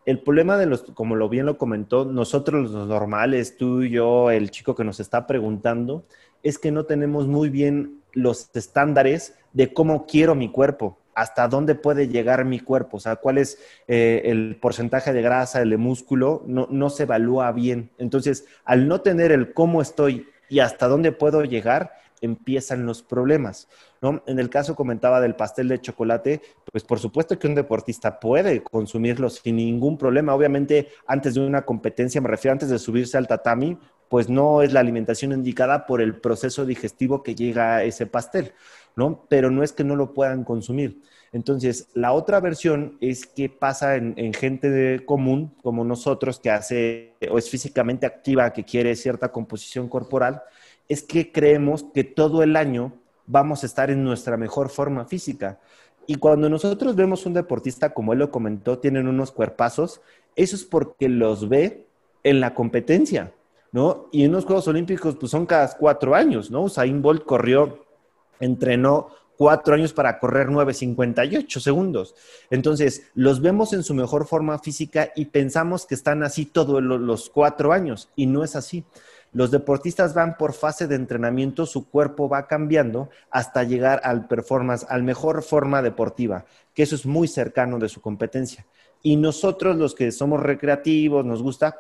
El 0.07 0.21
problema 0.21 0.57
de 0.57 0.67
los, 0.67 0.83
como 0.83 1.15
lo 1.15 1.29
bien 1.29 1.47
lo 1.47 1.59
comentó, 1.59 2.05
nosotros 2.05 2.71
los 2.71 2.89
normales, 2.89 3.57
tú 3.57 3.83
y 3.83 3.91
yo, 3.91 4.31
el 4.31 4.51
chico 4.51 4.75
que 4.75 4.85
nos 4.85 5.01
está 5.01 5.27
preguntando, 5.27 6.05
es 6.43 6.59
que 6.59 6.71
no 6.71 6.85
tenemos 6.85 7.27
muy 7.27 7.51
bien 7.51 8.01
los 8.13 8.51
estándares 8.55 9.35
de 9.53 9.73
cómo 9.73 10.07
quiero 10.07 10.35
mi 10.35 10.51
cuerpo 10.51 10.99
hasta 11.15 11.49
dónde 11.49 11.75
puede 11.75 12.09
llegar 12.09 12.45
mi 12.45 12.61
cuerpo, 12.61 12.97
o 12.97 13.01
sea, 13.01 13.17
cuál 13.17 13.37
es 13.37 13.59
eh, 13.89 14.23
el 14.25 14.57
porcentaje 14.57 15.13
de 15.13 15.21
grasa, 15.21 15.61
el 15.61 15.71
de 15.71 15.77
músculo, 15.77 16.43
no, 16.47 16.67
no 16.71 16.89
se 16.89 17.03
evalúa 17.03 17.53
bien. 17.53 17.91
Entonces, 17.99 18.47
al 18.65 18.89
no 18.89 19.03
tener 19.03 19.31
el 19.31 19.53
cómo 19.53 19.83
estoy 19.83 20.27
y 20.49 20.61
hasta 20.61 20.89
dónde 20.89 21.13
puedo 21.13 21.45
llegar, 21.45 21.93
empiezan 22.21 22.87
los 22.87 23.03
problemas. 23.03 23.69
¿no? 24.01 24.23
En 24.27 24.39
el 24.39 24.51
caso 24.51 24.75
comentaba 24.75 25.21
del 25.21 25.37
pastel 25.37 25.69
de 25.69 25.81
chocolate, 25.81 26.43
pues 26.71 26.85
por 26.85 26.99
supuesto 26.99 27.39
que 27.39 27.47
un 27.47 27.55
deportista 27.55 28.21
puede 28.21 28.63
consumirlo 28.63 29.31
sin 29.31 29.57
ningún 29.57 29.99
problema. 29.99 30.35
Obviamente, 30.35 30.89
antes 31.07 31.35
de 31.35 31.41
una 31.41 31.63
competencia, 31.63 32.21
me 32.21 32.29
refiero 32.29 32.53
antes 32.53 32.71
de 32.71 32.79
subirse 32.79 33.19
al 33.19 33.29
tatami, 33.29 33.79
pues 34.09 34.29
no 34.29 34.63
es 34.63 34.73
la 34.73 34.81
alimentación 34.81 35.33
indicada 35.33 35.87
por 35.87 36.01
el 36.01 36.17
proceso 36.17 36.67
digestivo 36.67 37.23
que 37.23 37.35
llega 37.35 37.77
a 37.77 37.85
ese 37.85 38.07
pastel. 38.07 38.53
¿no? 38.97 39.25
Pero 39.29 39.51
no 39.51 39.63
es 39.63 39.73
que 39.73 39.85
no 39.85 39.97
lo 39.97 40.13
puedan 40.15 40.45
consumir. 40.45 41.03
Entonces, 41.33 41.89
la 41.95 42.13
otra 42.13 42.41
versión 42.41 42.99
es 43.01 43.25
que 43.25 43.49
pasa 43.49 43.97
en, 43.97 44.35
gente 44.35 45.05
común, 45.07 45.55
como 45.63 45.85
nosotros, 45.85 46.41
que 46.41 46.51
hace 46.51 47.15
o 47.31 47.39
es 47.39 47.49
físicamente 47.49 48.05
activa, 48.05 48.53
que 48.53 48.65
quiere 48.65 48.97
cierta 48.97 49.31
composición 49.31 49.89
corporal, 49.89 50.43
es 50.91 51.05
que 51.05 51.31
creemos 51.31 51.85
que 51.95 52.03
todo 52.03 52.43
el 52.43 52.57
año 52.57 52.93
vamos 53.27 53.63
a 53.63 53.67
estar 53.67 53.91
en 53.91 54.03
nuestra 54.03 54.37
mejor 54.37 54.71
forma 54.71 55.05
física. 55.05 55.61
Y 56.09 56.17
cuando 56.17 56.51
nosotros 56.51 56.97
vemos 56.97 57.25
un 57.27 57.33
deportista, 57.33 57.95
como 57.95 58.13
él 58.13 58.19
lo 58.19 58.33
comentó, 58.33 58.79
tienen 58.81 59.07
unos 59.07 59.31
cuerpazos, 59.31 60.01
eso 60.35 60.57
es 60.57 60.65
porque 60.65 61.09
los 61.09 61.49
ve 61.49 61.87
en 62.25 62.41
la 62.41 62.55
competencia, 62.55 63.33
¿no? 63.71 64.09
Y 64.11 64.25
en 64.25 64.33
los 64.33 64.45
Juegos 64.45 64.67
Olímpicos, 64.67 65.15
pues 65.15 65.31
son 65.31 65.47
cada 65.47 65.71
cuatro 65.79 66.17
años, 66.17 66.51
¿no? 66.51 66.63
Usain 66.63 67.01
Bolt 67.01 67.25
corrió 67.25 67.87
entrenó 68.41 69.11
cuatro 69.37 69.75
años 69.75 69.93
para 69.93 70.19
correr 70.19 70.49
9.58 70.49 71.61
segundos. 71.61 72.15
Entonces, 72.51 73.05
los 73.15 73.41
vemos 73.41 73.73
en 73.73 73.85
su 73.85 73.95
mejor 73.95 74.27
forma 74.27 74.59
física 74.59 75.13
y 75.15 75.27
pensamos 75.27 75.87
que 75.87 75.95
están 75.95 76.23
así 76.25 76.47
todos 76.47 76.83
los 76.83 77.31
cuatro 77.31 77.73
años 77.73 78.11
y 78.17 78.27
no 78.27 78.43
es 78.43 78.57
así. 78.57 78.85
Los 79.33 79.51
deportistas 79.51 80.13
van 80.13 80.37
por 80.37 80.53
fase 80.53 80.89
de 80.89 80.97
entrenamiento, 80.97 81.65
su 81.65 81.89
cuerpo 81.89 82.29
va 82.29 82.49
cambiando 82.49 83.11
hasta 83.31 83.63
llegar 83.63 84.01
al 84.03 84.27
performance, 84.27 84.85
al 84.89 85.05
mejor 85.05 85.43
forma 85.43 85.83
deportiva, 85.83 86.47
que 86.75 86.83
eso 86.83 86.97
es 86.97 87.07
muy 87.07 87.29
cercano 87.29 87.79
de 87.79 87.89
su 87.89 88.01
competencia. 88.01 88.67
Y 89.03 89.17
nosotros 89.17 89.77
los 89.77 89.95
que 89.95 90.11
somos 90.11 90.41
recreativos, 90.43 91.25
nos 91.25 91.43
gusta, 91.43 91.79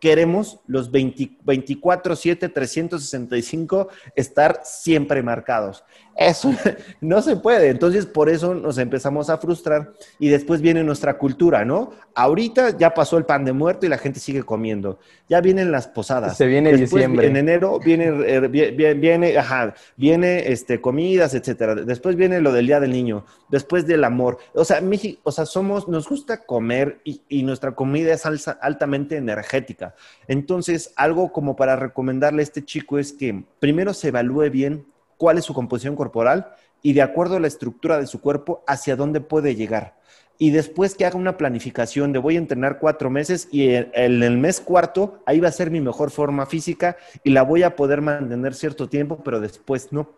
queremos 0.00 0.60
los 0.66 0.90
24, 0.90 2.16
7, 2.16 2.48
365 2.48 3.88
estar 4.14 4.60
siempre 4.64 5.22
marcados. 5.22 5.84
Eso 6.16 6.54
no 7.00 7.20
se 7.20 7.36
puede. 7.36 7.68
Entonces, 7.68 8.06
por 8.06 8.28
eso 8.28 8.54
nos 8.54 8.78
empezamos 8.78 9.28
a 9.28 9.36
frustrar 9.38 9.92
y 10.18 10.28
después 10.28 10.60
viene 10.60 10.82
nuestra 10.82 11.18
cultura, 11.18 11.64
¿no? 11.64 11.92
Ahorita 12.14 12.76
ya 12.78 12.94
pasó 12.94 13.18
el 13.18 13.26
pan 13.26 13.44
de 13.44 13.52
muerto 13.52 13.84
y 13.84 13.90
la 13.90 13.98
gente 13.98 14.18
sigue 14.18 14.42
comiendo. 14.42 14.98
Ya 15.28 15.40
vienen 15.42 15.70
las 15.70 15.88
posadas. 15.88 16.36
Se 16.36 16.46
viene 16.46 16.72
diciembre. 16.72 17.26
En 17.26 17.36
enero 17.36 17.78
viene, 17.78 18.06
er, 18.26 18.48
viene, 18.48 19.36
ajá, 19.36 19.74
viene 19.96 20.50
este, 20.50 20.80
comidas, 20.80 21.34
etcétera. 21.34 21.74
Después 21.74 22.16
viene 22.16 22.40
lo 22.40 22.52
del 22.52 22.66
Día 22.66 22.80
del 22.80 22.92
Niño. 22.92 23.26
Después 23.50 23.86
del 23.86 24.04
amor. 24.04 24.38
O 24.54 24.64
sea, 24.64 24.80
México, 24.80 25.20
o 25.24 25.32
sea, 25.32 25.44
somos, 25.44 25.86
nos 25.88 26.08
gusta 26.08 26.44
comer 26.44 27.00
y, 27.04 27.20
y 27.28 27.42
nuestra 27.42 27.74
comida 27.74 28.14
es 28.14 28.24
altamente 28.24 29.16
energética. 29.16 29.85
Entonces, 30.28 30.92
algo 30.96 31.32
como 31.32 31.56
para 31.56 31.76
recomendarle 31.76 32.42
a 32.42 32.44
este 32.44 32.64
chico 32.64 32.98
es 32.98 33.12
que 33.12 33.44
primero 33.58 33.94
se 33.94 34.08
evalúe 34.08 34.50
bien 34.50 34.86
cuál 35.16 35.38
es 35.38 35.44
su 35.44 35.54
composición 35.54 35.96
corporal 35.96 36.52
y 36.82 36.92
de 36.92 37.02
acuerdo 37.02 37.36
a 37.36 37.40
la 37.40 37.46
estructura 37.46 37.98
de 37.98 38.06
su 38.06 38.20
cuerpo, 38.20 38.62
hacia 38.66 38.96
dónde 38.96 39.20
puede 39.20 39.54
llegar. 39.54 39.96
Y 40.38 40.50
después 40.50 40.94
que 40.94 41.06
haga 41.06 41.16
una 41.16 41.38
planificación 41.38 42.12
de 42.12 42.18
voy 42.18 42.36
a 42.36 42.38
entrenar 42.38 42.78
cuatro 42.78 43.08
meses 43.08 43.48
y 43.50 43.70
en 43.70 43.90
el 43.94 44.36
mes 44.36 44.60
cuarto 44.60 45.22
ahí 45.24 45.40
va 45.40 45.48
a 45.48 45.52
ser 45.52 45.70
mi 45.70 45.80
mejor 45.80 46.10
forma 46.10 46.44
física 46.44 46.96
y 47.24 47.30
la 47.30 47.42
voy 47.42 47.62
a 47.62 47.74
poder 47.74 48.02
mantener 48.02 48.54
cierto 48.54 48.88
tiempo, 48.88 49.22
pero 49.24 49.40
después 49.40 49.92
no. 49.92 50.10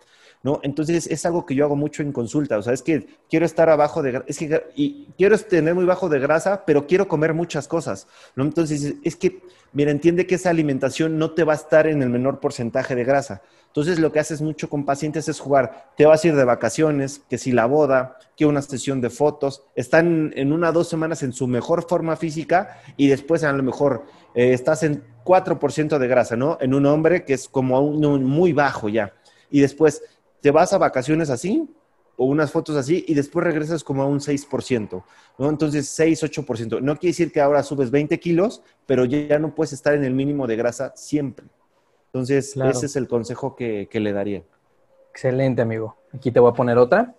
¿No? 0.42 0.60
Entonces 0.62 1.06
es 1.06 1.26
algo 1.26 1.46
que 1.46 1.54
yo 1.54 1.64
hago 1.64 1.76
mucho 1.76 2.02
en 2.02 2.12
consulta, 2.12 2.58
o 2.58 2.62
sea, 2.62 2.72
es 2.72 2.82
que 2.82 3.06
quiero 3.28 3.46
estar 3.46 3.68
abajo 3.68 4.02
de, 4.02 4.22
es 4.26 4.38
que, 4.38 4.62
y 4.74 5.08
quiero 5.16 5.38
tener 5.38 5.74
muy 5.74 5.84
bajo 5.84 6.08
de 6.08 6.18
grasa, 6.18 6.64
pero 6.64 6.86
quiero 6.86 7.08
comer 7.08 7.34
muchas 7.34 7.68
cosas. 7.68 8.06
Entonces 8.36 8.94
es 9.02 9.16
que, 9.16 9.42
mira, 9.72 9.90
entiende 9.90 10.26
que 10.26 10.36
esa 10.36 10.50
alimentación 10.50 11.18
no 11.18 11.32
te 11.32 11.44
va 11.44 11.52
a 11.52 11.56
estar 11.56 11.86
en 11.86 12.02
el 12.02 12.08
menor 12.08 12.40
porcentaje 12.40 12.94
de 12.94 13.04
grasa. 13.04 13.42
Entonces 13.68 13.98
lo 13.98 14.10
que 14.10 14.18
haces 14.18 14.40
mucho 14.40 14.68
con 14.68 14.84
pacientes 14.84 15.28
es 15.28 15.38
jugar, 15.38 15.92
te 15.96 16.06
vas 16.06 16.24
a 16.24 16.28
ir 16.28 16.34
de 16.34 16.44
vacaciones, 16.44 17.20
que 17.28 17.38
si 17.38 17.52
la 17.52 17.66
boda, 17.66 18.18
que 18.36 18.46
una 18.46 18.62
sesión 18.62 19.00
de 19.00 19.10
fotos, 19.10 19.62
están 19.76 20.32
en 20.36 20.52
una 20.52 20.70
o 20.70 20.72
dos 20.72 20.88
semanas 20.88 21.22
en 21.22 21.32
su 21.32 21.46
mejor 21.46 21.86
forma 21.86 22.16
física 22.16 22.80
y 22.96 23.08
después 23.08 23.44
a 23.44 23.52
lo 23.52 23.62
mejor 23.62 24.04
eh, 24.34 24.52
estás 24.52 24.82
en 24.82 25.04
4% 25.24 25.98
de 25.98 26.08
grasa, 26.08 26.34
¿no? 26.34 26.56
En 26.60 26.72
un 26.72 26.86
hombre 26.86 27.24
que 27.24 27.34
es 27.34 27.48
como 27.48 27.80
un, 27.80 28.24
muy 28.24 28.52
bajo 28.52 28.88
ya. 28.88 29.12
Y 29.50 29.60
después 29.60 30.02
te 30.40 30.50
vas 30.50 30.72
a 30.72 30.78
vacaciones 30.78 31.30
así 31.30 31.68
o 32.16 32.24
unas 32.26 32.50
fotos 32.50 32.76
así 32.76 33.04
y 33.06 33.14
después 33.14 33.44
regresas 33.44 33.84
como 33.84 34.02
a 34.02 34.06
un 34.06 34.18
6%, 34.18 35.04
¿no? 35.38 35.48
Entonces 35.48 35.88
6, 35.88 36.24
8%. 36.24 36.80
No 36.80 36.96
quiere 36.96 37.12
decir 37.12 37.32
que 37.32 37.40
ahora 37.40 37.62
subes 37.62 37.90
20 37.90 38.18
kilos, 38.18 38.62
pero 38.86 39.04
ya 39.04 39.38
no 39.38 39.54
puedes 39.54 39.72
estar 39.72 39.94
en 39.94 40.04
el 40.04 40.14
mínimo 40.14 40.46
de 40.46 40.56
grasa 40.56 40.92
siempre. 40.96 41.46
Entonces, 42.06 42.56
ese 42.56 42.86
es 42.86 42.96
el 42.96 43.06
consejo 43.06 43.54
que, 43.54 43.86
que, 43.90 44.00
le 44.00 44.12
daría. 44.12 44.42
Excelente, 45.10 45.62
amigo. 45.62 45.96
Aquí 46.12 46.32
te 46.32 46.40
voy 46.40 46.50
a 46.50 46.54
poner 46.54 46.78
otra. 46.78 47.14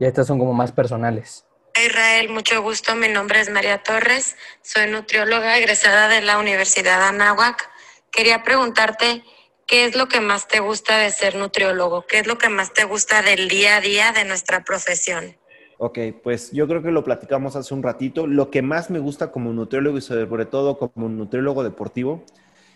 Ya 0.00 0.08
estas 0.08 0.26
son 0.26 0.38
como 0.38 0.52
más 0.52 0.72
personales. 0.72 1.46
Israel, 1.80 2.28
mucho 2.28 2.60
gusto. 2.60 2.94
Mi 2.96 3.08
nombre 3.08 3.40
es 3.40 3.48
María 3.50 3.82
Torres. 3.82 4.36
Soy 4.60 4.90
nutrióloga 4.90 5.56
egresada 5.56 6.08
de 6.08 6.20
la 6.20 6.38
Universidad 6.38 6.98
de 6.98 7.06
Anáhuac. 7.06 7.70
Quería 8.10 8.42
preguntarte 8.42 9.24
¿qué 9.72 9.86
es 9.86 9.96
lo 9.96 10.06
que 10.06 10.20
más 10.20 10.48
te 10.48 10.60
gusta 10.60 10.98
de 10.98 11.10
ser 11.10 11.34
nutriólogo? 11.34 12.04
¿Qué 12.06 12.18
es 12.18 12.26
lo 12.26 12.36
que 12.36 12.50
más 12.50 12.74
te 12.74 12.84
gusta 12.84 13.22
del 13.22 13.48
día 13.48 13.76
a 13.76 13.80
día 13.80 14.12
de 14.12 14.26
nuestra 14.26 14.64
profesión? 14.64 15.34
Ok, 15.78 15.98
pues 16.22 16.52
yo 16.52 16.68
creo 16.68 16.82
que 16.82 16.90
lo 16.90 17.02
platicamos 17.02 17.56
hace 17.56 17.72
un 17.72 17.82
ratito. 17.82 18.26
Lo 18.26 18.50
que 18.50 18.60
más 18.60 18.90
me 18.90 18.98
gusta 18.98 19.32
como 19.32 19.50
nutriólogo 19.54 19.96
y 19.96 20.02
sobre 20.02 20.44
todo 20.44 20.76
como 20.76 21.08
nutriólogo 21.08 21.64
deportivo 21.64 22.22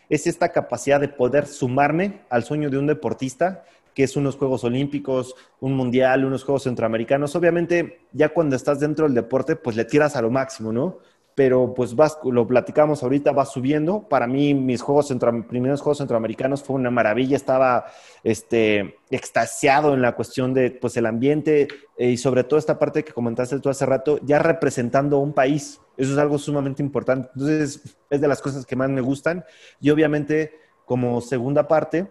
es 0.09 0.26
esta 0.26 0.53
capacidad 0.53 0.99
de 0.99 1.09
poder 1.09 1.47
sumarme 1.47 2.22
al 2.30 2.44
sueño 2.44 2.70
de 2.70 2.78
un 2.78 2.86
deportista, 2.86 3.66
que 3.92 4.03
es 4.03 4.16
unos 4.16 4.36
Juegos 4.36 4.64
Olímpicos, 4.64 5.34
un 5.61 5.74
Mundial, 5.74 6.24
unos 6.24 6.44
Juegos 6.44 6.62
Centroamericanos. 6.62 7.36
Obviamente, 7.36 8.07
ya 8.12 8.30
cuando 8.30 8.57
estás 8.57 8.80
dentro 8.80 9.05
del 9.05 9.14
deporte, 9.14 9.55
pues 9.55 9.76
le 9.76 9.84
tiras 9.84 10.16
a 10.16 10.22
lo 10.22 10.30
máximo, 10.30 10.72
¿no? 10.72 11.01
Pero 11.37 11.74
pues 11.74 11.95
vas, 11.95 12.18
lo 12.24 12.47
platicamos 12.47 13.03
ahorita, 13.03 13.30
va 13.30 13.45
subiendo. 13.45 14.09
Para 14.09 14.26
mí, 14.26 14.55
mis 14.55 14.80
juegos 14.80 15.14
primeros 15.47 15.82
juegos 15.82 15.99
centroamericanos 15.99 16.62
fue 16.62 16.76
una 16.76 16.91
maravilla, 16.91 17.37
estaba 17.37 17.84
este, 18.24 18.97
extasiado 19.11 19.93
en 19.93 20.01
la 20.01 20.16
cuestión 20.16 20.55
de 20.55 20.70
pues, 20.70 20.97
el 20.97 21.05
ambiente 21.05 21.68
eh, 21.99 22.09
y 22.09 22.16
sobre 22.16 22.43
todo 22.43 22.59
esta 22.59 22.78
parte 22.78 23.05
que 23.05 23.12
comentaste 23.12 23.61
tú 23.61 23.68
hace 23.68 23.84
rato, 23.84 24.18
ya 24.22 24.39
representando 24.39 25.18
un 25.18 25.34
país. 25.34 25.78
Eso 25.99 26.12
es 26.12 26.18
algo 26.18 26.39
sumamente 26.39 26.82
importante. 26.82 27.28
Entonces, 27.34 27.99
es 28.09 28.20
de 28.20 28.28
las 28.28 28.41
cosas 28.41 28.64
que 28.64 28.74
más 28.74 28.89
me 28.89 29.03
gustan. 29.03 29.45
Y 29.78 29.91
obviamente, 29.91 30.55
como 30.87 31.20
segunda 31.20 31.68
parte, 31.68 32.11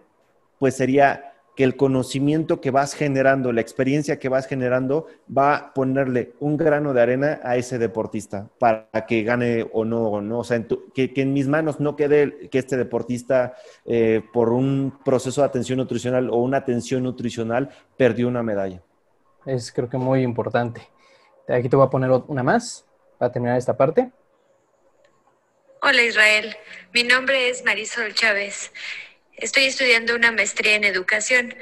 pues 0.60 0.76
sería 0.76 1.35
que 1.56 1.64
el 1.64 1.74
conocimiento 1.74 2.60
que 2.60 2.70
vas 2.70 2.92
generando, 2.92 3.50
la 3.50 3.62
experiencia 3.62 4.18
que 4.18 4.28
vas 4.28 4.46
generando, 4.46 5.06
va 5.36 5.56
a 5.56 5.74
ponerle 5.74 6.34
un 6.38 6.58
grano 6.58 6.92
de 6.92 7.00
arena 7.00 7.40
a 7.42 7.56
ese 7.56 7.78
deportista 7.78 8.50
para 8.58 8.86
que 9.08 9.22
gane 9.22 9.66
o 9.72 9.86
no, 9.86 10.02
o 10.02 10.20
no. 10.20 10.40
O 10.40 10.44
sea, 10.44 10.62
que, 10.94 11.10
en 11.16 11.32
mis 11.32 11.48
manos 11.48 11.80
no 11.80 11.96
quede 11.96 12.50
que 12.50 12.58
este 12.58 12.76
deportista, 12.76 13.54
eh, 13.86 14.22
por 14.34 14.50
un 14.50 14.98
proceso 15.02 15.40
de 15.40 15.46
atención 15.46 15.78
nutricional 15.78 16.28
o 16.28 16.36
una 16.36 16.58
atención 16.58 17.02
nutricional, 17.02 17.70
perdió 17.96 18.28
una 18.28 18.42
medalla. 18.42 18.82
Es 19.46 19.72
creo 19.72 19.88
que 19.88 19.96
muy 19.96 20.22
importante. 20.22 20.82
Aquí 21.48 21.70
te 21.70 21.76
voy 21.76 21.86
a 21.86 21.90
poner 21.90 22.10
una 22.28 22.42
más 22.42 22.84
para 23.16 23.32
terminar 23.32 23.56
esta 23.56 23.74
parte. 23.74 24.12
Hola 25.80 26.02
Israel, 26.02 26.54
mi 26.92 27.02
nombre 27.02 27.48
es 27.48 27.64
Marisol 27.64 28.12
Chávez. 28.12 28.72
Estoy 29.36 29.66
estudiando 29.66 30.14
una 30.14 30.32
maestría 30.32 30.76
en 30.76 30.84
educación 30.84 31.54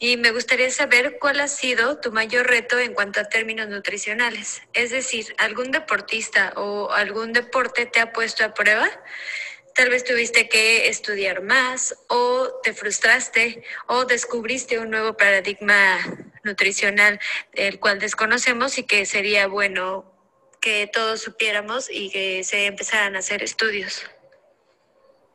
y 0.00 0.16
me 0.16 0.32
gustaría 0.32 0.68
saber 0.72 1.18
cuál 1.20 1.38
ha 1.38 1.46
sido 1.46 2.00
tu 2.00 2.10
mayor 2.10 2.48
reto 2.48 2.76
en 2.80 2.92
cuanto 2.92 3.20
a 3.20 3.28
términos 3.28 3.68
nutricionales. 3.68 4.62
Es 4.72 4.90
decir, 4.90 5.32
¿algún 5.38 5.70
deportista 5.70 6.52
o 6.56 6.90
algún 6.90 7.32
deporte 7.32 7.86
te 7.86 8.00
ha 8.00 8.12
puesto 8.12 8.44
a 8.44 8.52
prueba? 8.52 8.90
Tal 9.76 9.90
vez 9.90 10.02
tuviste 10.02 10.48
que 10.48 10.88
estudiar 10.88 11.40
más 11.42 11.94
o 12.08 12.60
te 12.64 12.74
frustraste 12.74 13.62
o 13.86 14.06
descubriste 14.06 14.80
un 14.80 14.90
nuevo 14.90 15.16
paradigma 15.16 16.00
nutricional 16.42 17.20
el 17.52 17.78
cual 17.78 18.00
desconocemos 18.00 18.76
y 18.78 18.82
que 18.82 19.06
sería 19.06 19.46
bueno 19.46 20.12
que 20.60 20.88
todos 20.92 21.22
supiéramos 21.22 21.88
y 21.88 22.10
que 22.10 22.42
se 22.42 22.66
empezaran 22.66 23.14
a 23.14 23.20
hacer 23.20 23.44
estudios. 23.44 24.04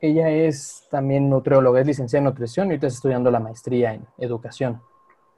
Ella 0.00 0.30
es 0.30 0.86
también 0.90 1.30
nutrióloga, 1.30 1.80
es 1.80 1.86
licenciada 1.86 2.20
en 2.20 2.24
nutrición 2.24 2.70
y 2.70 2.74
está 2.74 2.86
estudiando 2.86 3.30
la 3.30 3.40
maestría 3.40 3.94
en 3.94 4.06
educación. 4.18 4.80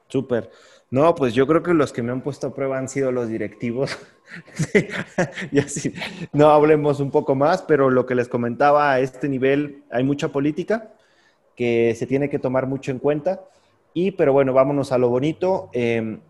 Súper. 0.09 0.50
No, 0.90 1.14
pues 1.14 1.34
yo 1.34 1.46
creo 1.46 1.62
que 1.62 1.74
los 1.74 1.92
que 1.92 2.02
me 2.02 2.12
han 2.12 2.22
puesto 2.22 2.46
a 2.46 2.54
prueba 2.54 2.78
han 2.78 2.88
sido 2.88 3.12
los 3.12 3.28
directivos. 3.28 3.96
y 5.52 5.59
así, 5.59 5.92
no 6.32 6.48
hablemos 6.48 7.00
un 7.00 7.11
poco 7.11 7.34
más, 7.34 7.62
pero 7.62 7.90
lo 7.90 8.06
que 8.06 8.14
les 8.14 8.28
comentaba 8.28 8.92
a 8.92 9.00
este 9.00 9.28
nivel, 9.28 9.84
hay 9.90 10.04
mucha 10.04 10.28
política 10.28 10.94
que 11.54 11.94
se 11.94 12.06
tiene 12.06 12.30
que 12.30 12.38
tomar 12.38 12.66
mucho 12.66 12.90
en 12.90 12.98
cuenta. 12.98 13.44
Y, 13.92 14.12
pero 14.12 14.32
bueno, 14.32 14.52
vámonos 14.54 14.92
a 14.92 14.98
lo 14.98 15.09
bonito. 15.09 15.68
Em, 15.72 16.20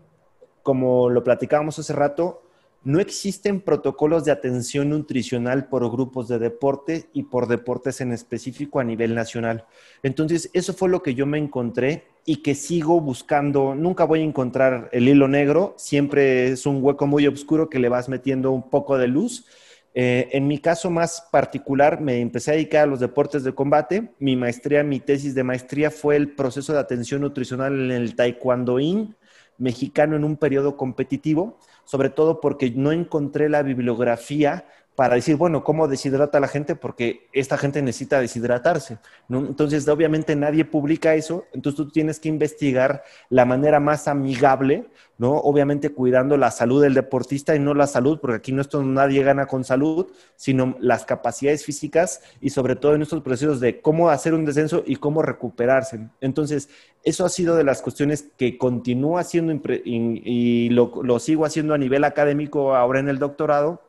como 0.61 1.09
lo 1.09 1.23
platicábamos 1.23 1.79
hace 1.79 1.93
rato, 1.93 2.41
no 2.83 2.99
existen 2.99 3.61
protocolos 3.61 4.23
de 4.25 4.31
atención 4.31 4.89
nutricional 4.89 5.67
por 5.67 5.89
grupos 5.91 6.27
de 6.27 6.39
deporte 6.39 7.09
y 7.13 7.23
por 7.23 7.47
deportes 7.47 7.99
en 8.01 8.11
específico 8.11 8.79
a 8.79 8.83
nivel 8.83 9.13
nacional. 9.15 9.65
Entonces, 10.01 10.49
eso 10.53 10.73
fue 10.73 10.89
lo 10.89 11.03
que 11.03 11.13
yo 11.13 11.25
me 11.25 11.37
encontré 11.37 12.05
y 12.25 12.37
que 12.37 12.55
sigo 12.55 13.01
buscando. 13.01 13.75
Nunca 13.75 14.05
voy 14.05 14.21
a 14.21 14.23
encontrar 14.23 14.89
el 14.93 15.09
hilo 15.09 15.27
negro, 15.27 15.73
siempre 15.77 16.49
es 16.49 16.65
un 16.65 16.83
hueco 16.83 17.05
muy 17.05 17.27
oscuro 17.27 17.69
que 17.69 17.79
le 17.79 17.89
vas 17.89 18.07
metiendo 18.07 18.51
un 18.51 18.69
poco 18.69 18.97
de 18.97 19.07
luz. 19.07 19.45
Eh, 19.93 20.29
en 20.31 20.47
mi 20.47 20.59
caso 20.59 20.89
más 20.89 21.27
particular, 21.31 21.99
me 21.99 22.21
empecé 22.21 22.51
a 22.51 22.53
dedicar 22.53 22.83
a 22.83 22.85
los 22.85 22.99
deportes 22.99 23.43
de 23.43 23.53
combate. 23.53 24.11
Mi 24.19 24.35
maestría, 24.35 24.83
mi 24.83 24.99
tesis 24.99 25.35
de 25.35 25.43
maestría 25.43 25.91
fue 25.91 26.15
el 26.15 26.35
proceso 26.35 26.71
de 26.71 26.79
atención 26.79 27.21
nutricional 27.21 27.73
en 27.73 27.91
el 27.91 28.15
taekwondoín 28.15 29.15
mexicano 29.59 30.15
en 30.15 30.23
un 30.23 30.37
periodo 30.37 30.75
competitivo 30.75 31.57
sobre 31.85 32.09
todo 32.09 32.39
porque 32.41 32.71
no 32.71 32.91
encontré 32.91 33.49
la 33.49 33.63
bibliografía 33.63 34.65
para 34.99 35.15
decir, 35.15 35.37
bueno, 35.37 35.63
¿cómo 35.63 35.87
deshidrata 35.87 36.41
la 36.41 36.49
gente? 36.49 36.75
Porque 36.75 37.29
esta 37.31 37.57
gente 37.57 37.81
necesita 37.81 38.19
deshidratarse. 38.19 38.97
Entonces, 39.29 39.87
obviamente 39.87 40.35
nadie 40.35 40.65
publica 40.65 41.15
eso, 41.15 41.45
entonces 41.53 41.77
tú 41.77 41.89
tienes 41.89 42.19
que 42.19 42.27
investigar 42.27 43.03
la 43.29 43.45
manera 43.45 43.79
más 43.79 44.09
amigable, 44.09 44.87
¿no? 45.17 45.37
Obviamente 45.37 45.91
cuidando 45.93 46.35
la 46.35 46.51
salud 46.51 46.81
del 46.81 46.95
deportista 46.95 47.55
y 47.55 47.59
no 47.59 47.73
la 47.73 47.87
salud, 47.87 48.19
porque 48.19 48.35
aquí 48.35 48.51
no 48.51 48.61
esto 48.61 48.83
nadie 48.83 49.23
gana 49.23 49.45
con 49.45 49.63
salud, 49.63 50.07
sino 50.35 50.75
las 50.81 51.05
capacidades 51.05 51.63
físicas 51.63 52.21
y 52.41 52.49
sobre 52.49 52.75
todo 52.75 52.93
en 52.93 53.01
estos 53.01 53.21
procesos 53.21 53.61
de 53.61 53.79
cómo 53.79 54.09
hacer 54.09 54.33
un 54.33 54.43
descenso 54.43 54.83
y 54.85 54.97
cómo 54.97 55.21
recuperarse. 55.21 56.09
Entonces, 56.19 56.67
eso 57.05 57.23
ha 57.23 57.29
sido 57.29 57.55
de 57.55 57.63
las 57.63 57.81
cuestiones 57.81 58.27
que 58.35 58.57
continúo 58.57 59.17
haciendo 59.17 59.53
y, 59.85 60.67
lo 60.71 61.19
sigo 61.19 61.45
haciendo 61.45 61.73
a 61.73 61.77
nivel 61.77 62.03
académico 62.03 62.75
ahora 62.75 62.99
en 62.99 63.07
el 63.07 63.17
doctorado. 63.17 63.88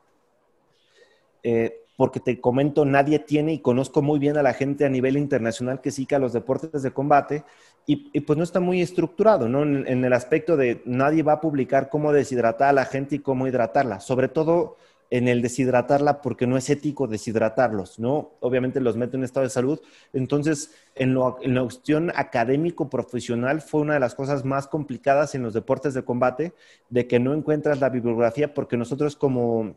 Eh, 1.42 1.76
porque 1.96 2.18
te 2.18 2.40
comento, 2.40 2.86
nadie 2.86 3.18
tiene 3.18 3.52
y 3.52 3.58
conozco 3.58 4.00
muy 4.00 4.18
bien 4.18 4.38
a 4.38 4.42
la 4.42 4.54
gente 4.54 4.86
a 4.86 4.88
nivel 4.88 5.18
internacional 5.18 5.82
que 5.82 5.90
sí 5.90 6.06
que 6.06 6.14
a 6.14 6.18
los 6.18 6.32
deportes 6.32 6.82
de 6.82 6.92
combate 6.92 7.44
y, 7.86 8.20
pues 8.20 8.38
no 8.38 8.42
está 8.42 8.58
muy 8.58 8.80
estructurado, 8.80 9.50
¿no? 9.50 9.64
En, 9.64 9.86
en, 9.86 10.04
el 10.04 10.12
aspecto 10.14 10.56
de 10.56 10.80
nadie 10.86 11.22
va 11.22 11.34
a 11.34 11.40
publicar 11.42 11.90
cómo 11.90 12.12
deshidratar 12.12 12.68
a 12.68 12.72
la 12.72 12.86
gente 12.86 13.16
y 13.16 13.18
cómo 13.18 13.46
hidratarla, 13.46 14.00
sobre 14.00 14.28
todo 14.28 14.76
en 15.10 15.26
el 15.26 15.42
deshidratarla 15.42 16.22
porque 16.22 16.46
no 16.46 16.56
es 16.56 16.70
ético 16.70 17.08
deshidratarlos, 17.08 17.98
¿no? 17.98 18.30
Obviamente 18.40 18.80
los 18.80 18.96
mete 18.96 19.16
en 19.16 19.24
estado 19.24 19.44
de 19.44 19.50
salud. 19.50 19.80
Entonces, 20.12 20.72
en, 20.94 21.16
en 21.42 21.54
la 21.54 21.62
cuestión 21.62 22.12
académico-profesional 22.14 23.60
fue 23.60 23.80
una 23.80 23.94
de 23.94 24.00
las 24.00 24.14
cosas 24.14 24.44
más 24.44 24.68
complicadas 24.68 25.34
en 25.34 25.42
los 25.42 25.52
deportes 25.52 25.94
de 25.94 26.04
combate, 26.04 26.52
de 26.88 27.08
que 27.08 27.18
no 27.18 27.34
encuentras 27.34 27.80
la 27.80 27.88
bibliografía 27.88 28.54
porque 28.54 28.76
nosotros 28.76 29.16
como, 29.16 29.74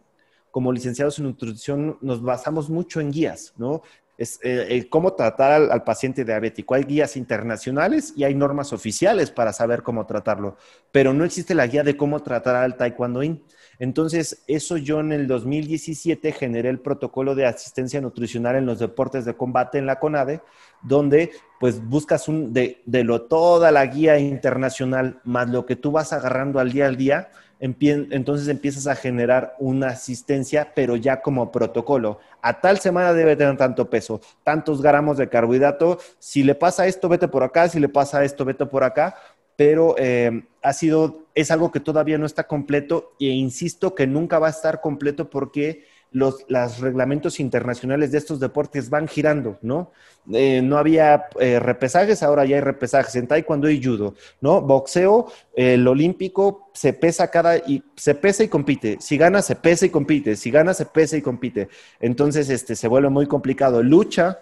como 0.54 0.72
licenciados 0.72 1.18
en 1.18 1.26
nutrición 1.26 1.98
nos 2.02 2.22
basamos 2.22 2.70
mucho 2.70 3.02
en 3.02 3.12
guías, 3.12 3.56
¿no? 3.58 3.82
Es 4.20 4.40
eh, 4.44 4.86
cómo 4.88 5.14
tratar 5.14 5.52
al, 5.52 5.72
al, 5.72 5.84
paciente 5.84 6.24
diabético. 6.24 6.76
Hay 6.76 6.84
guías 6.84 7.18
internacionales 7.18 8.14
y 8.16 8.24
hay 8.24 8.36
normas 8.36 8.72
oficiales 8.72 9.32
para 9.32 9.52
saber 9.52 9.82
cómo 9.82 10.06
tratarlo, 10.06 10.56
pero 10.92 11.12
no 11.12 11.26
existe 11.26 11.56
la 11.56 11.66
guía 11.66 11.82
de 11.82 11.98
cómo 11.98 12.20
tratar 12.22 12.58
al 12.58 12.78
taekwondoín. 12.78 13.42
Entonces, 13.80 14.44
eso 14.46 14.78
yo 14.78 15.00
en 15.00 15.12
el 15.12 15.26
2017 15.26 16.32
generé 16.34 16.70
el 16.70 16.80
protocolo 16.80 17.34
de 17.34 17.48
asistencia 17.48 18.00
nutricional 18.00 18.56
en 18.56 18.68
los 18.68 18.78
deportes 18.78 19.26
de 19.26 19.36
combate 19.36 19.80
en 19.80 19.88
la 19.88 20.00
CONADE, 20.00 20.42
donde 20.84 21.32
pues 21.60 21.84
buscas 21.84 22.28
un, 22.28 22.54
de, 22.54 22.84
de 22.86 23.04
lo 23.04 23.24
toda 23.24 23.72
la 23.72 23.88
guía 23.88 24.20
internacional 24.20 25.20
más 25.24 25.50
lo 25.50 25.66
que 25.66 25.76
tú 25.76 25.92
vas 25.92 26.14
agarrando 26.14 26.60
al 26.60 26.72
día 26.72 26.86
al 26.86 26.96
día, 26.96 27.32
entonces 27.64 28.50
empiezas 28.50 28.88
a 28.88 28.96
generar 28.96 29.56
una 29.58 29.88
asistencia, 29.88 30.74
pero 30.76 30.98
ya 30.98 31.22
como 31.22 31.52
protocolo. 31.52 32.20
A 32.42 32.60
tal 32.60 32.80
semana 32.80 33.14
debe 33.14 33.38
tener 33.38 33.56
tanto 33.56 33.90
peso, 33.90 34.20
tantos 34.44 34.82
gramos 34.82 35.18
de 35.18 35.30
carbohidrato. 35.30 35.98
Si 36.20 36.44
le 36.44 36.56
pasa 36.56 36.88
esto, 36.88 37.08
vete 37.08 37.30
por 37.30 37.44
acá. 37.44 37.70
Si 37.70 37.80
le 37.80 37.88
pasa 37.88 38.24
esto, 38.26 38.44
vete 38.44 38.66
por 38.66 38.84
acá 38.84 39.16
pero 39.56 39.96
eh, 39.98 40.46
ha 40.62 40.74
sido, 40.74 41.28
es 41.36 41.52
algo 41.52 41.72
que 41.72 41.80
todavía 41.80 42.18
no 42.18 42.26
está 42.26 42.48
completo 42.48 43.14
e 43.20 43.26
insisto 43.26 43.94
que 43.94 44.08
nunca 44.08 44.40
va 44.40 44.48
a 44.48 44.52
estar 44.52 44.82
completo 44.82 45.30
porque 45.30 45.86
los 46.14 46.80
reglamentos 46.80 47.40
internacionales 47.40 48.12
de 48.12 48.20
estos 48.20 48.40
deportes 48.40 48.90
van 48.90 49.08
girando, 49.08 49.58
¿no? 49.62 49.92
Eh, 50.32 50.62
no 50.62 50.78
había 50.78 51.26
eh, 51.40 51.60
repesajes, 51.60 52.24
ahora 52.24 52.46
ya 52.46 52.56
hay 52.56 52.62
repesajes 52.62 53.16
en 53.16 53.28
taekwondo 53.28 53.70
y 53.70 53.84
judo, 53.84 54.16
¿no? 54.40 54.62
Boxeo, 54.62 55.28
el 55.54 55.86
olímpico 55.88 56.70
se 56.74 56.94
pesa 56.94 57.30
cada 57.30 57.58
y 57.58 57.84
se 57.96 58.16
pesa 58.16 58.44
y 58.44 58.48
compite. 58.48 58.98
Si 59.02 59.18
gana 59.18 59.42
se 59.42 59.56
pesa 59.56 59.86
y 59.86 59.90
compite, 59.90 60.36
si 60.36 60.50
gana 60.52 60.74
se 60.74 60.86
pesa 60.86 61.18
y 61.18 61.22
compite. 61.22 61.68
Entonces, 62.00 62.50
este 62.50 62.76
se 62.76 62.88
vuelve 62.88 63.10
muy 63.10 63.28
complicado. 63.28 63.84
Lucha 63.84 64.40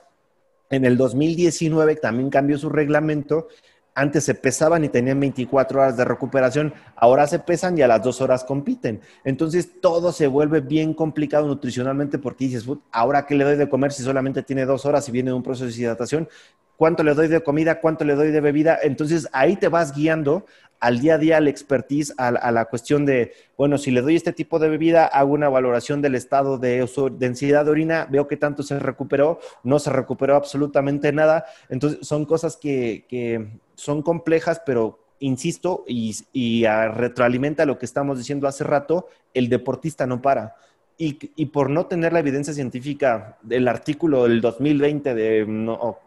en 0.69 0.85
el 0.85 0.97
2019 0.97 1.95
también 1.95 2.29
cambió 2.29 2.57
su 2.57 2.69
reglamento 2.69 3.47
antes 3.93 4.23
se 4.23 4.35
pesaban 4.35 4.83
y 4.83 4.89
tenían 4.89 5.19
24 5.19 5.81
horas 5.81 5.97
de 5.97 6.05
recuperación, 6.05 6.73
ahora 6.95 7.27
se 7.27 7.39
pesan 7.39 7.77
y 7.77 7.81
a 7.81 7.87
las 7.87 8.03
dos 8.03 8.21
horas 8.21 8.43
compiten. 8.43 9.01
Entonces 9.23 9.81
todo 9.81 10.11
se 10.11 10.27
vuelve 10.27 10.61
bien 10.61 10.93
complicado 10.93 11.47
nutricionalmente 11.47 12.17
porque 12.17 12.45
dices, 12.45 12.65
ahora 12.91 13.25
qué 13.25 13.35
le 13.35 13.43
doy 13.43 13.57
de 13.57 13.69
comer 13.69 13.91
si 13.91 14.03
solamente 14.03 14.43
tiene 14.43 14.65
dos 14.65 14.85
horas 14.85 15.07
y 15.09 15.11
viene 15.11 15.31
de 15.31 15.35
un 15.35 15.43
proceso 15.43 15.65
de 15.65 15.81
hidratación, 15.81 16.29
cuánto 16.77 17.03
le 17.03 17.13
doy 17.13 17.27
de 17.27 17.41
comida, 17.41 17.79
cuánto 17.79 18.05
le 18.05 18.15
doy 18.15 18.31
de 18.31 18.41
bebida. 18.41 18.79
Entonces 18.81 19.27
ahí 19.33 19.55
te 19.55 19.67
vas 19.67 19.93
guiando 19.93 20.45
al 20.79 20.99
día 20.99 21.13
a 21.13 21.17
día, 21.19 21.37
al 21.37 21.47
expertise, 21.47 22.11
a, 22.17 22.51
la 22.51 22.65
cuestión 22.65 23.05
de, 23.05 23.33
bueno, 23.55 23.77
si 23.77 23.91
le 23.91 24.01
doy 24.01 24.15
este 24.15 24.33
tipo 24.33 24.57
de 24.57 24.67
bebida, 24.67 25.05
hago 25.05 25.31
una 25.33 25.47
valoración 25.47 26.01
del 26.01 26.15
estado 26.15 26.57
de 26.57 26.89
densidad 27.19 27.65
de 27.65 27.71
orina, 27.71 28.07
veo 28.09 28.27
que 28.27 28.35
tanto 28.35 28.63
se 28.63 28.79
recuperó, 28.79 29.39
no 29.63 29.77
se 29.77 29.91
recuperó 29.91 30.35
absolutamente 30.35 31.13
nada. 31.13 31.45
Entonces 31.69 31.99
son 32.07 32.25
cosas 32.25 32.57
que, 32.57 33.05
que 33.07 33.47
son 33.81 34.03
complejas, 34.03 34.61
pero 34.63 34.99
insisto, 35.17 35.83
y, 35.87 36.15
y 36.33 36.67
retroalimenta 36.67 37.65
lo 37.65 37.79
que 37.79 37.87
estamos 37.87 38.19
diciendo 38.19 38.47
hace 38.47 38.63
rato, 38.63 39.07
el 39.33 39.49
deportista 39.49 40.05
no 40.05 40.21
para. 40.21 40.55
Y, 41.03 41.45
por 41.47 41.71
no 41.71 41.87
tener 41.87 42.13
la 42.13 42.19
evidencia 42.19 42.53
científica 42.53 43.39
del 43.41 43.67
artículo 43.67 44.25
del 44.25 44.39
2020 44.39 45.15
de 45.15 45.45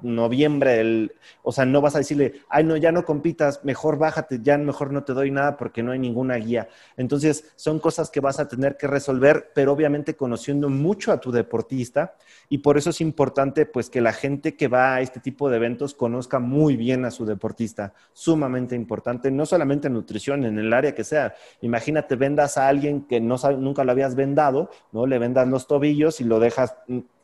noviembre, 0.03 1.11
o 1.43 1.51
sea, 1.51 1.65
no 1.65 1.81
vas 1.81 1.97
a 1.97 1.99
decirle, 1.99 2.35
ay, 2.49 2.63
no, 2.63 2.77
ya 2.77 2.93
no 2.93 3.05
compitas, 3.05 3.65
mejor 3.65 3.99
bájate, 3.99 4.39
ya 4.41 4.57
mejor 4.57 4.93
no 4.93 5.03
te 5.03 5.13
doy 5.13 5.33
nada 5.33 5.57
porque 5.57 5.83
no 5.83 5.91
hay 5.91 5.99
ninguna 5.99 6.37
guía. 6.37 6.69
Entonces, 6.97 7.53
son 7.57 7.81
cosas 7.81 8.09
que 8.09 8.21
vas 8.21 8.39
a 8.39 8.47
tener 8.47 8.77
que 8.77 8.87
resolver, 8.87 9.51
pero 9.53 9.73
obviamente 9.73 10.15
conociendo 10.15 10.69
mucho 10.69 11.11
a 11.11 11.19
tu 11.21 11.33
deportista 11.33 12.15
y 12.49 12.59
por 12.59 12.79
eso 12.79 12.91
es 12.91 13.01
importante, 13.01 13.67
pues, 13.67 13.91
que 13.91 14.01
la 14.01 14.13
gente 14.13 14.55
que 14.55 14.69
va 14.69 14.95
a 14.95 15.01
este 15.01 15.19
tipo 15.19 15.51
de 15.51 15.57
eventos 15.57 15.95
conozca 15.95 16.39
muy 16.39 16.77
bien 16.77 17.05
a 17.05 17.11
su 17.11 17.27
deportista, 17.27 17.95
sumamente 18.13 18.77
importante, 18.77 19.33
no 19.33 19.45
solamente 19.45 19.89
en 19.89 19.95
nutrición, 19.95 20.45
en 20.45 20.57
el 20.57 20.73
área 20.73 20.95
que 20.95 21.03
sea. 21.03 21.35
Imagínate, 21.63 22.15
vendas 22.15 22.59
a 22.59 22.69
alguien 22.69 23.03
que 23.03 23.21
no 23.21 23.35
nunca 23.59 23.83
lo 23.83 23.91
habías 23.91 24.15
vendado, 24.15 24.71
¿no? 24.93 25.07
Le 25.07 25.18
vendas 25.18 25.49
los 25.49 25.66
tobillos 25.66 26.20
y 26.20 26.24
lo 26.24 26.41
dejas, 26.41 26.76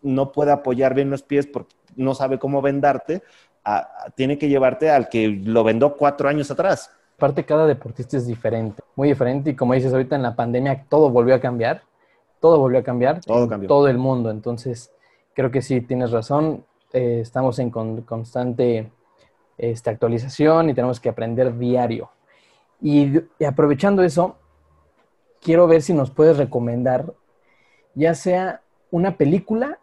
no 0.02 0.32
puede 0.32 0.52
apoyar 0.52 0.94
bien 0.94 1.10
los 1.10 1.22
pies 1.22 1.46
porque 1.46 1.74
no 1.96 2.14
sabe 2.14 2.38
cómo 2.38 2.62
vendarte, 2.62 3.22
tiene 4.14 4.38
que 4.38 4.48
llevarte 4.48 4.90
al 4.90 5.08
que 5.08 5.28
lo 5.28 5.64
vendó 5.64 5.96
cuatro 5.96 6.28
años 6.28 6.50
atrás. 6.50 6.90
Aparte, 7.16 7.44
cada 7.44 7.66
deportista 7.66 8.16
es 8.16 8.26
diferente, 8.26 8.82
muy 8.96 9.08
diferente, 9.08 9.50
y 9.50 9.56
como 9.56 9.74
dices 9.74 9.92
ahorita 9.92 10.16
en 10.16 10.22
la 10.22 10.34
pandemia, 10.34 10.86
todo 10.88 11.10
volvió 11.10 11.34
a 11.34 11.40
cambiar, 11.40 11.82
todo 12.40 12.58
volvió 12.58 12.78
a 12.78 12.82
cambiar, 12.82 13.20
todo 13.20 13.46
cambió. 13.46 13.68
todo 13.68 13.88
el 13.88 13.98
mundo, 13.98 14.30
entonces 14.30 14.90
creo 15.34 15.50
que 15.50 15.60
sí, 15.60 15.82
tienes 15.82 16.12
razón, 16.12 16.64
eh, 16.94 17.20
estamos 17.20 17.58
en 17.58 17.70
constante 17.70 18.90
este, 19.58 19.90
actualización 19.90 20.70
y 20.70 20.74
tenemos 20.74 20.98
que 20.98 21.10
aprender 21.10 21.56
diario. 21.58 22.10
y 22.80 23.12
aprovechando 23.44 24.02
eso, 24.02 24.36
quiero 25.40 25.66
ver 25.66 25.82
si 25.82 25.92
nos 25.92 26.10
puedes 26.10 26.38
recomendar 26.38 27.12
ya 28.00 28.14
sea 28.14 28.62
una 28.90 29.16
película 29.16 29.78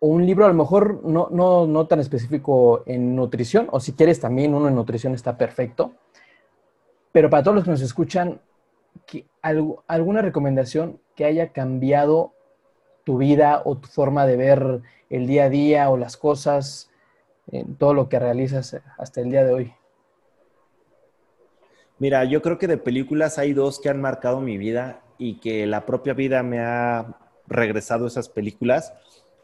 o 0.00 0.06
un 0.06 0.24
libro, 0.24 0.44
a 0.44 0.48
lo 0.48 0.54
mejor 0.54 1.04
no, 1.04 1.28
no, 1.30 1.66
no 1.66 1.86
tan 1.86 1.98
específico 1.98 2.84
en 2.86 3.16
nutrición, 3.16 3.68
o 3.72 3.80
si 3.80 3.92
quieres 3.92 4.20
también 4.20 4.54
uno 4.54 4.68
en 4.68 4.76
nutrición 4.76 5.12
está 5.12 5.36
perfecto. 5.36 5.92
Pero 7.10 7.28
para 7.28 7.42
todos 7.42 7.56
los 7.56 7.64
que 7.64 7.70
nos 7.72 7.82
escuchan, 7.82 8.40
¿alguna 9.88 10.22
recomendación 10.22 11.00
que 11.16 11.24
haya 11.24 11.52
cambiado 11.52 12.32
tu 13.02 13.18
vida 13.18 13.62
o 13.64 13.76
tu 13.76 13.88
forma 13.88 14.24
de 14.24 14.36
ver 14.36 14.82
el 15.10 15.26
día 15.26 15.44
a 15.44 15.48
día 15.48 15.90
o 15.90 15.96
las 15.96 16.16
cosas, 16.16 16.90
en 17.50 17.74
todo 17.74 17.92
lo 17.92 18.08
que 18.08 18.20
realizas 18.20 18.76
hasta 18.98 19.20
el 19.20 19.30
día 19.30 19.44
de 19.44 19.52
hoy? 19.52 19.74
Mira, 21.98 22.22
yo 22.24 22.40
creo 22.40 22.58
que 22.58 22.68
de 22.68 22.78
películas 22.78 23.38
hay 23.38 23.52
dos 23.52 23.80
que 23.80 23.88
han 23.88 24.00
marcado 24.00 24.40
mi 24.40 24.58
vida 24.58 25.00
y 25.18 25.40
que 25.40 25.66
la 25.66 25.84
propia 25.86 26.14
vida 26.14 26.44
me 26.44 26.60
ha 26.60 27.16
regresado 27.48 28.06
esas 28.06 28.28
películas. 28.28 28.92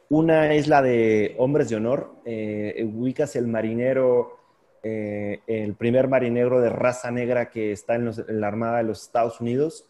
Una 0.09 0.52
es 0.52 0.68
la 0.68 0.82
de 0.82 1.34
Hombres 1.38 1.68
de 1.68 1.76
Honor. 1.76 2.14
Eh, 2.24 2.88
ubicas 2.94 3.36
el 3.36 3.46
marinero, 3.46 4.38
eh, 4.82 5.40
el 5.46 5.74
primer 5.74 6.09
marinero 6.09 6.61
de 6.61 6.68
raza 6.68 7.11
negra 7.11 7.50
que 7.50 7.72
está 7.72 7.94
en, 7.94 8.11
la 8.28 8.46
Armada 8.46 8.78
de 8.78 8.84
los 8.84 9.02
Estados 9.02 9.40
Unidos. 9.40 9.86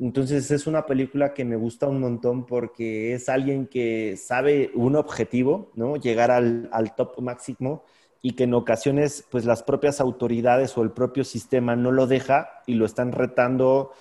Entonces 0.00 0.50
es 0.50 0.66
una 0.66 0.86
película 0.86 1.34
que 1.34 1.44
me 1.44 1.56
gusta 1.56 1.86
un 1.86 2.00
montón 2.00 2.46
porque 2.46 3.12
es 3.12 3.28
alguien 3.28 3.66
que 3.66 4.16
sabe 4.16 4.70
un 4.74 4.96
objetivo, 4.96 5.70
¿no? 5.74 5.96
Llegar 5.96 6.30
al, 6.30 6.70
al 6.72 6.94
top 6.94 7.20
máximo 7.20 7.84
y 8.22 8.32
que 8.32 8.44
en 8.44 8.54
ocasiones 8.54 9.26
pues 9.30 9.44
las 9.44 9.62
propias 9.62 10.00
autoridades 10.00 10.76
o 10.78 10.82
el 10.82 10.90
propio 10.90 11.24
sistema 11.24 11.76
no 11.76 11.92
lo 11.92 12.06
deja 12.06 12.48
y 12.66 12.74
lo 12.74 12.86
están 12.86 13.12
retando 13.12 13.92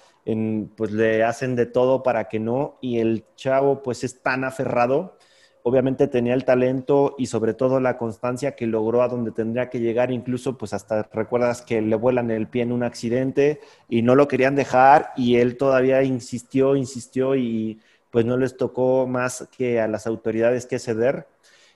pues 0.76 0.92
le 0.92 1.24
hacen 1.24 1.56
de 1.56 1.66
todo 1.66 2.04
para 2.04 2.28
que 2.28 2.40
no, 2.40 2.78
y 2.82 3.00
el 3.00 3.26
chavo 3.36 3.82
pues 3.82 4.04
es 4.04 4.22
tan 4.22 4.44
aferrado, 4.44 5.18
obviamente 5.64 6.08
tenía 6.08 6.34
el 6.34 6.46
talento 6.46 7.16
y 7.18 7.28
sobre 7.28 7.54
todo 7.54 7.80
la 7.80 7.98
constancia 7.98 8.56
que 8.56 8.68
logró 8.68 9.02
a 9.02 9.08
donde 9.08 9.32
tendría 9.32 9.70
que 9.70 9.80
llegar, 9.80 10.12
incluso 10.12 10.58
pues 10.58 10.74
hasta 10.74 11.04
recuerdas 11.14 11.62
que 11.62 11.82
le 11.82 11.96
vuelan 11.96 12.32
el 12.32 12.48
pie 12.48 12.64
en 12.64 12.72
un 12.72 12.84
accidente 12.84 13.60
y 13.88 14.02
no 14.02 14.16
lo 14.16 14.28
querían 14.28 14.56
dejar 14.56 15.12
y 15.16 15.38
él 15.38 15.58
todavía 15.58 16.04
insistió, 16.04 16.76
insistió 16.76 17.36
y 17.36 17.80
pues 18.12 18.26
no 18.26 18.38
les 18.38 18.58
tocó 18.58 19.08
más 19.08 19.48
que 19.56 19.80
a 19.80 19.88
las 19.88 20.08
autoridades 20.08 20.66
que 20.66 20.80
ceder. 20.80 21.28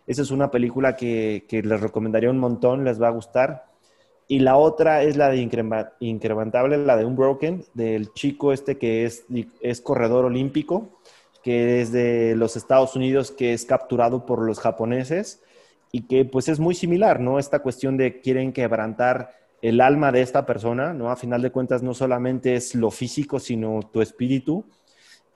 Esa 0.07 0.21
es 0.21 0.31
una 0.31 0.51
película 0.51 0.95
que, 0.95 1.45
que 1.47 1.61
les 1.61 1.79
recomendaría 1.79 2.29
un 2.29 2.39
montón, 2.39 2.83
les 2.83 3.01
va 3.01 3.07
a 3.07 3.11
gustar. 3.11 3.72
Y 4.27 4.39
la 4.39 4.57
otra 4.57 5.03
es 5.03 5.17
la 5.17 5.29
de 5.29 5.37
incrementable, 5.99 6.77
la 6.77 6.97
de 6.97 7.05
Unbroken, 7.05 7.65
del 7.73 8.13
chico 8.13 8.53
este 8.53 8.77
que 8.77 9.05
es, 9.05 9.25
es 9.61 9.81
corredor 9.81 10.25
olímpico, 10.25 10.99
que 11.43 11.81
es 11.81 11.91
de 11.91 12.35
los 12.35 12.55
Estados 12.55 12.95
Unidos, 12.95 13.31
que 13.31 13.53
es 13.53 13.65
capturado 13.65 14.25
por 14.25 14.41
los 14.41 14.59
japoneses 14.59 15.41
y 15.91 16.07
que 16.07 16.25
pues 16.25 16.47
es 16.47 16.59
muy 16.59 16.73
similar, 16.73 17.19
¿no? 17.19 17.37
Esta 17.37 17.59
cuestión 17.59 17.97
de 17.97 18.19
quieren 18.21 18.53
quebrantar 18.53 19.29
el 19.61 19.79
alma 19.79 20.11
de 20.11 20.21
esta 20.21 20.45
persona, 20.45 20.93
¿no? 20.93 21.11
A 21.11 21.15
final 21.15 21.41
de 21.41 21.51
cuentas 21.51 21.83
no 21.83 21.93
solamente 21.93 22.55
es 22.55 22.75
lo 22.75 22.91
físico, 22.91 23.39
sino 23.39 23.79
tu 23.93 24.01
espíritu. 24.01 24.65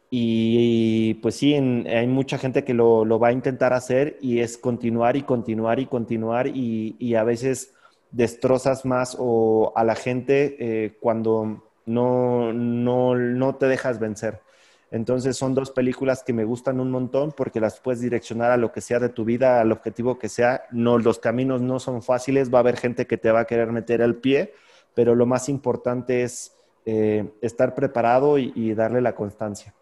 Y, 0.09 1.15
pues 1.15 1.35
sí, 1.35 1.53
hay 1.53 2.07
mucha 2.07 2.37
gente 2.37 2.63
que 2.63 2.73
lo, 2.73 3.19
va 3.19 3.29
a 3.29 3.31
intentar 3.33 3.73
hacer 3.73 4.17
y 4.21 4.39
es 4.39 4.57
continuar 4.57 5.15
y 5.15 5.23
continuar 5.23 5.79
y 5.79 5.85
continuar 5.85 6.47
y, 6.47 7.15
a 7.15 7.23
veces 7.23 7.73
destrozas 8.11 8.85
más 8.85 9.15
o 9.19 9.73
a 9.75 9.83
la 9.83 9.95
gente 9.95 10.55
eh, 10.59 10.97
cuando 10.99 11.63
no, 11.85 12.53
no, 12.53 13.15
no 13.15 13.55
te 13.55 13.67
dejas 13.67 13.99
vencer. 13.99 14.41
Entonces 14.89 15.35
son 15.35 15.53
dos 15.53 15.71
películas 15.71 16.23
que 16.23 16.31
me 16.31 16.45
gustan 16.45 16.79
un 16.79 16.91
montón 16.91 17.33
porque 17.35 17.59
las 17.59 17.79
puedes 17.79 17.99
direccionar 17.99 18.51
a 18.51 18.57
lo 18.57 18.71
que 18.71 18.79
sea 18.79 18.99
de 18.99 19.09
tu 19.09 19.25
vida, 19.25 19.59
al 19.59 19.71
objetivo 19.71 20.17
que 20.17 20.29
sea. 20.29 20.63
No, 20.71 20.97
los 20.97 21.19
caminos 21.19 21.61
no 21.61 21.79
son 21.79 22.01
fáciles, 22.01 22.53
va 22.53 22.59
a 22.59 22.61
haber 22.61 22.77
gente 22.77 23.05
que 23.05 23.17
te 23.17 23.31
va 23.31 23.41
a 23.41 23.45
querer 23.45 23.71
meter 23.71 23.99
el 23.99 24.15
pie, 24.15 24.53
pero 24.93 25.13
lo 25.13 25.25
más 25.25 25.49
importante 25.49 26.23
es 26.23 26.55
eh, 26.85 27.29
estar 27.41 27.75
preparado 27.75 28.37
y, 28.37 28.73
darle 28.73 29.01
la 29.01 29.13
constancia. 29.13 29.73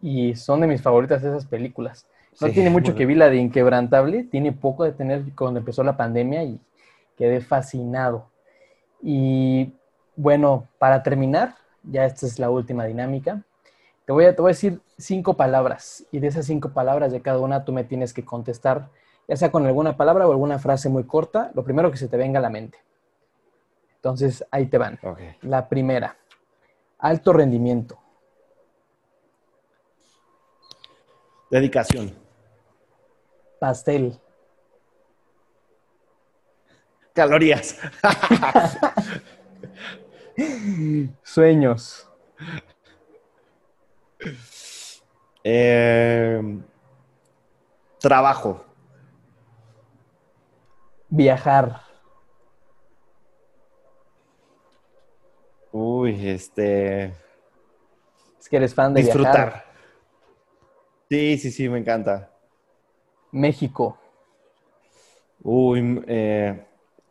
Y 0.00 0.36
son 0.36 0.60
de 0.60 0.68
mis 0.68 0.80
favoritas 0.80 1.24
esas 1.24 1.44
películas. 1.44 2.06
No 2.40 2.48
tiene 2.50 2.70
mucho 2.70 2.94
que 2.94 3.04
ver 3.04 3.16
la 3.16 3.28
de 3.28 3.38
Inquebrantable, 3.38 4.22
tiene 4.22 4.52
poco 4.52 4.84
de 4.84 4.92
tener 4.92 5.24
cuando 5.34 5.58
empezó 5.58 5.82
la 5.82 5.96
pandemia 5.96 6.44
y 6.44 6.60
quedé 7.18 7.40
fascinado. 7.40 8.30
Y 9.02 9.74
bueno, 10.16 10.68
para 10.78 11.02
terminar, 11.02 11.56
ya 11.82 12.06
esta 12.06 12.24
es 12.26 12.38
la 12.38 12.48
última 12.48 12.84
dinámica. 12.84 13.42
Te 14.06 14.12
voy, 14.12 14.24
a, 14.24 14.34
te 14.34 14.40
voy 14.40 14.50
a 14.50 14.54
decir 14.54 14.80
cinco 14.96 15.36
palabras 15.36 16.06
y 16.10 16.20
de 16.20 16.28
esas 16.28 16.46
cinco 16.46 16.70
palabras 16.70 17.12
de 17.12 17.20
cada 17.20 17.40
una 17.40 17.64
tú 17.64 17.72
me 17.72 17.84
tienes 17.84 18.14
que 18.14 18.24
contestar, 18.24 18.88
ya 19.26 19.36
sea 19.36 19.50
con 19.50 19.66
alguna 19.66 19.96
palabra 19.96 20.26
o 20.26 20.30
alguna 20.30 20.58
frase 20.58 20.88
muy 20.88 21.04
corta, 21.04 21.50
lo 21.54 21.62
primero 21.62 21.90
que 21.90 21.98
se 21.98 22.08
te 22.08 22.16
venga 22.16 22.38
a 22.38 22.42
la 22.42 22.48
mente. 22.48 22.78
Entonces, 23.96 24.46
ahí 24.50 24.66
te 24.66 24.78
van. 24.78 24.98
La 25.42 25.68
primera, 25.68 26.16
alto 26.98 27.32
rendimiento. 27.32 27.98
Dedicación. 31.50 32.14
Pastel. 33.58 34.18
Calorías. 37.18 37.76
Sueños. 41.24 42.08
Eh, 45.42 46.40
trabajo. 47.98 48.64
Viajar. 51.08 51.82
Uy, 55.72 56.28
este. 56.28 57.06
Es 58.38 58.48
que 58.48 58.58
eres 58.58 58.72
fan 58.72 58.94
de 58.94 59.02
disfrutar. 59.02 59.64
Sí, 61.10 61.36
sí, 61.36 61.50
sí, 61.50 61.68
me 61.68 61.80
encanta. 61.80 62.30
México. 63.32 63.98
Uy, 65.42 66.04
eh, 66.06 66.67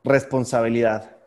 responsabilidad. 0.07 1.17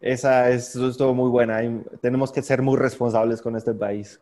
Esa 0.00 0.50
es, 0.50 0.72
todo 0.98 1.14
muy 1.14 1.30
buena. 1.30 1.60
tenemos 2.00 2.30
que 2.30 2.42
ser 2.42 2.60
muy 2.60 2.76
responsables 2.76 3.40
con 3.40 3.56
este 3.56 3.72
país. 3.72 4.20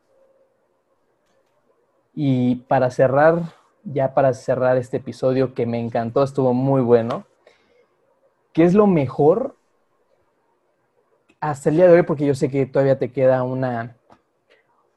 Y 2.15 2.57
para 2.69 2.91
cerrar, 2.91 3.55
ya 3.85 4.15
para 4.15 4.33
cerrar 4.35 4.77
este 4.77 4.99
episodio 4.99 5.55
que 5.55 5.67
me 5.67 5.81
encantó, 5.81 6.23
estuvo 6.23 6.55
muy 6.55 6.83
bueno. 6.83 7.27
¿Qué 8.53 8.65
es 8.65 8.75
lo 8.75 8.87
mejor 8.87 9.57
hasta 11.43 11.71
el 11.71 11.77
día 11.77 11.89
de 11.89 11.95
hoy, 11.95 12.03
porque 12.05 12.25
yo 12.25 12.37
sé 12.37 12.49
que 12.49 12.67
todavía 12.67 13.01
te 13.01 13.11
queda 13.11 13.43
una, 13.43 13.97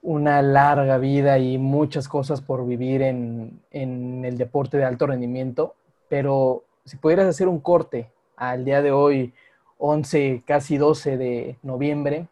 una 0.03 0.43
larga 0.43 0.99
vida 0.99 1.39
y 1.39 1.57
muchas 1.57 2.07
cosas 2.07 2.39
por 2.39 2.67
vivir 2.67 3.01
en, 3.01 3.61
el 3.71 4.37
deporte 4.37 4.77
de 4.77 4.85
alto 4.85 5.07
rendimiento, 5.07 5.73
pero 6.07 6.64
si 6.85 6.97
pudieras 6.97 7.27
hacer 7.27 7.47
un 7.47 7.59
corte 7.59 8.11
al 8.37 8.63
día 8.63 8.81
de 8.81 8.91
hoy, 8.91 9.33
11, 9.77 10.43
casi 10.45 10.77
12 10.77 11.17
de 11.17 11.57
noviembre, 11.63 12.27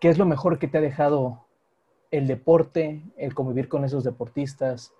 ¿qué 0.00 0.08
es 0.08 0.18
lo 0.18 0.24
mejor 0.24 0.58
que 0.58 0.66
te 0.66 0.78
ha 0.78 0.80
dejado 0.80 1.44
el 2.10 2.26
deporte, 2.26 3.02
el 3.16 3.34
convivir 3.34 3.68
con 3.68 3.84
esos 3.84 4.02
deportistas, 4.02 4.92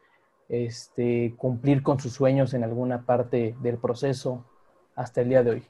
este, 0.49 1.35
cumplir 1.39 1.83
con 1.83 1.99
sus 1.99 2.13
sueños 2.13 2.53
en 2.55 2.65
alguna 2.65 3.07
parte 3.07 3.57
del 3.61 3.79
proceso 3.79 4.45
hasta 4.95 5.23
el 5.23 5.31
día 5.31 5.43
de 5.43 5.51
hoy? 5.51 5.67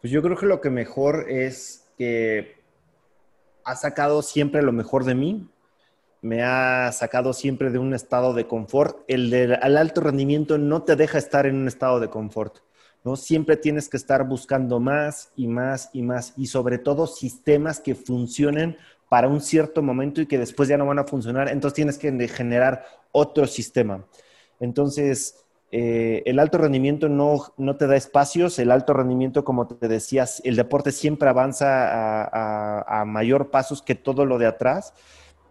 Pues 0.00 0.10
yo 0.12 0.22
creo 0.22 0.36
que 0.36 0.46
lo 0.46 0.60
que 0.60 0.70
mejor 0.70 1.30
es 1.30 1.88
que 1.96 2.60
ha 3.64 3.76
sacado 3.76 4.22
siempre 4.22 4.62
lo 4.62 4.72
mejor 4.72 5.04
de 5.04 5.14
mí, 5.14 5.48
me 6.22 6.42
ha 6.42 6.90
sacado 6.92 7.32
siempre 7.32 7.70
de 7.70 7.78
un 7.78 7.94
estado 7.94 8.34
de 8.34 8.46
confort. 8.46 9.04
El 9.08 9.54
alto 9.76 10.00
rendimiento 10.00 10.58
no 10.58 10.82
te 10.82 10.96
deja 10.96 11.18
estar 11.18 11.46
en 11.46 11.56
un 11.56 11.68
estado 11.68 12.00
de 12.00 12.08
confort, 12.08 12.58
¿no? 13.04 13.16
Siempre 13.16 13.56
tienes 13.56 13.88
que 13.88 13.96
estar 13.96 14.26
buscando 14.26 14.80
más 14.80 15.32
y 15.36 15.46
más 15.46 15.90
y 15.92 16.02
más 16.02 16.34
y 16.36 16.46
sobre 16.46 16.78
todo 16.78 17.06
sistemas 17.06 17.80
que 17.80 17.94
funcionen 17.94 18.76
para 19.08 19.28
un 19.28 19.40
cierto 19.40 19.82
momento 19.82 20.20
y 20.20 20.26
que 20.26 20.38
después 20.38 20.68
ya 20.68 20.78
no 20.78 20.86
van 20.86 21.00
a 21.00 21.04
funcionar, 21.04 21.48
entonces 21.48 21.74
tienes 21.74 21.98
que 21.98 22.28
generar 22.28 22.84
otro 23.10 23.46
sistema. 23.46 24.06
Entonces, 24.60 25.44
eh, 25.72 26.22
el 26.26 26.38
alto 26.38 26.58
rendimiento 26.58 27.08
no, 27.08 27.52
no, 27.56 27.76
te 27.76 27.86
da 27.86 27.96
espacios, 27.96 28.58
el 28.58 28.70
alto 28.70 28.92
rendimiento, 28.92 29.44
como 29.44 29.66
te 29.66 29.88
decías, 29.88 30.40
el 30.44 30.56
deporte 30.56 30.92
siempre 30.92 31.28
avanza 31.28 32.24
a, 32.24 33.04
mayor 33.04 33.50
pasos 33.50 33.82
que 33.82 33.94
todo 33.94 34.24
lo 34.26 34.38
de 34.38 34.46
atrás. 34.46 34.94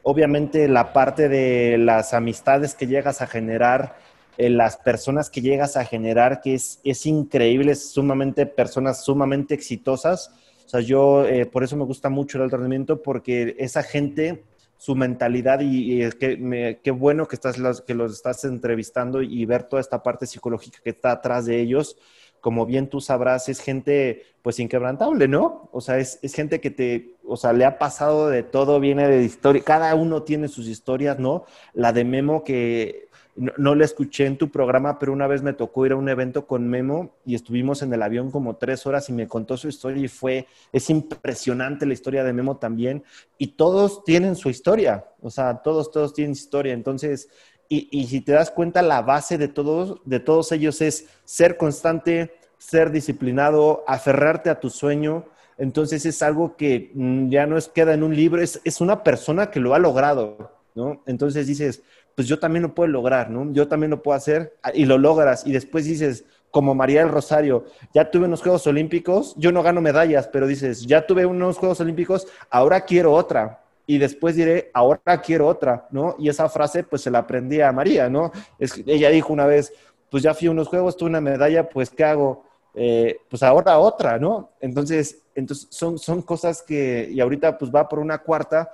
Obviamente 0.04 0.68
la 0.68 0.94
parte 0.94 1.30
de 1.30 1.78
las 1.78 2.14
amistades 2.14 2.76
que 2.76 2.88
llegas 2.88 3.22
a 3.22 3.28
generar, 3.28 3.98
eh, 4.38 4.50
las 4.50 4.78
personas 4.78 5.30
que 5.30 5.42
llegas 5.42 5.78
a 5.78 5.86
generar, 5.86 6.42
que 6.42 6.56
es, 6.56 6.80
es 6.84 7.06
increíble, 7.06 7.76
sumamente 7.76 8.46
personas 8.46 9.04
sumamente 9.04 9.54
exitosas. 9.54 10.32
O 10.66 10.70
sea, 10.70 10.82
yo 10.82 11.26
eh, 11.26 11.46
por 11.46 11.64
eso 11.64 11.76
me 11.76 11.86
gusta 11.86 12.10
mucho 12.10 12.38
el 12.38 12.46
alto 12.46 12.58
rendimiento, 12.58 13.02
porque 13.02 13.56
esa 13.60 13.84
gente 13.84 14.44
su 14.80 14.96
mentalidad 14.96 15.60
y, 15.60 16.06
y 16.06 16.10
qué, 16.12 16.80
qué 16.82 16.92
bueno 16.92 17.28
que, 17.28 17.36
estás, 17.36 17.82
que 17.82 17.94
los 17.94 18.14
estás 18.14 18.46
entrevistando 18.46 19.22
y 19.22 19.46
ver 19.46 19.64
toda 19.64 19.82
esta 19.82 20.02
parte 20.02 20.26
psicológica 20.26 20.80
que 20.82 20.92
está 20.92 21.12
atrás 21.12 21.46
de 21.46 21.60
ellos. 21.60 21.98
Como 22.42 22.66
bien 22.66 22.90
tú 22.90 23.02
sabrás, 23.02 23.50
es 23.50 23.60
gente 23.60 24.24
pues 24.42 24.60
inquebrantable, 24.60 25.28
¿no? 25.28 25.70
O 25.72 25.82
sea, 25.82 25.98
es, 25.98 26.20
es 26.22 26.34
gente 26.34 26.60
que 26.62 26.72
te, 26.72 27.16
o 27.26 27.38
sea, 27.38 27.54
le 27.54 27.66
ha 27.66 27.78
pasado 27.78 28.30
de 28.30 28.44
todo, 28.44 28.80
viene 28.80 29.08
de 29.08 29.24
historia, 29.24 29.64
cada 29.64 29.94
uno 29.96 30.24
tiene 30.24 30.48
sus 30.48 30.68
historias, 30.68 31.20
¿no? 31.20 31.46
La 31.74 31.92
de 31.94 32.06
Memo 32.06 32.44
que 32.44 33.10
no, 33.58 33.74
la 33.74 33.86
escuché 33.86 34.26
en 34.26 34.38
tu 34.38 34.50
programa, 34.50 35.00
pero 35.00 35.14
una 35.14 35.28
vez 35.28 35.42
me 35.42 35.54
tocó 35.54 35.86
ir 35.86 35.94
a 35.94 35.96
un 35.96 36.10
evento 36.10 36.46
con 36.46 36.68
Memo 36.68 37.16
y 37.26 37.36
estuvimos 37.36 37.82
en 37.82 37.94
el 37.94 38.02
avión 38.02 38.32
como 38.32 38.58
tres 38.58 38.86
horas 38.86 39.08
y 39.10 39.14
me 39.14 39.28
contó 39.28 39.56
su 39.56 39.70
historia 39.70 40.04
y 40.04 40.08
fue, 40.10 40.46
es 40.74 40.90
impresionante 40.90 41.86
la 41.86 41.94
historia 41.94 42.24
de 42.24 42.34
Memo 42.34 42.58
también. 42.58 43.04
Y 43.38 43.48
todos 43.48 44.04
tienen 44.04 44.36
su 44.36 44.50
historia, 44.50 45.06
o 45.22 45.30
sea, 45.30 45.62
todos, 45.62 45.90
todos 45.92 46.14
tienen 46.14 46.34
historia. 46.34 46.74
Entonces, 46.74 47.30
y, 47.70 48.08
si 48.08 48.22
te 48.22 48.32
das 48.32 48.50
cuenta, 48.50 48.82
la 48.82 49.04
base 49.04 49.38
de 49.38 49.48
todos, 49.48 50.02
de 50.04 50.20
todos 50.20 50.52
ellos 50.52 50.82
es 50.82 51.08
ser 51.24 51.56
constante, 51.56 52.34
ser 52.58 52.92
disciplinado, 52.92 53.84
aferrarte 53.88 54.50
a 54.50 54.60
tu 54.60 54.72
sueño. 54.72 55.26
Entonces 55.60 56.06
es 56.08 56.24
algo 56.24 56.58
que 56.58 56.92
mm, 56.96 57.30
ya 57.30 57.46
no 57.46 57.58
es 57.58 57.68
queda 57.68 57.94
en 57.94 58.02
un 58.02 58.16
libro, 58.16 58.42
es, 58.42 58.60
es 58.64 58.82
una 58.82 59.04
persona 59.04 59.52
que 59.52 59.60
lo 59.60 59.76
ha 59.76 59.80
logrado, 59.80 60.52
¿no? 60.74 61.04
Entonces 61.06 61.46
dices, 61.46 61.84
pues 62.16 62.28
yo 62.28 62.40
también 62.40 62.64
lo 62.64 62.74
puedo 62.74 62.88
lograr, 62.88 63.30
¿no? 63.30 63.52
Yo 63.54 63.68
también 63.68 63.92
lo 63.92 64.02
puedo 64.02 64.18
hacer 64.18 64.58
y 64.74 64.86
lo 64.86 64.98
logras 64.98 65.46
y 65.46 65.52
después 65.52 65.86
dices, 65.86 66.26
como 66.50 66.74
María 66.74 67.02
del 67.02 67.12
Rosario, 67.12 67.66
ya 67.94 68.10
tuve 68.10 68.26
unos 68.26 68.42
Juegos 68.42 68.66
Olímpicos, 68.66 69.36
yo 69.38 69.52
no 69.52 69.62
gano 69.62 69.82
medallas, 69.82 70.28
pero 70.28 70.48
dices, 70.48 70.88
ya 70.88 71.06
tuve 71.06 71.26
unos 71.26 71.58
Juegos 71.58 71.80
Olímpicos, 71.82 72.28
ahora 72.50 72.82
quiero 72.82 73.14
otra. 73.14 73.62
Y 73.90 73.98
después 73.98 74.36
diré, 74.36 74.70
ahora 74.76 75.20
quiero 75.20 75.48
otra, 75.48 75.88
¿no? 75.90 76.16
Y 76.20 76.30
esa 76.30 76.48
frase, 76.48 76.84
pues 76.84 77.02
se 77.02 77.10
la 77.10 77.18
aprendí 77.18 77.60
a 77.60 77.72
María, 77.72 78.08
¿no? 78.08 78.32
Es, 78.60 78.84
ella 78.86 79.10
dijo 79.10 79.34
una 79.34 79.48
vez, 79.48 79.74
pues 80.12 80.22
ya 80.22 80.36
fui 80.36 80.48
a 80.48 80.52
unos 80.52 80.68
Juegos, 80.68 80.96
tuve 80.96 81.10
una 81.10 81.22
medalla, 81.22 81.68
pues 81.68 81.90
¿qué 81.90 82.04
hago? 82.04 82.44
Eh, 82.76 83.18
pues 83.28 83.42
ahora 83.42 83.80
otra, 83.80 84.20
¿no? 84.20 84.52
Entonces, 84.62 85.24
entonces 85.34 85.70
son, 85.72 85.98
son 85.98 86.22
cosas 86.22 86.62
que, 86.62 87.10
y 87.12 87.20
ahorita 87.20 87.58
pues 87.58 87.72
va 87.74 87.90
por 87.90 87.98
una 87.98 88.20
cuarta, 88.20 88.70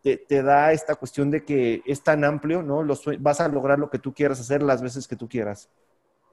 te, 0.00 0.42
da 0.42 0.72
esta 0.72 0.94
cuestión 0.94 1.30
de 1.30 1.44
que 1.44 1.82
es 1.84 2.02
tan 2.02 2.24
amplio, 2.24 2.62
¿no? 2.62 2.86
vas 3.18 3.40
a 3.42 3.48
lograr 3.48 3.78
lo 3.78 3.90
que 3.90 3.98
tú 3.98 4.14
quieras 4.14 4.40
hacer 4.40 4.62
las 4.62 4.80
veces 4.80 5.06
que 5.06 5.16
tú 5.16 5.28
quieras. 5.28 5.68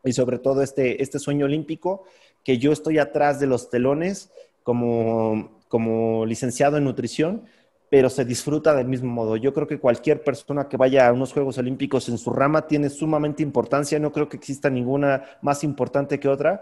Y 0.06 0.14
sobre 0.14 0.40
todo 0.40 0.62
este, 0.62 1.04
este 1.04 1.20
sueño 1.20 1.48
olímpico, 1.48 2.06
que 2.46 2.60
yo 2.60 2.72
estoy 2.72 2.98
atrás 2.98 3.42
de 3.42 3.48
los 3.48 3.70
telones 3.70 4.32
como, 4.64 5.60
como 5.68 6.26
licenciado 6.26 6.78
en 6.78 6.86
nutrición, 6.86 7.44
pero 7.90 8.10
se 8.10 8.26
disfruta 8.26 8.76
del 8.76 8.88
mismo 8.88 9.10
modo. 9.10 9.36
Yo 9.36 9.54
creo 9.54 9.68
que 9.68 9.80
cualquier 9.80 10.24
persona 10.24 10.68
que 10.68 10.78
vaya 10.78 11.08
a 11.08 11.14
unos 11.14 11.34
Juegos 11.34 11.58
Olímpicos 11.58 12.08
en 12.10 12.18
su 12.18 12.32
rama 12.32 12.68
tiene 12.68 12.90
sumamente 12.90 13.44
importancia, 13.44 14.00
no 14.00 14.12
creo 14.12 14.30
que 14.30 14.38
exista 14.38 14.70
ninguna 14.70 15.24
más 15.42 15.64
importante 15.64 16.20
que 16.20 16.28
otra, 16.28 16.62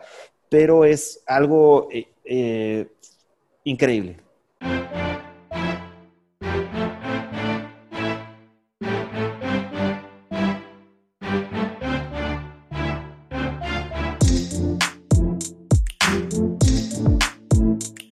pero 0.49 0.85
es 0.85 1.23
algo 1.27 1.89
eh, 1.91 2.07
eh, 2.23 2.87
increíble. 3.63 4.17